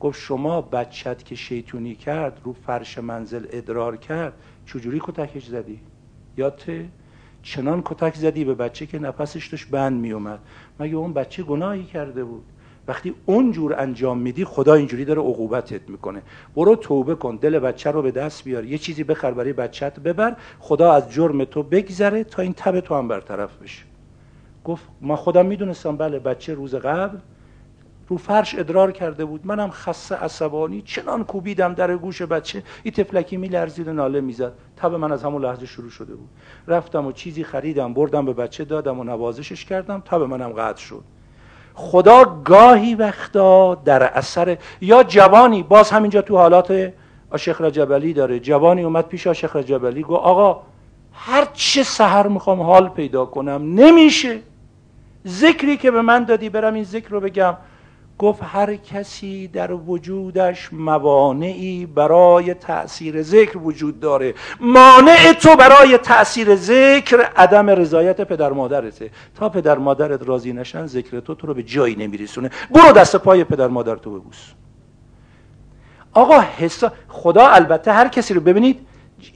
گفت 0.00 0.20
شما 0.20 0.60
بچت 0.60 1.24
که 1.24 1.34
شیطونی 1.34 1.94
کرد 1.94 2.40
رو 2.44 2.52
فرش 2.52 2.98
منزل 2.98 3.46
ادرار 3.50 3.96
کرد 3.96 4.32
چجوری 4.66 5.00
کتکش 5.04 5.46
زدی؟ 5.46 5.80
یادته؟ 6.36 6.88
چنان 7.42 7.82
کتک 7.84 8.14
زدی 8.14 8.44
به 8.44 8.54
بچه 8.54 8.86
که 8.86 8.98
نفسش 8.98 9.46
داشت 9.46 9.68
بند 9.70 10.00
میومد 10.00 10.38
مگه 10.80 10.96
اون 10.96 11.12
بچه 11.12 11.42
گناهی 11.42 11.84
کرده 11.84 12.24
بود؟ 12.24 12.44
وقتی 12.88 13.14
اونجور 13.26 13.80
انجام 13.80 14.18
میدی 14.18 14.44
خدا 14.44 14.74
اینجوری 14.74 15.04
داره 15.04 15.20
عقوبتت 15.20 15.90
می‌کنه. 15.90 16.22
برو 16.56 16.76
توبه 16.76 17.14
کن 17.14 17.36
دل 17.36 17.58
بچه 17.58 17.90
رو 17.90 18.02
به 18.02 18.10
دست 18.10 18.44
بیار. 18.44 18.64
یه 18.64 18.78
چیزی 18.78 19.04
بخر 19.04 19.30
برای 19.30 19.52
بچت 19.52 20.00
ببر 20.00 20.36
خدا 20.58 20.92
از 20.92 21.12
جرم 21.12 21.44
تو 21.44 21.62
بگذره 21.62 22.24
تا 22.24 22.42
این 22.42 22.54
تب 22.56 22.80
تو 22.80 22.94
هم 22.94 23.08
برطرف 23.08 23.56
بشه. 23.62 23.84
گفت 24.64 24.84
ما 25.00 25.16
خودم 25.16 25.46
می‌دونستم 25.46 25.96
بله 25.96 26.18
بچه 26.18 26.54
روز 26.54 26.74
قبل 26.74 27.18
رو 28.08 28.16
فرش 28.16 28.54
ادرار 28.54 28.92
کرده 28.92 29.24
بود. 29.24 29.40
منم 29.44 29.70
خسته 29.70 30.14
عصبانی 30.14 30.82
چنان 30.82 31.24
کوبیدم 31.24 31.74
در 31.74 31.96
گوش 31.96 32.22
بچه. 32.22 32.62
این 32.82 32.94
تفلکی 32.94 33.36
میلرزید 33.36 33.88
و 33.88 33.92
ناله 33.92 34.20
می‌زد. 34.20 34.52
تب 34.76 34.94
من 34.94 35.12
از 35.12 35.24
همون 35.24 35.44
لحظه 35.44 35.66
شروع 35.66 35.90
شده 35.90 36.14
بود. 36.14 36.28
رفتم 36.66 37.06
و 37.06 37.12
چیزی 37.12 37.44
خریدم 37.44 37.94
بردم 37.94 38.26
به 38.26 38.32
بچه 38.32 38.64
دادم 38.64 39.00
و 39.00 39.04
نوازشش 39.04 39.64
کردم. 39.64 40.02
تب 40.06 40.22
منم 40.22 40.48
قطع 40.48 40.80
شد. 40.80 41.02
خدا 41.74 42.24
گاهی 42.44 42.94
وقتا 42.94 43.74
در 43.74 44.02
اثر 44.02 44.58
یا 44.80 45.02
جوانی 45.02 45.62
باز 45.62 45.90
همینجا 45.90 46.22
تو 46.22 46.36
حالات 46.36 46.92
آشخ 47.30 47.60
رجبلی 47.60 48.12
داره. 48.12 48.40
جوانی 48.40 48.82
اومد 48.82 49.06
پیش 49.06 49.26
آشخ 49.26 49.56
رجبلی 49.56 50.02
گو 50.02 50.14
آقا 50.14 50.62
هر 51.12 51.48
چه 51.52 51.82
سهر 51.82 52.28
می‌خوام 52.28 52.62
حال 52.62 52.88
پیدا 52.88 53.26
کنم 53.26 53.74
نمیشه. 53.74 54.38
ذکری 55.26 55.76
که 55.76 55.90
به 55.90 56.02
من 56.02 56.24
دادی 56.24 56.48
برم 56.48 56.74
این 56.74 56.84
ذکر 56.84 57.10
رو 57.10 57.20
بگم. 57.20 57.56
گفت 58.18 58.40
هر 58.42 58.76
کسی 58.76 59.48
در 59.48 59.72
وجودش 59.72 60.72
موانعی 60.72 61.86
برای 61.86 62.54
تأثیر 62.54 63.22
ذکر 63.22 63.58
وجود 63.58 64.00
داره. 64.00 64.34
مانع 64.60 65.32
تو 65.32 65.56
برای 65.56 65.98
تأثیر 65.98 66.56
ذکر 66.56 67.20
عدم 67.36 67.70
رضایت 67.70 68.20
پدر 68.20 68.52
مادرته. 68.52 69.10
تا 69.34 69.48
پدر 69.48 69.78
مادرت 69.78 70.28
راضی 70.28 70.52
نشن 70.52 70.86
ذکر 70.86 71.20
تو 71.20 71.34
تو 71.34 71.46
رو 71.46 71.54
به 71.54 71.62
جایی 71.62 71.96
نمیرسونه. 71.96 72.50
برو 72.70 72.92
دست 72.92 73.16
پای 73.16 73.44
پدر 73.44 73.68
مادر 73.68 73.96
تو 73.96 74.10
ببوس. 74.10 74.52
آقا 76.12 76.40
حسا 76.40 76.92
خدا 77.08 77.46
البته 77.46 77.92
هر 77.92 78.08
کسی 78.08 78.34
رو 78.34 78.40
ببینید 78.40 78.86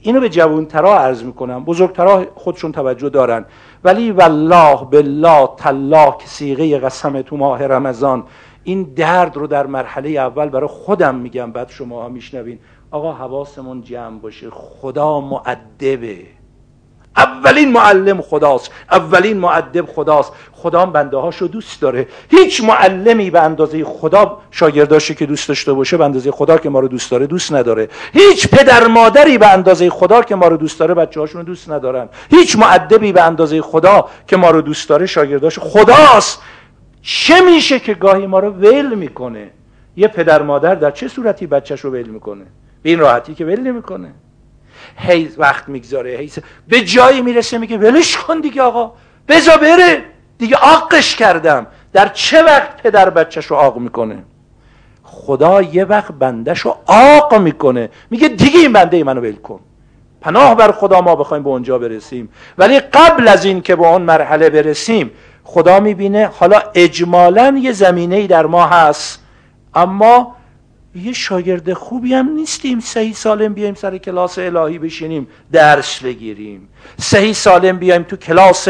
اینو 0.01 0.19
به 0.19 0.29
جوانترا 0.29 0.99
عرض 0.99 1.23
می‌کنم. 1.23 1.63
بزرگترا 1.63 2.25
خودشون 2.35 2.71
توجه 2.71 3.09
دارن. 3.09 3.45
ولی 3.83 4.11
والله 4.11 4.87
بالله 4.91 6.13
که 6.19 6.27
سیغه 6.27 6.79
قسم 6.79 7.21
تو 7.21 7.37
ماه 7.37 7.67
رمضان. 7.67 8.23
این 8.63 8.83
درد 8.83 9.37
رو 9.37 9.47
در 9.47 9.65
مرحله 9.65 10.09
اول 10.09 10.49
برای 10.49 10.67
خودم 10.67 11.15
میگم 11.15 11.51
بعد 11.51 11.69
شما 11.69 12.01
ها 12.01 12.09
میشنوین. 12.09 12.59
آقا 12.91 13.13
حواسمون 13.13 13.81
جمع 13.81 14.19
باشه. 14.19 14.49
خدا 14.49 15.19
معدبه 15.19 16.17
اولین 17.17 17.71
معلم 17.71 18.21
خداست. 18.21 18.71
اولین 18.91 19.37
معدب 19.37 19.85
خداست. 19.85 20.31
خدا 20.51 20.85
بنده 20.85 21.17
هاشو 21.17 21.47
دوست 21.47 21.81
داره. 21.81 22.07
هیچ 22.29 22.63
معلمی 22.63 23.29
به 23.29 23.41
اندازه 23.41 23.83
خدا 23.83 24.37
شاگرداشو 24.51 25.13
که 25.13 25.25
دوست 25.25 25.47
داشته 25.47 25.73
باشه 25.73 25.97
به 25.97 26.05
اندازه 26.05 26.31
خدا 26.31 26.57
که 26.57 26.69
ما 26.69 26.79
رو 26.79 26.87
دوست 26.87 27.11
داره 27.11 27.27
دوست 27.27 27.53
نداره. 27.53 27.89
هیچ 28.13 28.47
پدر 28.47 28.87
مادری 28.87 29.37
به 29.37 29.47
اندازه 29.47 29.89
خدا 29.89 30.21
که 30.21 30.35
ما 30.35 30.47
رو 30.47 30.57
دوست 30.57 30.79
داره 30.79 30.93
بچه 30.93 31.19
هاشون 31.19 31.43
دوست 31.43 31.71
ندارن. 31.71 32.09
هیچ 32.29 32.55
معدبی 32.55 33.11
به 33.11 33.21
اندازه 33.21 33.61
خدا 33.61 34.05
که 34.27 34.37
ما 34.37 34.49
رو 34.49 34.61
دوست 34.61 34.89
داره 34.89 35.05
شاگرداش 35.05 35.59
خداست. 35.59 36.41
چه 37.03 37.41
میشه 37.41 37.79
که 37.79 37.93
گاهی 37.93 38.27
ما 38.27 38.39
رو 38.39 38.49
ول 38.49 38.95
می‌کنه؟ 38.95 39.49
یه 39.95 40.07
پدر 40.07 40.41
مادر 40.41 40.75
در 40.75 40.91
چه 40.91 41.07
صورتی 41.07 41.47
بچهش 41.47 41.79
رو 41.79 41.91
ول 41.91 42.07
می‌کنه؟ 42.07 42.45
به 42.83 42.89
این 42.89 42.99
راحتی 42.99 43.35
که 43.35 43.45
ول 43.45 43.59
نمی‌کنه. 43.59 44.13
هی 44.97 45.29
وقت 45.37 45.69
می‌گذاره 45.69 46.17
هی 46.17 46.31
به 46.67 46.81
جایی 46.81 47.21
می‌رسه 47.21 47.57
میگه 47.57 47.77
ولش 47.77 48.17
کن 48.17 48.39
دیگه 48.39 48.61
آقا. 48.61 48.91
بزا 49.27 49.57
بره. 49.57 50.03
دیگه 50.37 50.55
آقش 50.55 51.15
کردم. 51.15 51.67
در 51.93 52.07
چه 52.07 52.43
وقت 52.43 52.81
پدر 52.81 53.09
بچهش 53.09 53.45
رو 53.45 53.55
آق 53.55 53.77
می‌کنه؟ 53.77 54.23
خدا 55.03 55.61
یه 55.61 55.85
وقت 55.85 56.11
بندش 56.11 56.59
رو 56.59 56.77
آق 56.85 57.35
می‌کنه. 57.35 57.89
میگه 58.09 58.27
دیگه 58.27 58.59
این 58.59 58.73
بنده 58.73 59.03
منو 59.03 59.21
ول 59.21 59.35
کن. 59.35 59.59
پناه 60.21 60.55
بر 60.55 60.71
خدا 60.71 61.01
ما 61.01 61.15
بخوایم 61.15 61.43
به 61.43 61.49
اونجا 61.49 61.77
برسیم. 61.77 62.29
ولی 62.57 62.79
قبل 62.79 63.27
از 63.27 63.45
این 63.45 63.61
که 63.61 63.75
به 63.75 63.87
اون 63.87 64.01
مرحله 64.01 64.49
برسیم 64.49 65.11
خدا 65.43 65.79
می‌بینه. 65.79 66.27
حالا 66.27 66.61
اجمالا 66.75 67.59
یه 67.61 67.71
زمینه 67.71 68.15
ای 68.15 68.27
در 68.27 68.45
ما 68.45 68.67
هست. 68.67 69.19
اما 69.73 70.35
یه 70.95 71.13
شاگرد 71.13 71.73
خوبی 71.73 72.13
هم 72.13 72.29
نیستیم. 72.29 72.79
سهی 72.79 73.13
سالم 73.13 73.53
بیایم 73.53 73.73
سر 73.73 73.97
کلاس 73.97 74.39
الهی 74.39 74.79
بشینیم 74.79 75.27
درس 75.51 75.99
بگیریم. 75.99 76.67
سهی 76.97 77.33
سالم 77.33 77.77
بیایم 77.77 78.03
تو 78.03 78.15
کلاس 78.15 78.67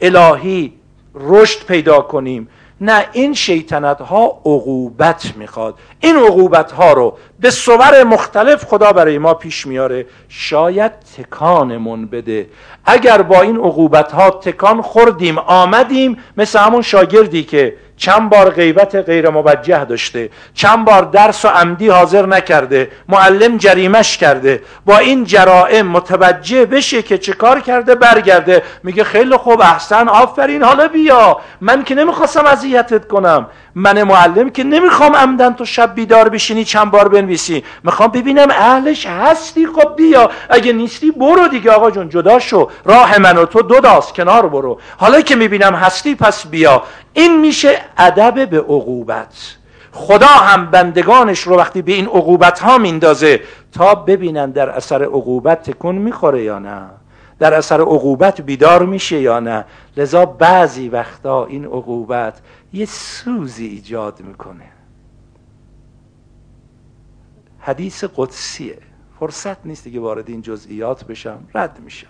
الهی 0.00 0.72
رشد 1.14 1.66
پیدا 1.66 2.00
کنیم. 2.00 2.48
نه 2.80 3.06
این 3.12 3.34
شیطنت 3.34 4.00
ها 4.00 4.24
عقوبت 4.24 5.32
می‌خواد. 5.36 5.74
این 6.00 6.16
عقوبت 6.16 6.72
ها 6.72 6.92
رو 6.92 7.16
به 7.40 7.50
صور 7.50 8.04
مختلف 8.04 8.64
خدا 8.64 8.92
برای 8.92 9.18
ما 9.18 9.34
پیش 9.34 9.66
میاره 9.66 10.06
شاید 10.28 10.92
تکانمون 11.16 12.06
بده. 12.06 12.46
اگر 12.84 13.22
با 13.22 13.42
این 13.42 13.56
عقوبت 13.56 14.12
ها 14.12 14.30
تکان 14.30 14.82
خوردیم 14.82 15.38
آمدیم 15.38 16.16
مثل 16.36 16.58
همون 16.58 16.82
شاگردی 16.82 17.42
که 17.44 17.76
چند 17.98 18.30
بار 18.30 18.50
غیبت 18.50 18.94
غیر 18.94 19.30
موجه 19.30 19.84
داشته 19.84 20.30
چند 20.54 20.84
بار 20.84 21.02
درس 21.02 21.44
و 21.44 21.48
عمدی 21.48 21.88
حاضر 21.88 22.26
نکرده 22.26 22.90
معلم 23.08 23.56
جریمش 23.56 24.18
کرده 24.18 24.62
با 24.86 24.98
این 24.98 25.24
جرائم 25.24 25.86
متوجه 25.86 26.66
بشه 26.66 27.02
که 27.02 27.18
چه 27.18 27.32
کار 27.32 27.60
کرده 27.60 27.94
برگرده. 27.94 28.62
میگه 28.82 29.04
خیلی 29.04 29.36
خوب 29.36 29.60
احسن 29.60 30.08
آفرین 30.08 30.62
حالا 30.62 30.88
بیا. 30.88 31.40
من 31.60 31.84
که 31.84 31.94
نمی‌خواستم 31.94 32.46
اذیتت 32.46 33.08
کنم. 33.08 33.46
من 33.78 34.02
معلم 34.02 34.50
که 34.50 34.64
نمی‌خوام 34.64 35.16
عمدن 35.16 35.52
تو 35.52 35.64
شب 35.64 35.94
بیدار 35.94 36.28
بشینی 36.28 36.64
چند 36.64 36.90
بار 36.90 37.08
بنویسی. 37.08 37.64
می‌خوام 37.84 38.08
ببینم 38.10 38.50
اهلش 38.50 39.06
هستی؟ 39.06 39.66
خب 39.66 39.96
بیا. 39.96 40.30
اگه 40.50 40.72
نیستی 40.72 41.10
برو 41.10 41.48
دیگه 41.48 41.70
آقا 41.70 41.90
جون 41.90 42.08
جدا 42.08 42.38
شو. 42.38 42.68
راه 42.84 43.18
من 43.18 43.36
و 43.36 43.44
تو 43.44 43.62
دو 43.62 43.80
داست 43.80 44.14
کنار 44.14 44.48
برو. 44.48 44.80
حالا 44.96 45.20
که 45.20 45.36
می‌بینم 45.36 45.74
هستی 45.74 46.14
پس 46.14 46.46
بیا. 46.46 46.82
این 47.12 47.40
میشه 47.40 47.80
ادب 47.98 48.50
به 48.50 48.58
عقوبت. 48.58 49.56
خدا 49.92 50.26
هم 50.26 50.66
بندگانش 50.66 51.40
رو 51.40 51.56
وقتی 51.56 51.82
به 51.82 51.92
این 51.92 52.06
عقوبت 52.06 52.58
ها 52.58 52.78
میندازه 52.78 53.40
تا 53.72 53.94
ببینن 53.94 54.50
در 54.50 54.68
اثر 54.68 55.02
عقوبت 55.02 55.62
تکون 55.62 55.94
می‌خوره 55.94 56.42
یا 56.42 56.58
نه. 56.58 56.82
در 57.38 57.54
اثر 57.54 57.80
عقوبت 57.80 58.40
بیدار 58.40 58.86
میشه 58.86 59.20
یا 59.20 59.40
نه؟ 59.40 59.64
لذا 59.96 60.26
بعضی 60.26 60.88
وقتا 60.88 61.44
این 61.46 61.64
عقوبت 61.64 62.40
یه 62.72 62.86
سوزی 62.86 63.66
ایجاد 63.66 64.20
می‌کنه. 64.20 64.64
حدیث 67.60 68.04
قدسیه. 68.16 68.78
فرصت 69.20 69.66
نیست 69.66 69.92
که 69.92 70.00
وارد 70.00 70.28
این 70.28 70.42
جزئیات 70.42 71.04
بشم 71.04 71.38
رد 71.54 71.80
میشم. 71.84 72.06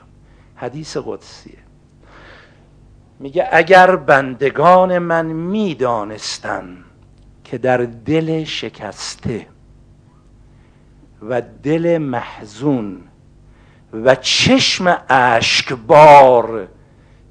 حدیث 0.56 0.96
قدسیه. 0.96 1.58
میگه 3.20 3.48
اگر 3.52 3.96
بندگان 3.96 4.98
من 4.98 5.26
می‌دانستن 5.26 6.76
که 7.44 7.58
در 7.58 7.78
دل 7.78 8.44
شکسته 8.44 9.46
و 11.22 11.42
دل 11.62 11.98
محزون 11.98 13.07
و 13.92 14.14
چشم 14.14 14.98
اشکبار 15.08 16.68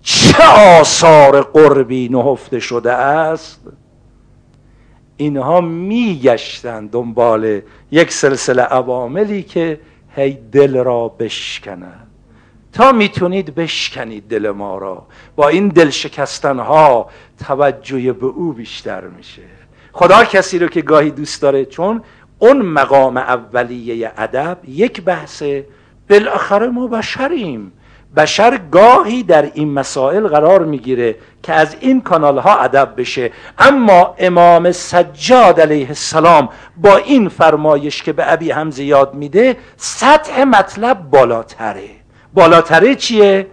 چه 0.01 0.43
آثار 0.79 1.41
قربی 1.41 2.09
نهفته 2.09 2.59
شده 2.59 2.93
است؟ 2.93 3.61
اینها 5.17 5.61
میگشتن 5.61 6.87
دنبال 6.87 7.61
یک 7.91 8.11
سلسله 8.11 8.61
عواملی 8.61 9.43
که 9.43 9.79
هی 10.15 10.37
دل 10.51 10.77
را 10.77 11.07
بشکنند 11.07 12.07
تا 12.73 12.91
می‌تونید 12.91 13.55
بشکنید 13.55 14.27
دل 14.27 14.49
ما 14.49 14.77
را. 14.77 15.07
با 15.35 15.47
این 15.47 15.67
دل 15.67 15.89
شکستن 15.89 16.59
ها 16.59 17.09
توجه 17.47 18.13
به 18.13 18.25
او 18.25 18.53
بیشتر 18.53 19.07
میشه. 19.07 19.41
خدا 19.91 20.23
کسی 20.25 20.59
رو 20.59 20.67
که 20.67 20.81
گاهی 20.81 21.11
دوست 21.11 21.41
داره 21.41 21.65
چون 21.65 22.03
اون 22.39 22.61
مقام 22.61 23.17
اولیه 23.17 24.11
ادب 24.17 24.57
یک 24.67 25.01
بحثه 25.01 25.65
بالاخره 26.09 26.67
ما 26.67 26.87
بشریم. 26.87 27.71
بشر 28.15 28.59
گاهی 28.71 29.23
در 29.23 29.51
این 29.53 29.73
مسائل 29.73 30.27
قرار 30.27 30.65
می‌گیره 30.65 31.15
که 31.43 31.53
از 31.53 31.75
این 31.79 32.01
کانال 32.01 32.37
ها 32.37 32.59
ادب 32.59 32.93
بشه. 32.97 33.31
اما 33.59 34.15
امام 34.17 34.71
سجاد 34.71 35.61
علیه 35.61 35.87
السلام 35.87 36.49
با 36.77 36.97
این 36.97 37.29
فرمایش 37.29 38.03
که 38.03 38.13
به 38.13 38.33
ابی 38.33 38.51
همزه 38.51 38.83
یاد 38.83 39.13
میده 39.13 39.57
سطح 39.77 40.43
مطلب 40.43 41.09
بالاتره. 41.09 41.89
بالاتره 42.33 42.95
چیه؟ 42.95 43.47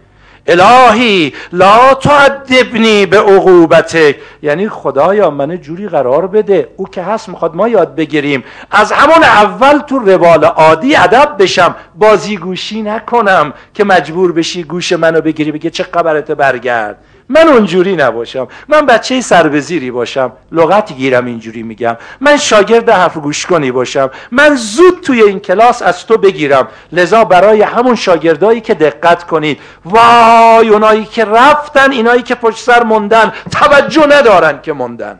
الهی 0.47 1.33
لا 1.53 1.95
تعدبنی 1.95 3.07
به 3.07 3.19
عقوبتک. 3.19 4.17
یعنی 4.43 4.69
خدایا 4.69 5.31
من 5.31 5.57
جوری 5.57 5.89
قرار 5.89 6.27
بده. 6.27 6.69
او 6.77 6.89
که 6.89 7.03
هست 7.03 7.29
می‌خواد 7.29 7.57
ما 7.57 7.69
یاد 7.69 7.95
بگیریم. 7.95 8.45
از 8.71 8.93
همون 8.93 9.25
اول 9.25 9.79
تو 9.79 9.99
روال 9.99 10.45
عادی 10.45 10.97
ادب 10.97 11.37
بشم. 11.39 11.75
بازیگوشی 11.95 12.83
نکنم 12.83 13.53
که 13.75 13.85
مجبور 13.85 14.33
بشی 14.33 14.63
گوش 14.63 14.93
منو 14.93 15.21
بگیری 15.21 15.53
بگه 15.53 15.71
چه 15.71 15.85
خبرت 15.95 16.31
برگرد. 16.31 16.99
من 17.29 17.49
اونجوری 17.49 17.97
نباشم. 17.97 18.49
من 18.69 18.87
بچه 18.87 19.21
سربزیری 19.21 19.91
باشم. 19.91 20.33
لغت 20.53 20.93
گیرم 20.93 21.27
اینجوری 21.27 21.63
میگم. 21.63 21.97
من 22.21 22.37
شاگرد 22.37 22.91
حرف 22.91 23.17
گوش 23.17 23.47
کنی 23.47 23.73
باشم. 23.73 24.11
من 24.31 24.55
زود 24.55 25.01
توی 25.01 25.23
این 25.23 25.41
کلاس 25.41 25.83
از 25.83 26.07
تو 26.07 26.19
بگیرم. 26.19 26.69
لذا 26.93 27.25
برای 27.25 27.63
همون 27.63 27.95
شاگردایی 27.95 28.61
که 28.61 28.75
دقت 28.75 29.25
کنید. 29.25 29.61
وای 29.85 30.69
اونایی 30.69 31.05
که 31.05 31.25
رفتن 31.25 31.93
اینایی 31.93 32.23
که 32.23 32.35
پشت 32.35 32.59
سر 32.59 32.83
موندن. 32.83 33.33
توجه 33.53 34.07
ندارن 34.07 34.61
که 34.63 34.73
موندن. 34.73 35.19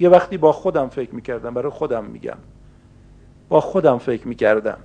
یه 0.00 0.08
وقتی 0.08 0.38
با 0.38 0.52
خودم 0.52 0.88
فکر 0.88 1.14
می‌کردم. 1.14 1.54
برای 1.54 1.70
خودم 1.70 2.04
میگم. 2.04 2.38
با 3.48 3.60
خودم 3.60 3.98
فکر 3.98 4.28
می‌کردم. 4.28 4.78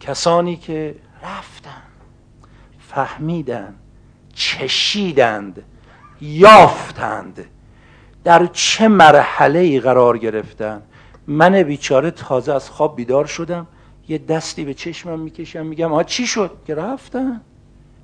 کسانی 0.00 0.56
که 0.56 0.94
رفتن 1.22 1.82
فهمیدن 2.88 3.74
چشیدند 4.32 5.62
یافتند. 6.20 7.44
در 8.24 8.46
چه 8.46 8.88
مرحله 8.88 9.58
ای 9.58 9.80
قرار 9.80 10.18
گرفتن؟ 10.18 10.82
من 11.26 11.62
بیچاره 11.62 12.10
تازه 12.10 12.54
از 12.54 12.70
خواب 12.70 12.96
بیدار 12.96 13.26
شدم 13.26 13.66
یه 14.08 14.18
دستی 14.18 14.64
به 14.64 14.74
چشمم 14.74 15.18
می‌کشم 15.18 15.66
میگم 15.66 15.92
آها 15.92 16.04
چی 16.04 16.26
شد؟ 16.26 16.50
که 16.66 16.74
رفتن؟ 16.74 17.40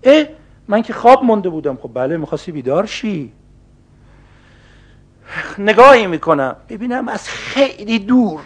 اه 0.03 0.24
من 0.68 0.83
که 0.83 0.93
خواب 0.93 1.24
مونده 1.24 1.49
بودم. 1.49 1.76
خب 1.76 1.91
بله 1.95 2.16
می‌خواستی 2.16 2.53
بیدار 2.53 2.87
شی. 2.87 3.33
نگاهی 5.59 6.07
می‌کنم. 6.07 6.57
ببینم 6.68 7.09
از 7.09 7.29
خیلی 7.29 7.99
دور 7.99 8.41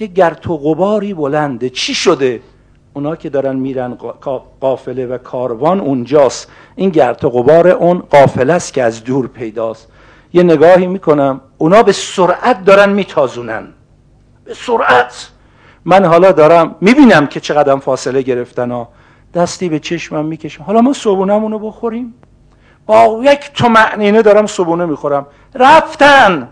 یه 0.00 0.06
گرت 0.06 0.46
و 0.46 0.58
غباری 0.58 1.14
بلنده. 1.14 1.70
چی 1.70 1.94
شده؟ 1.94 2.40
اونا 2.94 3.16
که 3.16 3.30
دارن 3.30 3.56
میرن 3.56 3.94
قافله 4.60 5.06
و 5.06 5.18
کاروان 5.18 5.80
اونجاست. 5.80 6.50
این 6.76 6.90
گرت 6.90 7.24
و 7.24 7.30
غبار 7.30 7.68
اون 7.68 7.98
قافله 7.98 8.52
است 8.52 8.72
که 8.72 8.82
از 8.82 9.04
دور 9.04 9.26
پیداست. 9.26 9.88
یه 10.32 10.42
نگاهی 10.42 10.86
می‌کنم. 10.86 11.40
اونا 11.58 11.82
به 11.82 11.92
سرعت 11.92 12.64
دارن 12.64 12.88
میتازونن. 12.88 13.68
به 14.44 14.54
سرعت. 14.54 15.28
من 15.84 16.04
حالا 16.04 16.32
دارم 16.32 16.74
می‌بینم 16.80 17.26
که 17.26 17.40
چقدر 17.40 17.76
فاصله 17.76 18.22
گرفتن 18.22 18.70
ها 18.70 18.88
دستی 19.34 19.68
به 19.68 19.78
چشمم 19.78 20.24
می‌کشم 20.24 20.62
حالا 20.62 20.80
ما 20.80 20.92
صبونمونو 20.92 21.58
بخوریم. 21.58 22.14
با 22.86 23.20
یک 23.22 23.52
تو 23.54 23.68
معنینه 23.68 24.22
دارم 24.22 24.46
صبونه 24.46 24.84
می‌خورم. 24.84 25.26
رفتن! 25.54 26.48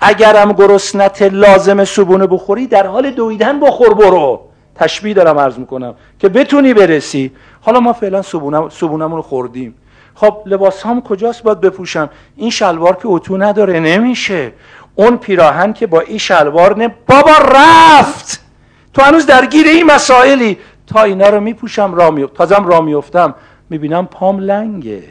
اگرم 0.00 0.52
گرسنت 0.52 1.22
لازم 1.22 1.84
صبونه 1.84 2.26
بخوری 2.26 2.66
در 2.66 2.86
حال 2.86 3.10
دویدن 3.10 3.60
بخور 3.60 3.94
برو. 3.94 4.40
تشبیه 4.74 5.14
دارم 5.14 5.38
عرض 5.38 5.58
می‌کنم 5.58 5.94
که 6.18 6.28
بتونی 6.28 6.74
برسی. 6.74 7.32
حالا 7.60 7.80
ما 7.80 7.92
فعلا 7.92 8.22
صبونمون 8.70 9.16
رو 9.16 9.22
خوردیم. 9.22 9.74
خب 10.14 10.42
لباس 10.46 10.86
هم 10.86 11.00
کجاست؟ 11.00 11.42
باید 11.42 11.60
بپوشم. 11.60 12.10
این 12.36 12.50
شلوار 12.50 12.96
که 12.96 13.02
اتو 13.04 13.36
نداره 13.36 13.80
نمیشه. 13.80 14.52
اون 14.94 15.16
پیراهن 15.16 15.72
که 15.72 15.86
با 15.86 16.00
این 16.00 16.18
شلوار 16.18 16.76
نه. 16.76 16.88
بابا 17.06 17.32
رفت! 17.54 18.44
تو 18.94 19.02
هنوز 19.02 19.26
درگیر 19.26 19.66
این 19.66 19.86
مسائلی. 19.86 20.58
تا 20.86 21.02
اینا 21.02 21.28
رو 21.28 21.40
میپوشم 21.40 21.94
را 21.94 22.10
می... 22.10 22.26
تازم 22.26 22.66
را 22.66 22.80
میفتم 22.80 23.34
می‌بینم 23.70 24.06
پام 24.06 24.38
لنگه. 24.38 25.02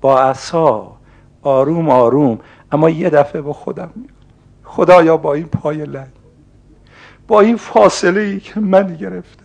با 0.00 0.20
عصا. 0.20 0.92
آروم 1.42 1.90
آروم. 1.90 2.38
اما 2.72 2.90
یه 2.90 3.10
دفعه 3.10 3.40
با 3.40 3.52
خودم 3.52 3.90
خدایا 4.64 5.16
با 5.16 5.34
این 5.34 5.46
پای 5.46 5.76
لنگ. 5.76 6.21
با 7.32 7.40
این 7.40 7.56
فاصله 7.56 8.20
ای 8.20 8.40
که 8.40 8.60
من 8.60 8.96
گرفتم 8.96 9.44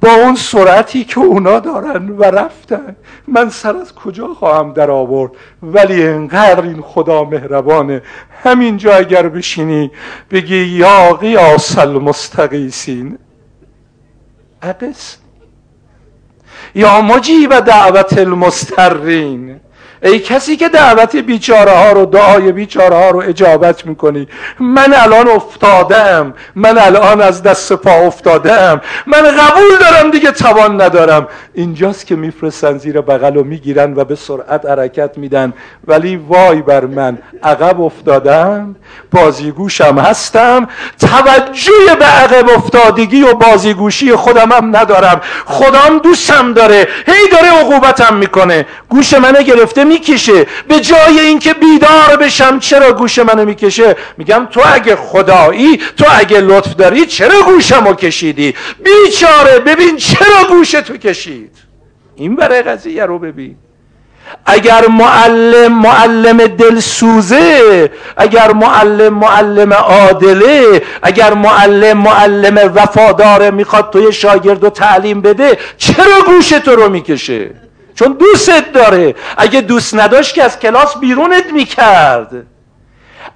با 0.00 0.10
اون 0.10 0.34
سرعتی 0.34 1.04
که 1.04 1.20
اونا 1.20 1.60
دارن 1.60 2.08
و 2.08 2.24
رفتن 2.24 2.96
من 3.28 3.50
سر 3.50 3.76
از 3.76 3.94
کجا 3.94 4.34
خواهم 4.34 4.72
در 4.72 4.90
آورد؟ 4.90 5.30
ولی 5.62 6.06
انقدر 6.06 6.62
این 6.62 6.82
خدا 6.82 7.24
مهربانه 7.24 8.02
همینجا 8.44 8.94
اگر 8.94 9.28
بشینی 9.28 9.90
بگی 10.30 10.64
یا 10.64 11.12
قیاس 11.12 11.78
المستقیسین 11.78 13.18
اقص. 14.62 15.16
یا 16.74 17.00
مجیب 17.00 17.60
دعوت 17.60 18.18
المسترین 18.18 19.60
ای 20.02 20.18
کسی 20.18 20.56
که 20.56 20.68
دعوت 20.68 21.16
بیچاره 21.16 21.72
ها 21.72 21.92
رو 21.92 22.06
دعای 22.06 22.52
بیچاره 22.52 22.96
ها 22.96 23.10
رو 23.10 23.18
اجابت 23.20 23.86
می‌کنی. 23.86 24.28
من 24.60 24.94
الان 24.94 25.28
افتادم. 25.28 26.34
من 26.54 26.78
الان 26.78 27.20
از 27.20 27.42
دست 27.42 27.72
پا 27.72 27.90
افتادم. 27.90 28.80
من 29.06 29.22
قبول 29.22 29.78
دارم 29.80 30.10
دیگه 30.10 30.30
توان 30.30 30.80
ندارم. 30.80 31.28
اینجاست 31.54 32.06
که 32.06 32.16
میفرستن 32.16 32.78
زیر 32.78 33.00
بغل 33.00 33.36
و 33.36 33.44
می‌گیرن 33.44 33.94
و 33.96 34.04
به 34.04 34.14
سرعت 34.14 34.66
حرکت 34.66 35.18
میدن. 35.18 35.52
ولی 35.86 36.16
وای 36.16 36.62
بر 36.62 36.84
من 36.84 37.18
عقب 37.42 37.80
افتادم 37.80 38.76
بازیگوشم 39.12 39.98
هستم. 39.98 40.68
توجه 41.00 41.94
به 41.98 42.04
عقب 42.04 42.50
افتادگی 42.50 43.22
و 43.22 43.34
بازیگوشی 43.34 44.12
خودم 44.12 44.52
هم 44.52 44.76
ندارم. 44.76 45.20
خودم 45.44 45.98
دوستم 46.02 46.52
داره. 46.52 46.88
هی 47.06 47.28
داره 47.32 47.48
عقوبتم 47.48 48.16
می‌کنه. 48.16 48.66
گوش 48.88 49.14
منه 49.14 49.42
گرفته 49.42 49.84
می‌کشه. 49.86 50.46
به 50.68 50.80
جای 50.80 51.20
اینکه 51.20 51.54
بیدار 51.54 52.16
بشم 52.20 52.58
چرا 52.58 52.92
گوش 52.92 53.18
منو 53.18 53.44
می‌کشه؟ 53.44 53.96
میگم 54.16 54.48
تو 54.50 54.60
اگه 54.64 54.96
خدایی 54.96 55.80
تو 55.96 56.04
اگه 56.10 56.40
لطف 56.40 56.74
داری 56.74 57.06
چرا 57.06 57.42
گوشمو 57.42 57.94
کشیدی؟ 57.94 58.54
بیچاره 58.84 59.58
ببین 59.58 59.96
چرا 59.96 60.44
گوش 60.48 60.70
تو 60.70 60.96
کشید؟ 60.96 61.50
این 62.16 62.36
برای 62.36 62.62
قضیه 62.62 63.04
رو 63.04 63.18
ببین. 63.18 63.56
اگر 64.46 64.86
معلم 64.86 65.72
معلم 65.72 66.46
دلسوزه 66.46 67.90
اگر 68.16 68.52
معلم 68.52 69.14
معلم 69.14 69.72
عادله 69.72 70.82
اگر 71.02 71.34
معلم 71.34 71.98
معلم 71.98 72.72
وفاداره 72.74 73.50
می‌خواد 73.50 73.90
توی 73.90 74.12
شاگرد 74.12 74.64
و 74.64 74.70
تعلیم 74.70 75.20
بده 75.20 75.58
چرا 75.78 76.22
گوش 76.26 76.48
تو 76.48 76.76
رو 76.76 76.88
می‌کشه؟ 76.88 77.50
چون 77.96 78.12
دوستت 78.12 78.72
داره. 78.72 79.14
اگه 79.36 79.60
دوست 79.60 79.94
نداشت 79.94 80.34
که 80.34 80.44
از 80.44 80.58
کلاس 80.58 80.98
بیرونت 80.98 81.52
می‌کرد. 81.52 82.46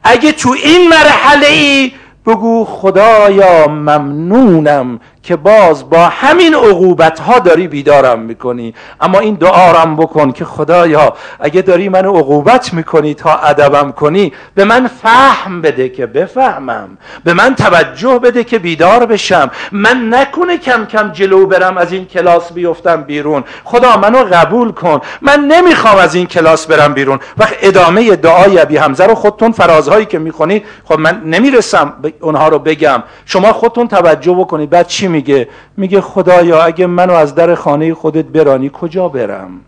اگه 0.04 0.32
تو 0.32 0.50
این 0.50 0.88
مرحله 0.88 1.46
ای 1.46 1.92
بگو 2.26 2.64
خدایا 2.64 3.68
ممنونم 3.68 5.00
که 5.22 5.36
باز 5.36 5.90
با 5.90 6.08
همین 6.08 6.54
عقوبت 6.54 7.20
ها 7.20 7.38
داری 7.38 7.68
بیدارم 7.68 8.18
می‌کنی. 8.18 8.74
اما 9.00 9.18
این 9.18 9.34
دعارم 9.34 9.96
بکن 9.96 10.32
که 10.32 10.44
خدایا 10.44 11.14
اگه 11.40 11.62
داری 11.62 11.88
من 11.88 12.04
عقوبت 12.04 12.72
می‌کنی 12.74 13.14
تا 13.14 13.34
ادبم 13.34 13.92
کنی 13.92 14.32
به 14.54 14.64
من 14.64 14.86
فهم 15.02 15.60
بده 15.60 15.88
که 15.88 16.06
بفهمم. 16.06 16.98
به 17.24 17.34
من 17.34 17.54
توجه 17.54 18.18
بده 18.18 18.44
که 18.44 18.58
بیدار 18.58 19.06
بشم. 19.06 19.50
من 19.72 20.14
نکنه 20.14 20.58
کم 20.58 20.84
کم 20.84 21.12
جلو 21.12 21.46
برم 21.46 21.76
از 21.78 21.92
این 21.92 22.04
کلاس 22.04 22.52
بیفتم 22.52 23.02
بیرون. 23.02 23.44
خدا 23.64 23.96
منو 23.96 24.24
قبول 24.32 24.72
کن. 24.72 25.00
من 25.22 25.40
نمی‌خوام 25.40 25.96
از 25.96 26.14
این 26.14 26.26
کلاس 26.26 26.66
برم 26.66 26.94
بیرون. 26.94 27.18
وقت 27.38 27.54
ادامه 27.62 28.16
دعای 28.16 28.58
ابی 28.58 28.76
حمزه 28.76 29.06
رو 29.06 29.14
خودتون 29.14 29.52
فرازهایی 29.52 30.06
که 30.06 30.18
می‌خونید 30.18 30.64
خب 30.84 30.98
من 30.98 31.22
نمی‌رسم 31.24 31.92
اونها 32.20 32.48
رو 32.48 32.58
بگم. 32.58 33.02
شما 33.26 33.52
خودتون 33.52 33.88
توجه 33.88 34.32
بکنید. 34.32 34.70
بعد 34.70 34.86
چی 34.86 35.09
میگه؟ 35.10 35.48
میگه 35.76 36.00
خدایا 36.00 36.62
اگه 36.62 36.86
منو 36.86 37.12
از 37.12 37.34
در 37.34 37.54
خانه 37.54 37.94
خودت 37.94 38.24
برانی 38.24 38.70
کجا 38.72 39.08
برم؟ 39.08 39.60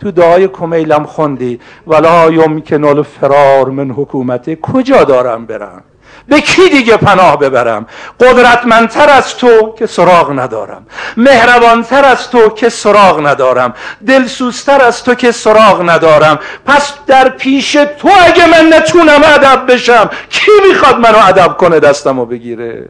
تو 0.00 0.10
دعای 0.10 0.48
کمیلم 0.48 1.04
خوندی. 1.04 1.60
ولا 1.86 2.30
یمکن 2.30 3.02
فرار 3.02 3.70
من 3.70 3.90
حکومت 3.90 4.60
کجا 4.60 5.04
دارم 5.04 5.46
برم؟ 5.46 5.82
به 6.28 6.40
کی 6.40 6.68
دیگه 6.68 6.96
پناه 6.96 7.38
ببرم؟ 7.38 7.86
قدرتمندتر 8.20 9.10
از 9.10 9.36
تو 9.36 9.74
که 9.78 9.86
سراغ 9.86 10.38
ندارم. 10.38 10.86
مهربانتر 11.16 12.04
از 12.04 12.30
تو 12.30 12.48
که 12.48 12.68
سراغ 12.68 13.26
ندارم. 13.26 13.74
دلسوزتر 14.06 14.82
از 14.84 15.04
تو 15.04 15.14
که 15.14 15.32
سراغ 15.32 15.90
ندارم. 15.90 16.38
پس 16.66 16.94
در 17.06 17.28
پیش 17.28 17.72
تو 17.72 18.08
اگه 18.26 18.46
من 18.46 18.76
نتونم 18.76 19.20
ادب 19.24 19.72
بشم 19.72 20.10
کی 20.30 20.50
می‌خواد 20.68 20.98
منو 20.98 21.26
ادب 21.28 21.56
کنه 21.56 21.80
دستمو 21.80 22.26
بگیره؟ 22.26 22.88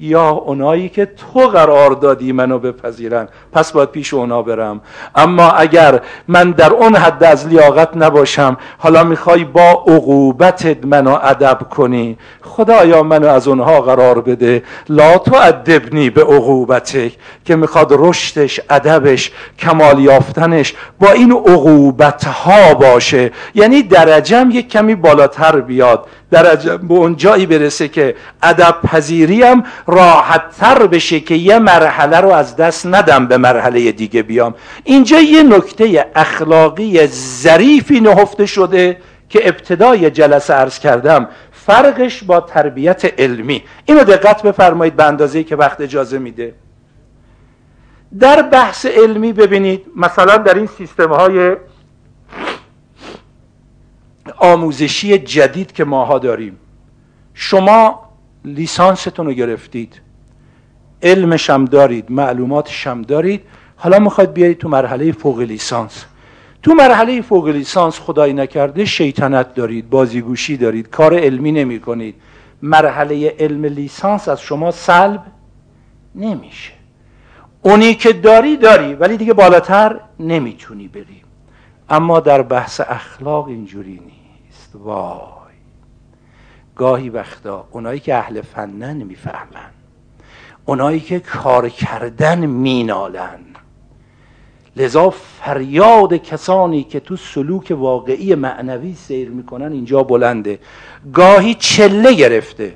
یا 0.00 0.28
اونایی 0.28 0.88
که 0.88 1.06
تو 1.06 1.40
قرار 1.40 1.90
دادی 1.90 2.32
منو 2.32 2.58
بپذیرن 2.58 3.28
پس 3.52 3.72
باید 3.72 3.88
پیش 3.88 4.14
اونا 4.14 4.42
برم. 4.42 4.80
اما 5.14 5.50
اگر 5.50 6.00
من 6.28 6.50
در 6.50 6.72
اون 6.72 6.96
حد 6.96 7.24
از 7.24 7.48
لیاقت 7.48 7.96
نباشم 7.96 8.56
حالا 8.78 9.04
می‌خوای 9.04 9.44
با 9.44 9.84
عقوبتت 9.86 10.84
منو 10.84 11.18
ادب 11.22 11.58
کنی. 11.70 12.18
خدایا 12.42 13.02
منو 13.02 13.28
از 13.28 13.48
اونها 13.48 13.80
قرار 13.80 14.20
بده. 14.20 14.62
لا 14.88 15.18
تو 15.18 15.34
ادبنی 15.34 16.10
به 16.10 16.22
عقوبتک 16.22 17.12
که 17.44 17.56
می‌خواد 17.56 17.88
رشدش 17.90 18.60
ادبش 18.70 19.32
کمال 19.58 19.98
یافتنش 19.98 20.74
با 21.00 21.12
این 21.12 21.32
عقوبت 21.32 22.24
ها 22.24 22.74
باشه. 22.74 23.30
یعنی 23.54 23.82
درجم 23.82 24.48
یک 24.52 24.68
کمی 24.68 24.94
بالاتر 24.94 25.60
بیاد. 25.60 26.06
درجه 26.30 26.76
به 26.76 26.94
اون 26.94 27.16
جایی 27.16 27.46
برسه 27.46 27.88
که 27.88 28.14
ادب 28.42 28.76
پذیریم 28.84 29.62
راحت 29.86 30.42
تر 30.60 30.86
بشه 30.86 31.20
که 31.20 31.34
یه 31.34 31.58
مرحله 31.58 32.16
رو 32.16 32.28
از 32.30 32.56
دست 32.56 32.86
ندم 32.86 33.26
به 33.26 33.36
مرحله 33.36 33.92
دیگه 33.92 34.22
بیام. 34.22 34.54
اینجا 34.84 35.20
یه 35.20 35.42
نکته 35.42 36.06
اخلاقی 36.14 37.06
ظریفی 37.42 38.00
نهفته 38.00 38.46
شده 38.46 38.96
که 39.28 39.48
ابتدای 39.48 40.10
جلسه 40.10 40.54
عرض 40.54 40.78
کردم 40.78 41.28
فرقش 41.52 42.24
با 42.24 42.40
تربیت 42.40 43.20
علمی. 43.20 43.62
اینو 43.84 44.04
دقت 44.04 44.42
بفرمایید 44.42 44.96
به 44.96 45.04
اندازه 45.04 45.44
که 45.44 45.56
وقت 45.56 45.80
اجازه 45.80 46.18
میده. 46.18 46.54
در 48.20 48.42
بحث 48.42 48.86
علمی 48.86 49.32
ببینید 49.32 49.86
مثلا 49.96 50.36
در 50.36 50.54
این 50.54 50.66
سیستم 50.66 51.12
های 51.12 51.56
آموزشی 54.36 55.18
جدید 55.18 55.72
که 55.72 55.84
ماها 55.84 56.18
داریم. 56.18 56.56
شما 57.34 58.00
لیسانستون 58.44 59.26
رو 59.26 59.32
گرفتید. 59.32 60.00
علمش 61.02 61.50
هم 61.50 61.64
دارید 61.64 62.10
معلوماتش 62.10 62.86
هم 62.86 63.02
دارید. 63.02 63.42
حالا 63.76 63.98
می‌خواید 63.98 64.32
بیایید 64.32 64.58
تو 64.58 64.68
مرحله 64.68 65.12
فوق 65.12 65.40
لیسانس. 65.40 66.04
تو 66.62 66.74
مرحله 66.74 67.22
فوق 67.22 67.48
لیسانس 67.48 67.98
خدای 67.98 68.32
نکرده 68.32 68.84
شیطنت 68.84 69.54
دارید 69.54 69.90
بازیگوشی 69.90 70.56
دارید 70.56 70.90
کار 70.90 71.14
علمی 71.18 71.52
نمی 71.52 71.80
کنید 71.80 72.14
مرحله 72.62 73.34
علم 73.38 73.64
لیسانس 73.64 74.28
از 74.28 74.40
شما 74.40 74.70
سلب 74.70 75.22
نمیشه. 76.14 76.72
اونی 77.62 77.94
که 77.94 78.12
داری 78.12 78.56
داری 78.56 78.94
ولی 78.94 79.16
دیگه 79.16 79.32
بالاتر 79.32 80.00
نمی‌تونی 80.20 80.88
بری. 80.88 81.22
اما 81.88 82.20
در 82.20 82.42
بحث 82.42 82.80
اخلاق 82.80 83.46
اینجوری 83.46 84.00
نیست. 84.06 84.19
وای. 84.74 85.30
گاهی 86.76 87.08
وقتا 87.08 87.68
اونایی 87.70 88.00
که 88.00 88.14
اهل 88.14 88.40
فنن 88.40 88.96
می‌فهمن 88.96 89.70
اونایی 90.66 91.00
که 91.00 91.20
کار 91.20 91.68
کردن 91.68 92.46
مینالن. 92.46 93.40
لذا 94.76 95.10
فریاد 95.10 96.14
کسانی 96.14 96.82
که 96.82 97.00
تو 97.00 97.16
سلوک 97.16 97.76
واقعی 97.78 98.34
معنوی 98.34 98.94
سیر 98.94 99.30
می‌کنن 99.30 99.72
اینجا 99.72 100.02
بلنده. 100.02 100.58
گاهی 101.12 101.54
چله 101.54 102.14
گرفته. 102.14 102.74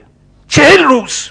چهل 0.48 0.84
روز! 0.84 1.30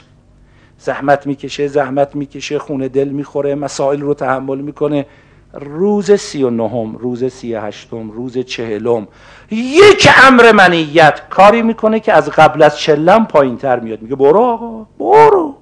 زحمت 0.77 1.27
می‌کشه 1.27 1.67
زحمت 1.67 2.15
می‌کشه 2.15 2.59
خونه 2.59 2.87
دل 2.87 3.09
می‌خوره 3.09 3.55
مسائل 3.55 4.01
رو 4.01 4.13
تحمل 4.13 4.61
می‌کنه. 4.61 5.05
روز 5.53 6.11
سی 6.11 6.43
و 6.43 6.49
نهم 6.49 6.95
روز 6.95 7.25
سی 7.25 7.55
هشتم 7.55 8.11
روز 8.11 8.37
چهلم. 8.37 9.07
یک 9.51 10.09
امر 10.23 10.51
منیت 10.51 11.21
کاری 11.29 11.61
می‌کنه 11.61 11.99
که 11.99 12.13
از 12.13 12.29
قبل 12.29 12.63
از 12.63 12.79
چلم 12.79 13.25
پایین 13.25 13.57
تر 13.57 13.79
میاد. 13.79 14.01
میگه 14.01 14.15
برو 14.15 14.39
آقا 14.39 14.85
برو. 14.99 15.55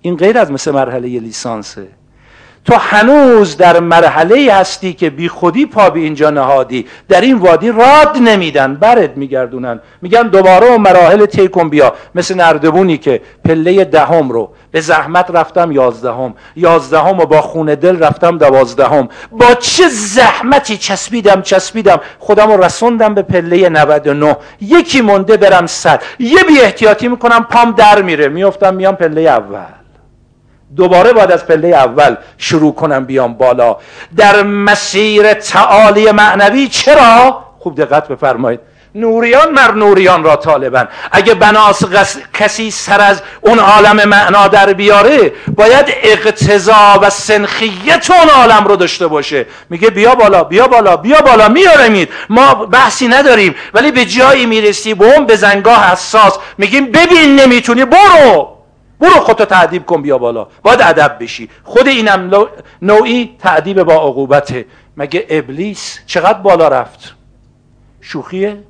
این 0.00 0.16
غیر 0.16 0.38
از 0.38 0.50
مثل 0.50 0.70
مرحله 0.70 1.20
لیسانسه. 1.20 1.88
تو 2.64 2.74
هنوز 2.74 3.56
در 3.56 3.80
مرحله 3.80 4.54
هستی 4.54 4.92
که 4.92 5.10
بی 5.10 5.28
خودی 5.28 5.66
پا 5.66 5.90
به 5.90 6.00
اینجا 6.00 6.30
نهادی. 6.30 6.86
در 7.08 7.20
این 7.20 7.38
وادی 7.38 7.70
راد 7.70 8.16
نمیدن 8.20 8.74
برد 8.74 9.16
میگردونن. 9.16 9.80
میگن 10.02 10.22
دوباره 10.22 10.74
و 10.74 10.78
مراحل 10.78 11.26
تیکن 11.26 11.68
بیا. 11.68 11.94
مثل 12.14 12.34
نردبونی 12.34 12.98
که 12.98 13.20
پله 13.44 13.84
دهم 13.84 14.28
رو 14.28 14.50
به 14.70 14.80
زحمت 14.80 15.30
رفتم 15.30 15.72
یازدهم. 15.72 16.34
یازدهم 16.56 17.20
و 17.20 17.26
با 17.26 17.40
خون 17.40 17.66
دل 17.66 17.98
رفتم 17.98 18.38
دوازدهم. 18.38 19.08
با 19.32 19.54
چه 19.54 19.88
زحمتی 19.88 20.76
چسبیدم 20.76 21.42
چسبیدم. 21.42 22.00
خودم 22.18 22.62
رسوندم 22.62 23.14
به 23.14 23.22
پله 23.22 23.68
99 23.68 24.36
یکی 24.60 25.00
مونده 25.00 25.36
برم 25.36 25.66
صد 25.66 26.02
یه 26.18 26.42
بی 26.48 26.60
احتیاطی 26.60 27.08
می‌کنم 27.08 27.46
پام 27.50 27.72
در 27.72 28.02
میره. 28.02 28.28
میفتم 28.28 28.74
میام 28.74 28.96
پله 28.96 29.20
اول. 29.20 29.77
دوباره 30.76 31.12
باید 31.12 31.32
از 31.32 31.46
پله 31.46 31.68
اول 31.68 32.16
شروع 32.38 32.74
کنم 32.74 33.04
بیام 33.04 33.34
بالا. 33.34 33.76
در 34.16 34.42
مسیر 34.42 35.32
تعالی 35.34 36.12
معنوی 36.12 36.68
چرا؟ 36.68 37.44
خوب 37.58 37.82
دقت 37.82 38.08
بفرمایید. 38.08 38.60
نوریان 38.94 39.52
مر 39.52 39.72
نوریان 39.72 40.24
را 40.24 40.36
طالبن 40.36 40.88
اگه 41.12 41.34
بناس 41.34 41.82
کسی 42.34 42.70
سر 42.70 43.00
از 43.00 43.22
اون 43.40 43.58
عالم 43.58 44.08
معنا 44.08 44.48
در 44.48 44.72
بیاره 44.72 45.32
باید 45.56 45.86
اقتضا 46.02 46.98
و 47.02 47.10
سنخیت 47.10 48.10
اون 48.10 48.28
عالم 48.28 48.64
رو 48.64 48.76
داشته 48.76 49.06
باشه. 49.06 49.46
میگه 49.70 49.90
بیا 49.90 50.14
بالا 50.14 50.44
بیا 50.44 50.68
بالا 50.68 50.96
بیا 50.96 51.20
بالا 51.20 51.48
میارمید. 51.48 52.08
ما 52.28 52.54
بحثی 52.54 53.08
نداریم. 53.08 53.54
ولی 53.74 53.92
به 53.92 54.04
جایی 54.04 54.46
می‌رسی 54.46 54.94
به 54.94 55.14
اون 55.14 55.26
بزنگاه 55.26 55.92
حساس. 55.92 56.38
میگیم 56.58 56.92
ببین 56.92 57.36
نمی‌تونی 57.36 57.84
برو. 57.84 58.57
برو 59.00 59.20
خودتو 59.20 59.44
تعدیب 59.44 59.86
کن 59.86 60.02
بیا 60.02 60.18
بالا. 60.18 60.46
باید 60.62 60.82
ادب 60.82 61.16
بشی. 61.20 61.50
خود 61.64 61.88
اینم 61.88 62.48
نوعی 62.82 63.36
تعدیب 63.38 63.82
با 63.82 63.94
عقوبته. 63.94 64.66
مگه 64.96 65.26
ابلیس 65.30 65.98
چقدر 66.06 66.38
بالا 66.38 66.68
رفت؟ 66.68 67.14
شوخیه؟ 68.00 68.62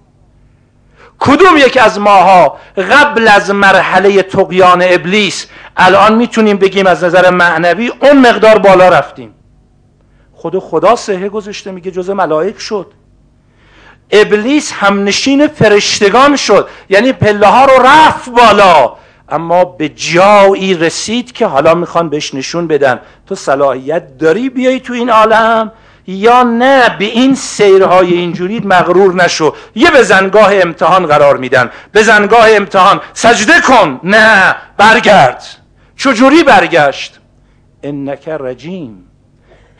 کدوم 1.18 1.56
یک 1.56 1.78
از 1.82 1.98
ماها 1.98 2.56
قبل 2.90 3.28
از 3.28 3.50
مرحله 3.50 4.22
تقیان 4.22 4.82
ابلیس 4.82 5.46
الان 5.76 6.14
می‌تونیم 6.14 6.56
بگیم 6.56 6.86
از 6.86 7.04
نظر 7.04 7.30
معنوی 7.30 7.92
اون 8.00 8.18
مقدار 8.18 8.58
بالا 8.58 8.88
رفتیم؟ 8.88 9.34
خود 10.32 10.58
خدا 10.58 10.96
سهه 10.96 11.28
گذاشته 11.28 11.70
میگه 11.70 11.90
جز 11.90 12.10
ملائک 12.10 12.58
شد. 12.58 12.92
ابلیس 14.10 14.72
همنشین 14.72 15.46
فرشتگان 15.46 16.36
شد. 16.36 16.68
یعنی 16.88 17.12
پله 17.12 17.46
ها 17.46 17.64
رو 17.64 17.82
رفت 17.82 18.30
بالا. 18.30 18.96
اما 19.30 19.64
به 19.64 19.88
جایی 19.88 20.74
رسید 20.74 21.32
که 21.32 21.46
حالا 21.46 21.74
می‌خوان 21.74 22.08
بهش 22.08 22.34
نشون 22.34 22.66
بدن. 22.66 23.00
تو 23.26 23.34
صلاحیت 23.34 24.18
داری 24.18 24.50
بیای 24.50 24.80
تو 24.80 24.92
این 24.92 25.10
عالم؟ 25.10 25.72
یا 26.06 26.42
نه 26.42 26.96
به 26.98 27.04
این 27.04 27.34
سیرهای 27.34 28.14
اینجوری 28.14 28.60
مغرور 28.60 29.14
نشو. 29.14 29.54
یه 29.74 29.90
بزنگاه 29.90 30.54
امتحان 30.54 31.06
قرار 31.06 31.36
میدن. 31.36 31.70
بزنگاه 31.94 32.50
امتحان. 32.50 33.00
سجده 33.12 33.60
کن. 33.60 34.00
نه 34.04 34.56
برگرد. 34.76 35.44
چجوری 35.96 36.42
برگشت؟ 36.42 37.20
انک 37.82 38.28
رجیم. 38.28 39.07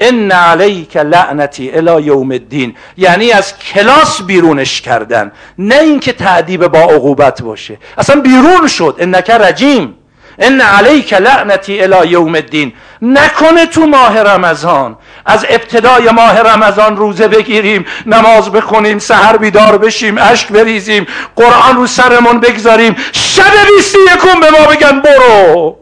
ان 0.01 0.33
علیک 0.33 0.97
لعنتی 0.97 1.71
الی 1.71 2.03
یوم 2.03 2.31
الدین 2.31 2.75
یعنی 2.97 3.33
از 3.33 3.59
کلاس 3.59 4.23
بیرونش 4.23 4.81
کردن 4.81 5.33
نه 5.59 5.75
اینکه 5.75 6.13
تعدیب 6.13 6.67
با 6.67 6.79
عقوبت 6.79 7.43
باشه. 7.43 7.79
اصلا 7.99 8.21
بیرون 8.21 8.67
شد. 8.69 8.97
انک 8.99 9.31
رجیم. 9.31 9.95
ان 10.39 10.61
علیک 10.61 11.13
لعنتی 11.13 11.83
الی 11.83 12.09
یوم 12.09 12.35
الدین. 12.35 12.73
نکنه 13.03 13.67
تو 13.67 13.87
ماه 13.87 14.23
رمضان. 14.23 14.97
از 15.27 15.47
ابتدای 15.49 16.11
ماه 16.11 16.41
رمضان 16.41 16.97
روزه 16.97 17.29
بگیریم 17.29 17.85
نماز 18.07 18.53
بخونیم 18.53 18.99
سحر 18.99 19.37
بیدار 19.37 19.79
بشیم 19.79 20.19
اشک 20.19 20.49
بریزیم 20.49 21.07
قرآن 21.37 21.77
رو 21.77 21.87
سرمون 21.87 22.41
بگذاریم 22.41 22.97
شب 23.13 23.53
بیستی 23.77 23.99
یکون 24.15 24.41
به 24.41 24.51
ما 24.51 24.67
بگن 24.67 25.01
برو. 25.01 25.77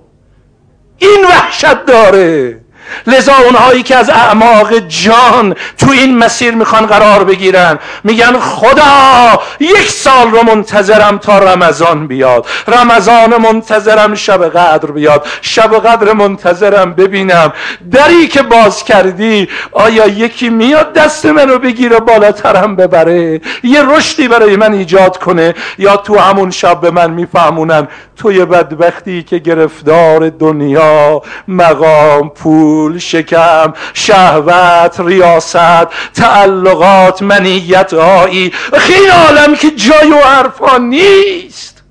این 0.99 1.25
وحشت 1.25 1.85
داره. 1.85 2.66
لذا 3.07 3.33
اونهایی 3.45 3.83
که 3.83 3.97
از 3.97 4.11
اعماق 4.11 4.79
جان 4.79 5.55
تو 5.79 5.91
این 5.91 6.19
مسیر 6.19 6.55
می‌خوان 6.55 6.87
قرار 6.87 7.25
بگیرن 7.25 7.79
میگن 8.05 8.39
خدا 8.39 9.41
یک 9.61 9.91
سال 9.91 10.31
رو 10.31 10.43
منتظرم 10.43 11.19
تا 11.19 11.39
رمضان 11.39 12.07
بیاد. 12.07 12.47
رمضان 12.69 13.37
منتظرم 13.37 14.15
شب 14.15 14.49
قدر 14.49 14.91
بیاد. 14.91 15.27
شب 15.43 15.75
قدر 15.75 16.13
منتظرم 16.13 16.93
ببینم. 16.93 17.53
دری 17.91 18.29
که 18.29 18.43
باز 18.43 18.85
کردی 18.85 19.49
آیا 19.73 20.07
یکی 20.07 20.49
میاد 20.49 20.93
دست 20.93 21.27
منو 21.27 21.59
بگیره 21.59 21.99
بالاترم 21.99 22.77
ببره؟ 22.77 23.41
یه 23.63 23.83
رشدی 23.83 24.29
برای 24.29 24.57
من 24.57 24.73
ایجاد 24.73 25.19
کنه؟ 25.19 25.55
یا 25.79 25.97
تو 25.97 26.19
همون 26.19 26.51
شب 26.51 26.81
به 26.81 26.91
من 26.91 27.11
میفهمونن 27.11 27.89
توی 28.17 28.45
بدبختی 28.45 29.23
که 29.23 29.39
گرفتار 29.39 30.29
دنیا 30.29 31.23
مقام 31.49 32.29
پول 32.29 32.76
شکم 32.99 33.73
شهوت 33.95 35.01
ریاست 35.01 35.87
تعلقات 36.15 37.23
منیت 37.23 37.95
هایی 37.95 38.53
خیلی 38.73 39.07
عالم 39.07 39.55
که 39.55 39.71
جای 39.71 40.11
و 40.11 40.17
حرفا 40.17 40.79
نیست. 40.79 41.83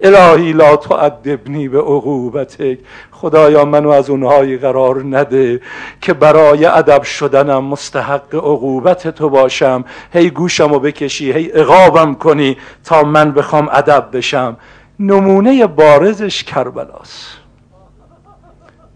الهی 0.00 0.52
لا 0.52 0.76
تعدبنی 0.76 1.68
به 1.68 1.78
عقوبتک. 1.78 2.78
خدایا 3.10 3.64
منو 3.64 3.88
از 3.90 4.10
اونهایی 4.10 4.56
قرار 4.56 5.02
نده 5.04 5.60
که 6.00 6.12
برای 6.12 6.66
ادب 6.66 7.02
شدنم 7.02 7.64
مستحق 7.64 8.34
عقوبت 8.34 9.08
تو 9.08 9.28
باشم. 9.28 9.84
هی 10.12 10.30
گوشمو 10.30 10.78
بکشی 10.78 11.32
هی 11.32 11.50
اقابم 11.54 12.14
کنی 12.14 12.56
تا 12.84 13.02
من 13.02 13.32
بخوام 13.32 13.68
ادب 13.72 14.08
بشم. 14.12 14.56
نمونه 15.00 15.66
بارزش 15.66 16.44
کربلاست. 16.44 17.43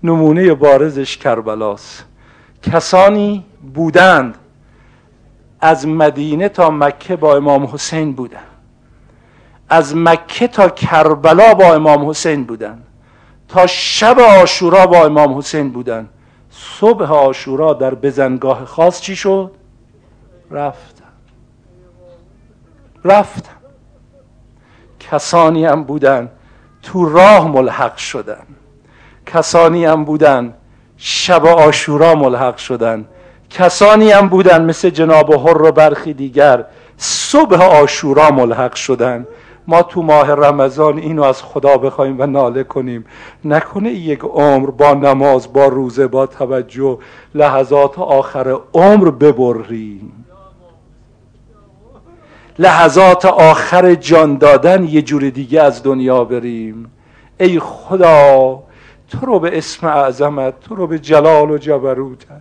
نمونه 0.03 0.55
بارزش 0.55 1.17
کربلاست. 1.17 2.05
کسانی 2.63 3.45
بودند 3.75 4.39
از 5.61 5.87
مدینه 5.87 6.49
تا 6.49 6.71
مکه 6.71 7.17
با 7.17 7.37
امام 7.37 7.65
حسین 7.73 8.13
بودند. 8.13 8.43
از 9.69 9.97
مکه 9.97 10.49
تا 10.49 10.69
کربلا 10.69 11.55
با 11.55 11.75
امام 11.75 12.11
حسین 12.11 12.45
بودند. 12.45 12.87
تا 13.49 13.67
شب 13.67 14.19
آشورا 14.19 14.87
با 14.87 15.05
امام 15.05 15.39
حسین 15.39 15.71
بودند. 15.71 16.09
صبح 16.51 17.13
آشورا 17.13 17.73
در 17.73 17.95
بزنگاه 17.95 18.65
خاص 18.65 19.01
چی 19.01 19.17
شد؟ 19.17 19.51
رفتن 20.51 21.05
رفتن 23.05 23.53
کسانی 25.01 25.65
هم 25.65 25.85
بودن 25.85 26.31
تو 26.83 27.09
راه 27.09 27.49
ملحق 27.49 27.97
شدن 27.97 28.47
کسانی 29.33 29.85
هم 29.85 30.05
بودن 30.05 30.55
شب 30.97 31.47
آشورا 31.47 32.15
ملحق 32.15 32.57
شدن. 32.57 33.05
کسانی 33.51 34.11
هم 34.11 34.29
بودن 34.29 34.65
مثل 34.65 34.91
جناب 34.91 35.31
هر 35.31 35.63
و 35.63 35.73
برخی 35.73 36.13
دیگر 36.13 36.65
صبح 36.97 37.63
آشورا 37.63 38.31
ملحق 38.31 38.75
شدن. 38.75 39.27
ما 39.67 39.83
تو 39.83 40.03
ماه 40.03 40.31
رمضان 40.31 40.99
اینو 40.99 41.23
از 41.23 41.43
خدا 41.43 41.77
بخوایم 41.77 42.21
و 42.21 42.27
ناله 42.27 42.65
کنیم. 42.65 43.05
نکنه 43.45 43.91
یک 43.91 44.21
عمر 44.21 44.71
با 44.71 44.95
نماز 44.95 45.53
با 45.53 45.67
روزه 45.67 46.07
با 46.07 46.27
توجه 46.27 46.99
لحظات 47.35 47.99
آخر 47.99 48.57
عمر 48.75 49.11
ببریم. 49.11 50.25
لحظات 52.59 53.25
آخر 53.25 53.95
جان 53.95 54.37
دادن 54.37 54.85
یه 54.85 55.03
جور 55.03 55.31
دیگه 55.31 55.63
از 55.63 55.83
دنیا 55.83 56.25
بریم. 56.25 56.91
ای 57.41 57.59
خدا 57.59 58.63
تو 59.11 59.27
رو 59.27 59.39
به 59.39 59.59
اسم 59.59 59.87
اعظمت 59.87 60.61
تو 60.61 60.75
رو 60.75 60.87
به 60.87 60.99
جلال 60.99 61.51
و 61.51 61.59
جبروتت. 61.59 62.41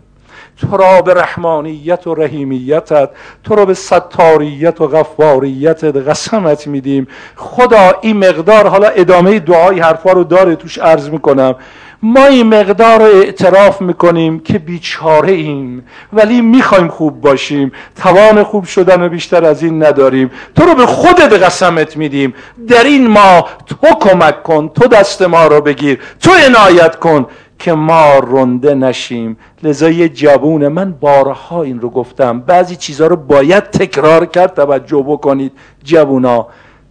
تو 0.58 0.78
را 0.78 1.02
به 1.02 1.14
رحمانیت 1.14 2.08
و 2.08 2.16
رحیمیتت 2.16 3.10
تو 3.44 3.56
را 3.56 3.66
به 3.66 3.74
ستاریت 3.74 4.82
و 4.82 4.88
غفاریتت 4.88 5.96
قسمت 5.96 6.68
میدیم. 6.68 7.08
خدا 7.36 7.92
این 8.02 8.18
مقدار 8.18 8.68
حالا 8.68 8.88
ادامه 8.88 9.40
دعای 9.40 9.80
حرفا 9.80 10.12
رو 10.12 10.24
داره 10.24 10.56
توش 10.56 10.78
عرض 10.78 11.10
می‌کنم. 11.10 11.56
ما 12.04 12.26
این 12.26 12.48
مقدار 12.48 13.00
رو 13.00 13.06
اعتراف 13.06 13.82
می‌کنیم 13.82 14.40
که 14.40 14.60
بیچاره 14.60 15.32
ایم 15.32 15.86
ولی 16.14 16.42
می‌خوایم 16.42 16.88
خوب 16.88 17.22
باشیم. 17.22 17.72
توان 17.96 18.44
خوب 18.44 18.66
شدن 18.66 19.02
و 19.02 19.10
بیشتر 19.10 19.46
از 19.46 19.64
این 19.64 19.84
نداریم. 19.84 20.32
تو 20.56 20.66
رو 20.66 20.76
به 20.76 20.86
خودت 20.86 21.34
قسمت 21.34 21.98
میدیم. 21.98 22.34
در 22.68 22.84
این 22.84 23.08
ما 23.08 23.46
تو 23.66 23.88
کمک 24.00 24.44
کن 24.44 24.68
تو 24.70 24.88
دست 24.88 25.22
ما 25.22 25.48
رو 25.48 25.62
بگیر 25.62 26.00
تو 26.22 26.32
عنایت 26.32 26.96
کن 26.96 27.26
که 27.60 27.74
ما 27.74 28.20
رنده 28.20 28.76
نشیم. 28.76 29.38
لذا 29.64 29.90
یه 29.90 30.38
من 30.70 30.92
بارها 30.92 31.64
این 31.64 31.82
رو 31.82 31.90
گفتم. 31.90 32.40
بعضی 32.40 32.76
چیزها 32.76 33.08
رو 33.08 33.16
باید 33.16 33.64
تکرار 33.64 34.26
کرد 34.26 34.54
توجه 34.54 35.04
بکنید. 35.08 35.52
جوونا 35.84 36.48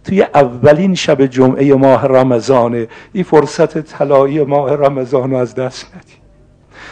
توی 0.07 0.21
اولین 0.21 0.95
شب 0.95 1.25
جمعه 1.25 1.73
ماه 1.75 2.07
رمضانه 2.07 2.87
این 3.13 3.23
فرصت 3.23 3.77
طلایی 3.77 4.43
ماه 4.43 4.75
رمضان 4.75 5.31
رو 5.31 5.37
از 5.37 5.55
دست 5.55 5.87
ندید 5.95 6.27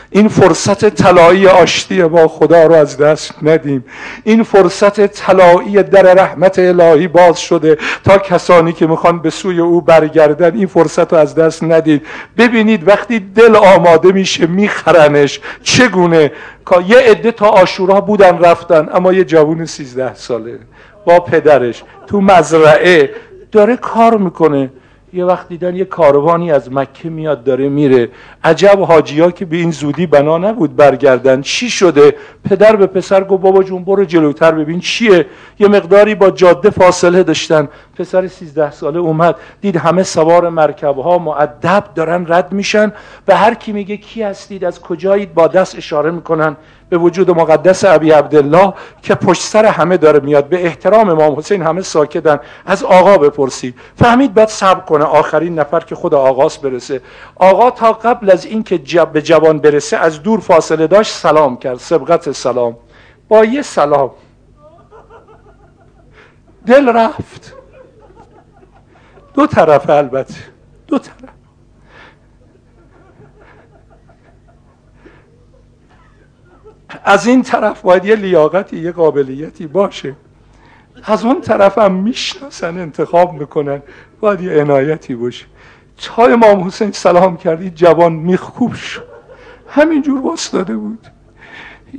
این 0.09 0.27
فرصت 0.27 0.89
طلایی 0.89 1.47
آشتی 1.47 2.03
با 2.03 2.27
خدا 2.27 2.65
رو 2.65 2.75
از 2.75 2.97
دست 2.97 3.33
ندیم. 3.43 3.85
این 4.23 4.43
فرصت 4.43 5.07
طلایی 5.07 5.83
در 5.83 6.13
رحمت 6.13 6.59
الهی 6.59 7.07
باز 7.07 7.39
شده 7.39 7.77
تا 8.03 8.17
کسانی 8.17 8.73
که 8.73 8.87
می‌خوان 8.87 9.19
به 9.19 9.29
سوی 9.29 9.59
او 9.59 9.81
برگردن 9.81 10.55
این 10.55 10.67
فرصت 10.67 11.13
رو 11.13 11.19
از 11.19 11.35
دست 11.35 11.63
ندید. 11.63 12.05
ببینید 12.37 12.87
وقتی 12.87 13.19
دل 13.19 13.55
آماده 13.55 14.11
میشه 14.11 14.47
میخرنش 14.47 15.39
چگونه؟ 15.63 16.31
یه 16.87 16.97
عده 16.97 17.31
تا 17.31 17.47
آشورا 17.47 18.01
بودن 18.01 18.37
رفتن 18.39 18.89
اما 18.93 19.13
یه 19.13 19.23
جوون 19.23 19.65
سیزده 19.65 20.13
ساله. 20.13 20.59
با 21.05 21.19
پدرش 21.19 21.83
تو 22.07 22.21
مزرعه 22.21 23.09
داره 23.51 23.75
کار 23.75 24.17
می‌کنه. 24.17 24.69
یه 25.13 25.25
وقت 25.25 25.47
دیدن 25.47 25.75
یه 25.75 25.85
کاروانی 25.85 26.51
از 26.51 26.73
مکه 26.73 27.09
میاد 27.09 27.43
داره 27.43 27.69
میره. 27.69 28.09
عجب 28.43 28.79
حاجی 28.79 29.21
ها 29.21 29.31
که 29.31 29.45
به 29.45 29.57
این 29.57 29.71
زودی 29.71 30.05
بنا 30.05 30.37
نبود 30.37 30.75
برگردن. 30.75 31.41
چی 31.41 31.69
شده؟ 31.69 32.15
پدر 32.49 32.75
به 32.75 32.87
پسر 32.87 33.23
گفت 33.23 33.41
بابا 33.41 33.63
جون 33.63 33.83
برو 33.83 34.05
جلوتر 34.05 34.51
ببین 34.51 34.79
چیه. 34.79 35.25
یه 35.59 35.67
مقداری 35.67 36.15
با 36.15 36.29
جاده 36.29 36.69
فاصله 36.69 37.23
داشتن. 37.23 37.67
پسر 37.97 38.27
13 38.27 38.71
ساله 38.71 38.99
اومد 38.99 39.35
دید 39.61 39.77
همه 39.77 40.03
سوار 40.03 40.49
مرکب 40.49 40.97
ها 40.97 41.17
معدب 41.17 41.83
دارن 41.95 42.25
رد 42.29 42.53
میشن 42.53 42.91
و 43.27 43.37
هر 43.37 43.53
کی 43.53 43.71
میگه 43.71 43.97
کی 43.97 44.23
هستید 44.23 44.63
از 44.63 44.81
کجایید 44.81 45.33
با 45.33 45.47
دست 45.47 45.75
اشاره 45.75 46.11
می‌کنن. 46.11 46.55
به 46.89 46.97
وجود 46.97 47.31
مقدس 47.31 47.85
ابی 47.85 48.11
عبدالله 48.11 48.73
که 49.01 49.15
پشت 49.15 49.41
سر 49.41 49.65
همه 49.65 49.97
داره 49.97 50.19
میاد. 50.19 50.49
به 50.49 50.65
احترام 50.65 51.09
امام 51.09 51.37
حسین 51.37 51.61
همه 51.61 51.81
ساکتن. 51.81 52.39
از 52.65 52.83
آقا 52.83 53.17
بپرسید 53.17 53.75
فهمید 53.95 54.33
باید 54.33 54.49
صبر 54.49 54.79
کنه. 54.79 55.03
آخرین 55.03 55.59
نفر 55.59 55.79
که 55.79 55.95
خود 55.95 56.13
آقاس 56.13 56.57
برسه. 56.57 57.01
آقا 57.35 57.71
تا 57.71 57.93
قبل 57.93 58.31
از 58.31 58.45
اینکه 58.45 58.77
جب 58.77 59.11
به 59.11 59.21
جوان 59.21 59.59
برسه 59.59 59.97
از 59.97 60.23
دور 60.23 60.39
فاصله 60.39 60.87
داشت 60.87 61.13
سلام 61.13 61.57
کرد. 61.57 61.77
سبقت 61.77 62.31
سلام. 62.31 62.77
با 63.27 63.45
یه 63.45 63.61
سلام. 63.61 64.11
دل 66.65 66.89
رفت. 66.89 67.53
دو 69.33 69.47
طرف 69.47 69.89
البته. 69.89 70.33
دو 70.87 70.97
طرف. 70.97 71.34
از 77.03 77.27
این 77.27 77.41
طرف 77.41 77.81
باید 77.81 78.05
یه 78.05 78.15
لیاقتی 78.15 78.77
یه 78.77 78.91
قابلیتی 78.91 79.67
باشه. 79.67 80.15
از 81.03 81.25
اون 81.25 81.41
طرف 81.41 81.77
هم 81.77 81.93
می‌شناسن 81.93 82.79
انتخاب 82.79 83.33
می‌کنن 83.33 83.81
باید 84.19 84.41
یه 84.41 84.61
عنایتی 84.61 85.15
باشه. 85.15 85.45
تا 85.97 86.25
امام 86.25 86.63
حسین 86.63 86.91
سلام 86.91 87.37
کردی 87.37 87.69
جوان 87.69 88.13
میخکوب 88.13 88.73
شد. 88.73 89.03
همینجور 89.69 90.37
داده 90.53 90.75
بود. 90.75 91.07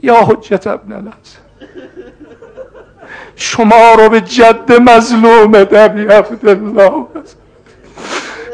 یا 0.03 0.25
حجت 0.25 0.67
ابن 0.67 0.93
الحسن 0.93 1.39
شما 3.37 3.95
رو 3.99 4.09
به 4.09 4.21
جد 4.21 4.73
مظلوم 4.73 5.53
دبی 5.53 6.07
عبدالله. 6.07 7.07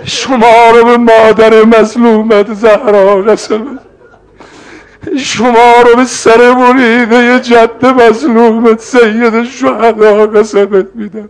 شما 0.04 0.70
رو 0.74 0.84
به 0.84 0.96
مادر 0.96 1.64
مظلومت 1.64 2.54
زهرا 2.54 3.20
رسول. 3.20 3.78
شما 5.18 5.82
رو 5.86 5.96
به 5.96 6.04
سر 6.04 6.54
مریده 6.54 7.40
جد 7.40 7.86
مظلومت 7.86 8.80
سید 8.80 9.44
شهدا 9.44 10.26
قسمت 10.26 10.86
میدم. 10.94 11.28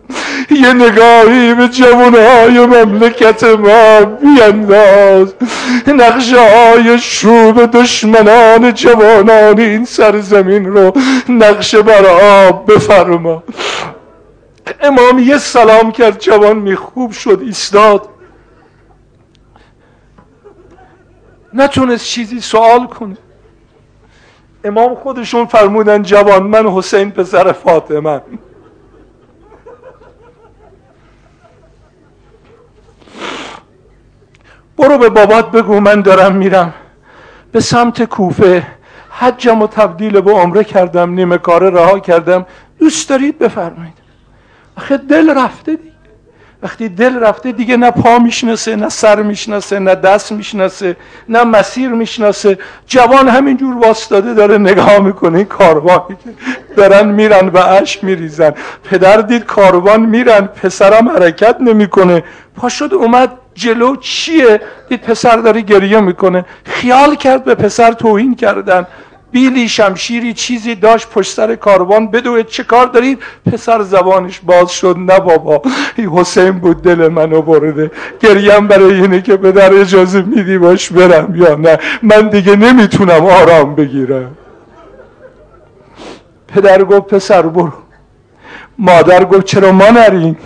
یه 0.49 0.73
نگاهی 0.73 1.53
به 1.53 1.67
جوانهای 1.67 2.65
مملکت 2.65 3.43
ما 3.43 4.05
بینداز 4.05 5.33
نقشه 5.87 6.39
های 6.39 6.99
شوب 6.99 7.65
دشمنان 7.65 8.73
جوانان 8.73 9.59
این 9.59 9.85
سرزمین 9.85 10.65
رو 10.65 10.93
نقشه 11.29 11.81
بر 11.81 12.05
آب 12.05 12.73
بفرما. 12.73 13.43
امام 14.81 15.19
یه 15.19 15.37
سلام 15.37 15.91
کرد 15.91 16.19
جوان 16.19 16.57
میخوب 16.57 17.11
شد 17.11 17.41
ایستاد. 17.45 18.09
نتونست 21.53 22.05
چیزی 22.05 22.41
سوال 22.41 22.87
کنه. 22.87 23.17
امام 24.63 24.95
خودشون 24.95 25.45
فرمودن 25.45 26.01
جوان 26.01 26.43
من 26.43 26.67
حسین 26.67 27.11
پسر 27.11 27.51
فاطمه. 27.51 28.21
برو 34.77 34.97
به 34.97 35.09
بابات 35.09 35.51
بگو 35.51 35.79
من 35.79 36.01
دارم 36.01 36.35
میرم. 36.35 36.73
به 37.51 37.59
سمت 37.59 38.03
کوفه. 38.03 38.67
حجم 39.09 39.61
و 39.61 39.67
تبدیل 39.67 40.21
به 40.21 40.31
عمره 40.31 40.63
کردم 40.63 41.13
نیمه 41.13 41.37
کاره 41.37 41.69
رها 41.69 41.99
کردم. 41.99 42.45
دوست 42.79 43.09
دارید 43.09 43.39
بفرمایید. 43.39 43.97
آخه 44.77 44.97
دل 44.97 45.37
رفته 45.37 45.75
دی. 45.75 45.92
وقتی 46.63 46.89
دل 46.89 47.19
رفته 47.19 47.51
دیگه 47.51 47.77
نه 47.77 47.91
پا 47.91 48.19
می‌شناسه 48.19 48.75
نه 48.75 48.89
سر 48.89 49.21
می‌شناسه 49.21 49.79
نه 49.79 49.95
دست 49.95 50.31
می‌شناسه 50.31 50.95
نه 51.29 51.43
مسیر 51.43 51.89
می‌شناسه. 51.89 52.57
جوان 52.87 53.27
همینجور 53.27 53.77
واستاده 53.77 54.33
داره 54.33 54.57
نگاه 54.57 54.99
می‌کنه 54.99 55.37
این 55.37 55.47
کاروانی 55.47 56.17
که 56.23 56.29
دارن 56.75 57.07
میرن 57.07 57.47
و 57.47 57.57
اش 57.57 58.03
میریزن. 58.03 58.53
پدر 58.83 59.17
دید 59.17 59.43
کاروان 59.45 60.01
میرن 60.01 60.41
پسرم 60.41 61.09
حرکت 61.09 61.55
نمی‌کنه. 61.59 62.23
پا 62.57 62.69
شد 62.69 62.93
اومد 62.93 63.31
جلو. 63.53 63.95
چیه؟ 63.95 64.61
دید 64.89 65.01
پسر 65.01 65.37
داره 65.37 65.61
گریه 65.61 65.99
می‌کنه. 65.99 66.45
خیال 66.65 67.15
کرد 67.15 67.43
به 67.43 67.55
پسر 67.55 67.91
توهین 67.91 68.35
کردن. 68.35 68.87
بیلی 69.33 69.69
شمشیری 69.69 70.33
چیزی 70.33 70.75
داشت 70.75 71.09
پشت 71.09 71.33
سر 71.33 71.55
کاروان 71.55 72.11
بدوه 72.11 72.43
چه 72.43 72.63
کار 72.63 72.85
دارید؟ 72.85 73.19
پسر 73.51 73.81
زبانش 73.81 74.39
باز 74.39 74.71
شد 74.71 74.95
نه 74.99 75.19
بابا 75.19 75.61
حسین 76.15 76.51
بود 76.51 76.81
دل 76.81 77.07
منو 77.07 77.41
برده 77.41 77.91
گریم 78.19 78.67
برای 78.67 79.01
اینه 79.01 79.21
که 79.21 79.37
پدر 79.37 79.73
اجازه 79.73 80.21
میدی 80.21 80.57
باش 80.57 80.91
برم 80.91 81.35
یا 81.35 81.55
نه؟ 81.55 81.79
من 82.03 82.27
دیگه 82.27 82.55
نمی‌تونم 82.55 83.25
آرام 83.25 83.75
بگیرم. 83.75 84.37
پدر 86.47 86.83
گفت 86.83 87.07
پسر 87.07 87.41
برو. 87.41 87.73
مادر 88.77 89.25
گفت 89.25 89.45
چرا 89.45 89.71
ما 89.71 89.89
نریم 89.89 90.37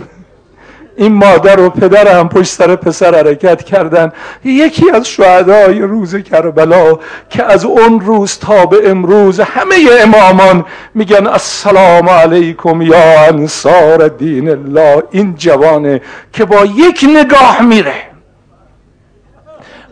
این 0.98 1.12
مادر 1.12 1.60
و 1.60 1.70
پدر 1.70 2.18
هم 2.18 2.28
پشت 2.28 2.52
سر 2.52 2.76
پسر 2.76 3.14
حرکت 3.14 3.62
کردن. 3.62 4.12
یکی 4.44 4.90
از 4.90 5.08
شهدای 5.08 5.80
روز 5.80 6.16
کربلا 6.16 6.98
که 7.30 7.44
از 7.44 7.64
اون 7.64 8.00
روز 8.00 8.38
تا 8.38 8.66
به 8.66 8.90
امروز 8.90 9.40
همه 9.40 9.76
امامان 10.00 10.64
میگن 10.94 11.26
السلام 11.26 12.08
علیکم 12.08 12.82
یا 12.82 13.26
انصار 13.28 14.08
دین 14.08 14.50
الله. 14.50 15.02
این 15.10 15.34
جوانه 15.34 16.00
که 16.32 16.44
با 16.44 16.64
یک 16.64 17.06
نگاه 17.14 17.62
میره. 17.62 17.94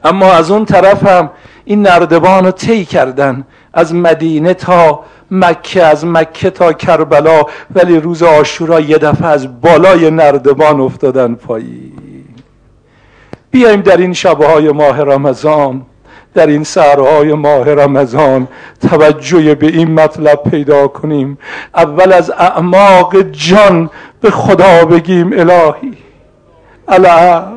اما 0.04 0.32
از 0.32 0.50
اون 0.50 0.64
طرف 0.64 1.07
هم 1.07 1.30
این 1.64 1.82
نردبان 1.82 2.44
رو 2.44 2.50
طی 2.50 2.84
کردن. 2.84 3.44
از 3.77 3.95
مدینه 3.95 4.55
تا 4.55 5.01
مکه 5.31 5.83
از 5.83 6.05
مکه 6.07 6.51
تا 6.51 6.72
کربلا 6.72 7.43
ولی 7.74 8.01
روز 8.01 8.22
آشورا 8.22 8.81
یه 8.81 8.99
دفعه 8.99 9.27
از 9.29 9.61
بالای 9.61 10.11
نردبان 10.11 10.81
افتادن 10.81 11.35
پایین. 11.35 11.93
بیایم 13.51 13.81
در 13.81 13.97
این 13.97 14.12
شبهای 14.12 14.70
ماه 14.72 15.03
رمضان 15.03 15.83
در 16.35 16.47
این 16.47 16.64
سرهای 16.64 17.33
ماه 17.33 17.74
رمضان 17.74 18.49
توجه 18.91 19.55
به 19.55 19.66
این 19.66 19.95
مطلب 19.95 20.43
پیدا 20.51 20.89
کنیم. 20.89 21.39
اول 21.74 22.12
از 22.12 22.31
اعماق 22.31 23.22
جان 23.22 23.91
به 24.20 24.31
خدا 24.31 24.85
بگیم 24.85 25.33
الهی. 25.33 25.93
العف 26.89 27.55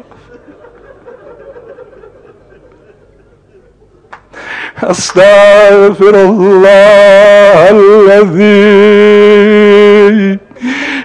أستغفر 4.83 6.15
الله 6.15 7.69
الذي 7.69 9.09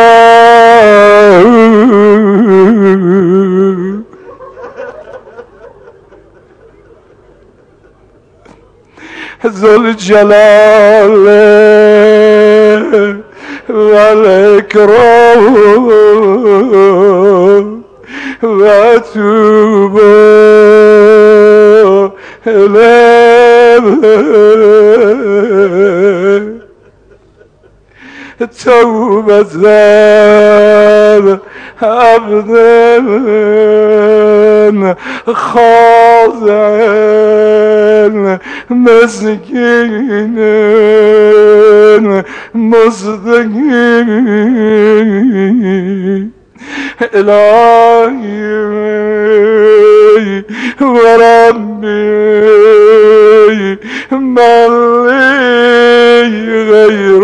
ذو 9.46 9.76
الجلال 9.76 11.28
والإكرام 13.74 15.56
وأتوب 18.44 20.00
إليه. 22.48 23.32
توبة 28.66 29.42
ابدم 31.84 33.22
خالصانه 35.34 36.62
مسکین 38.70 40.40
من 42.00 42.24
مصدنگ 42.56 43.56
الهی 47.14 48.42
و 50.82 50.98
ربی 51.22 52.22
مالی 54.12 55.22
غیر 56.72 57.24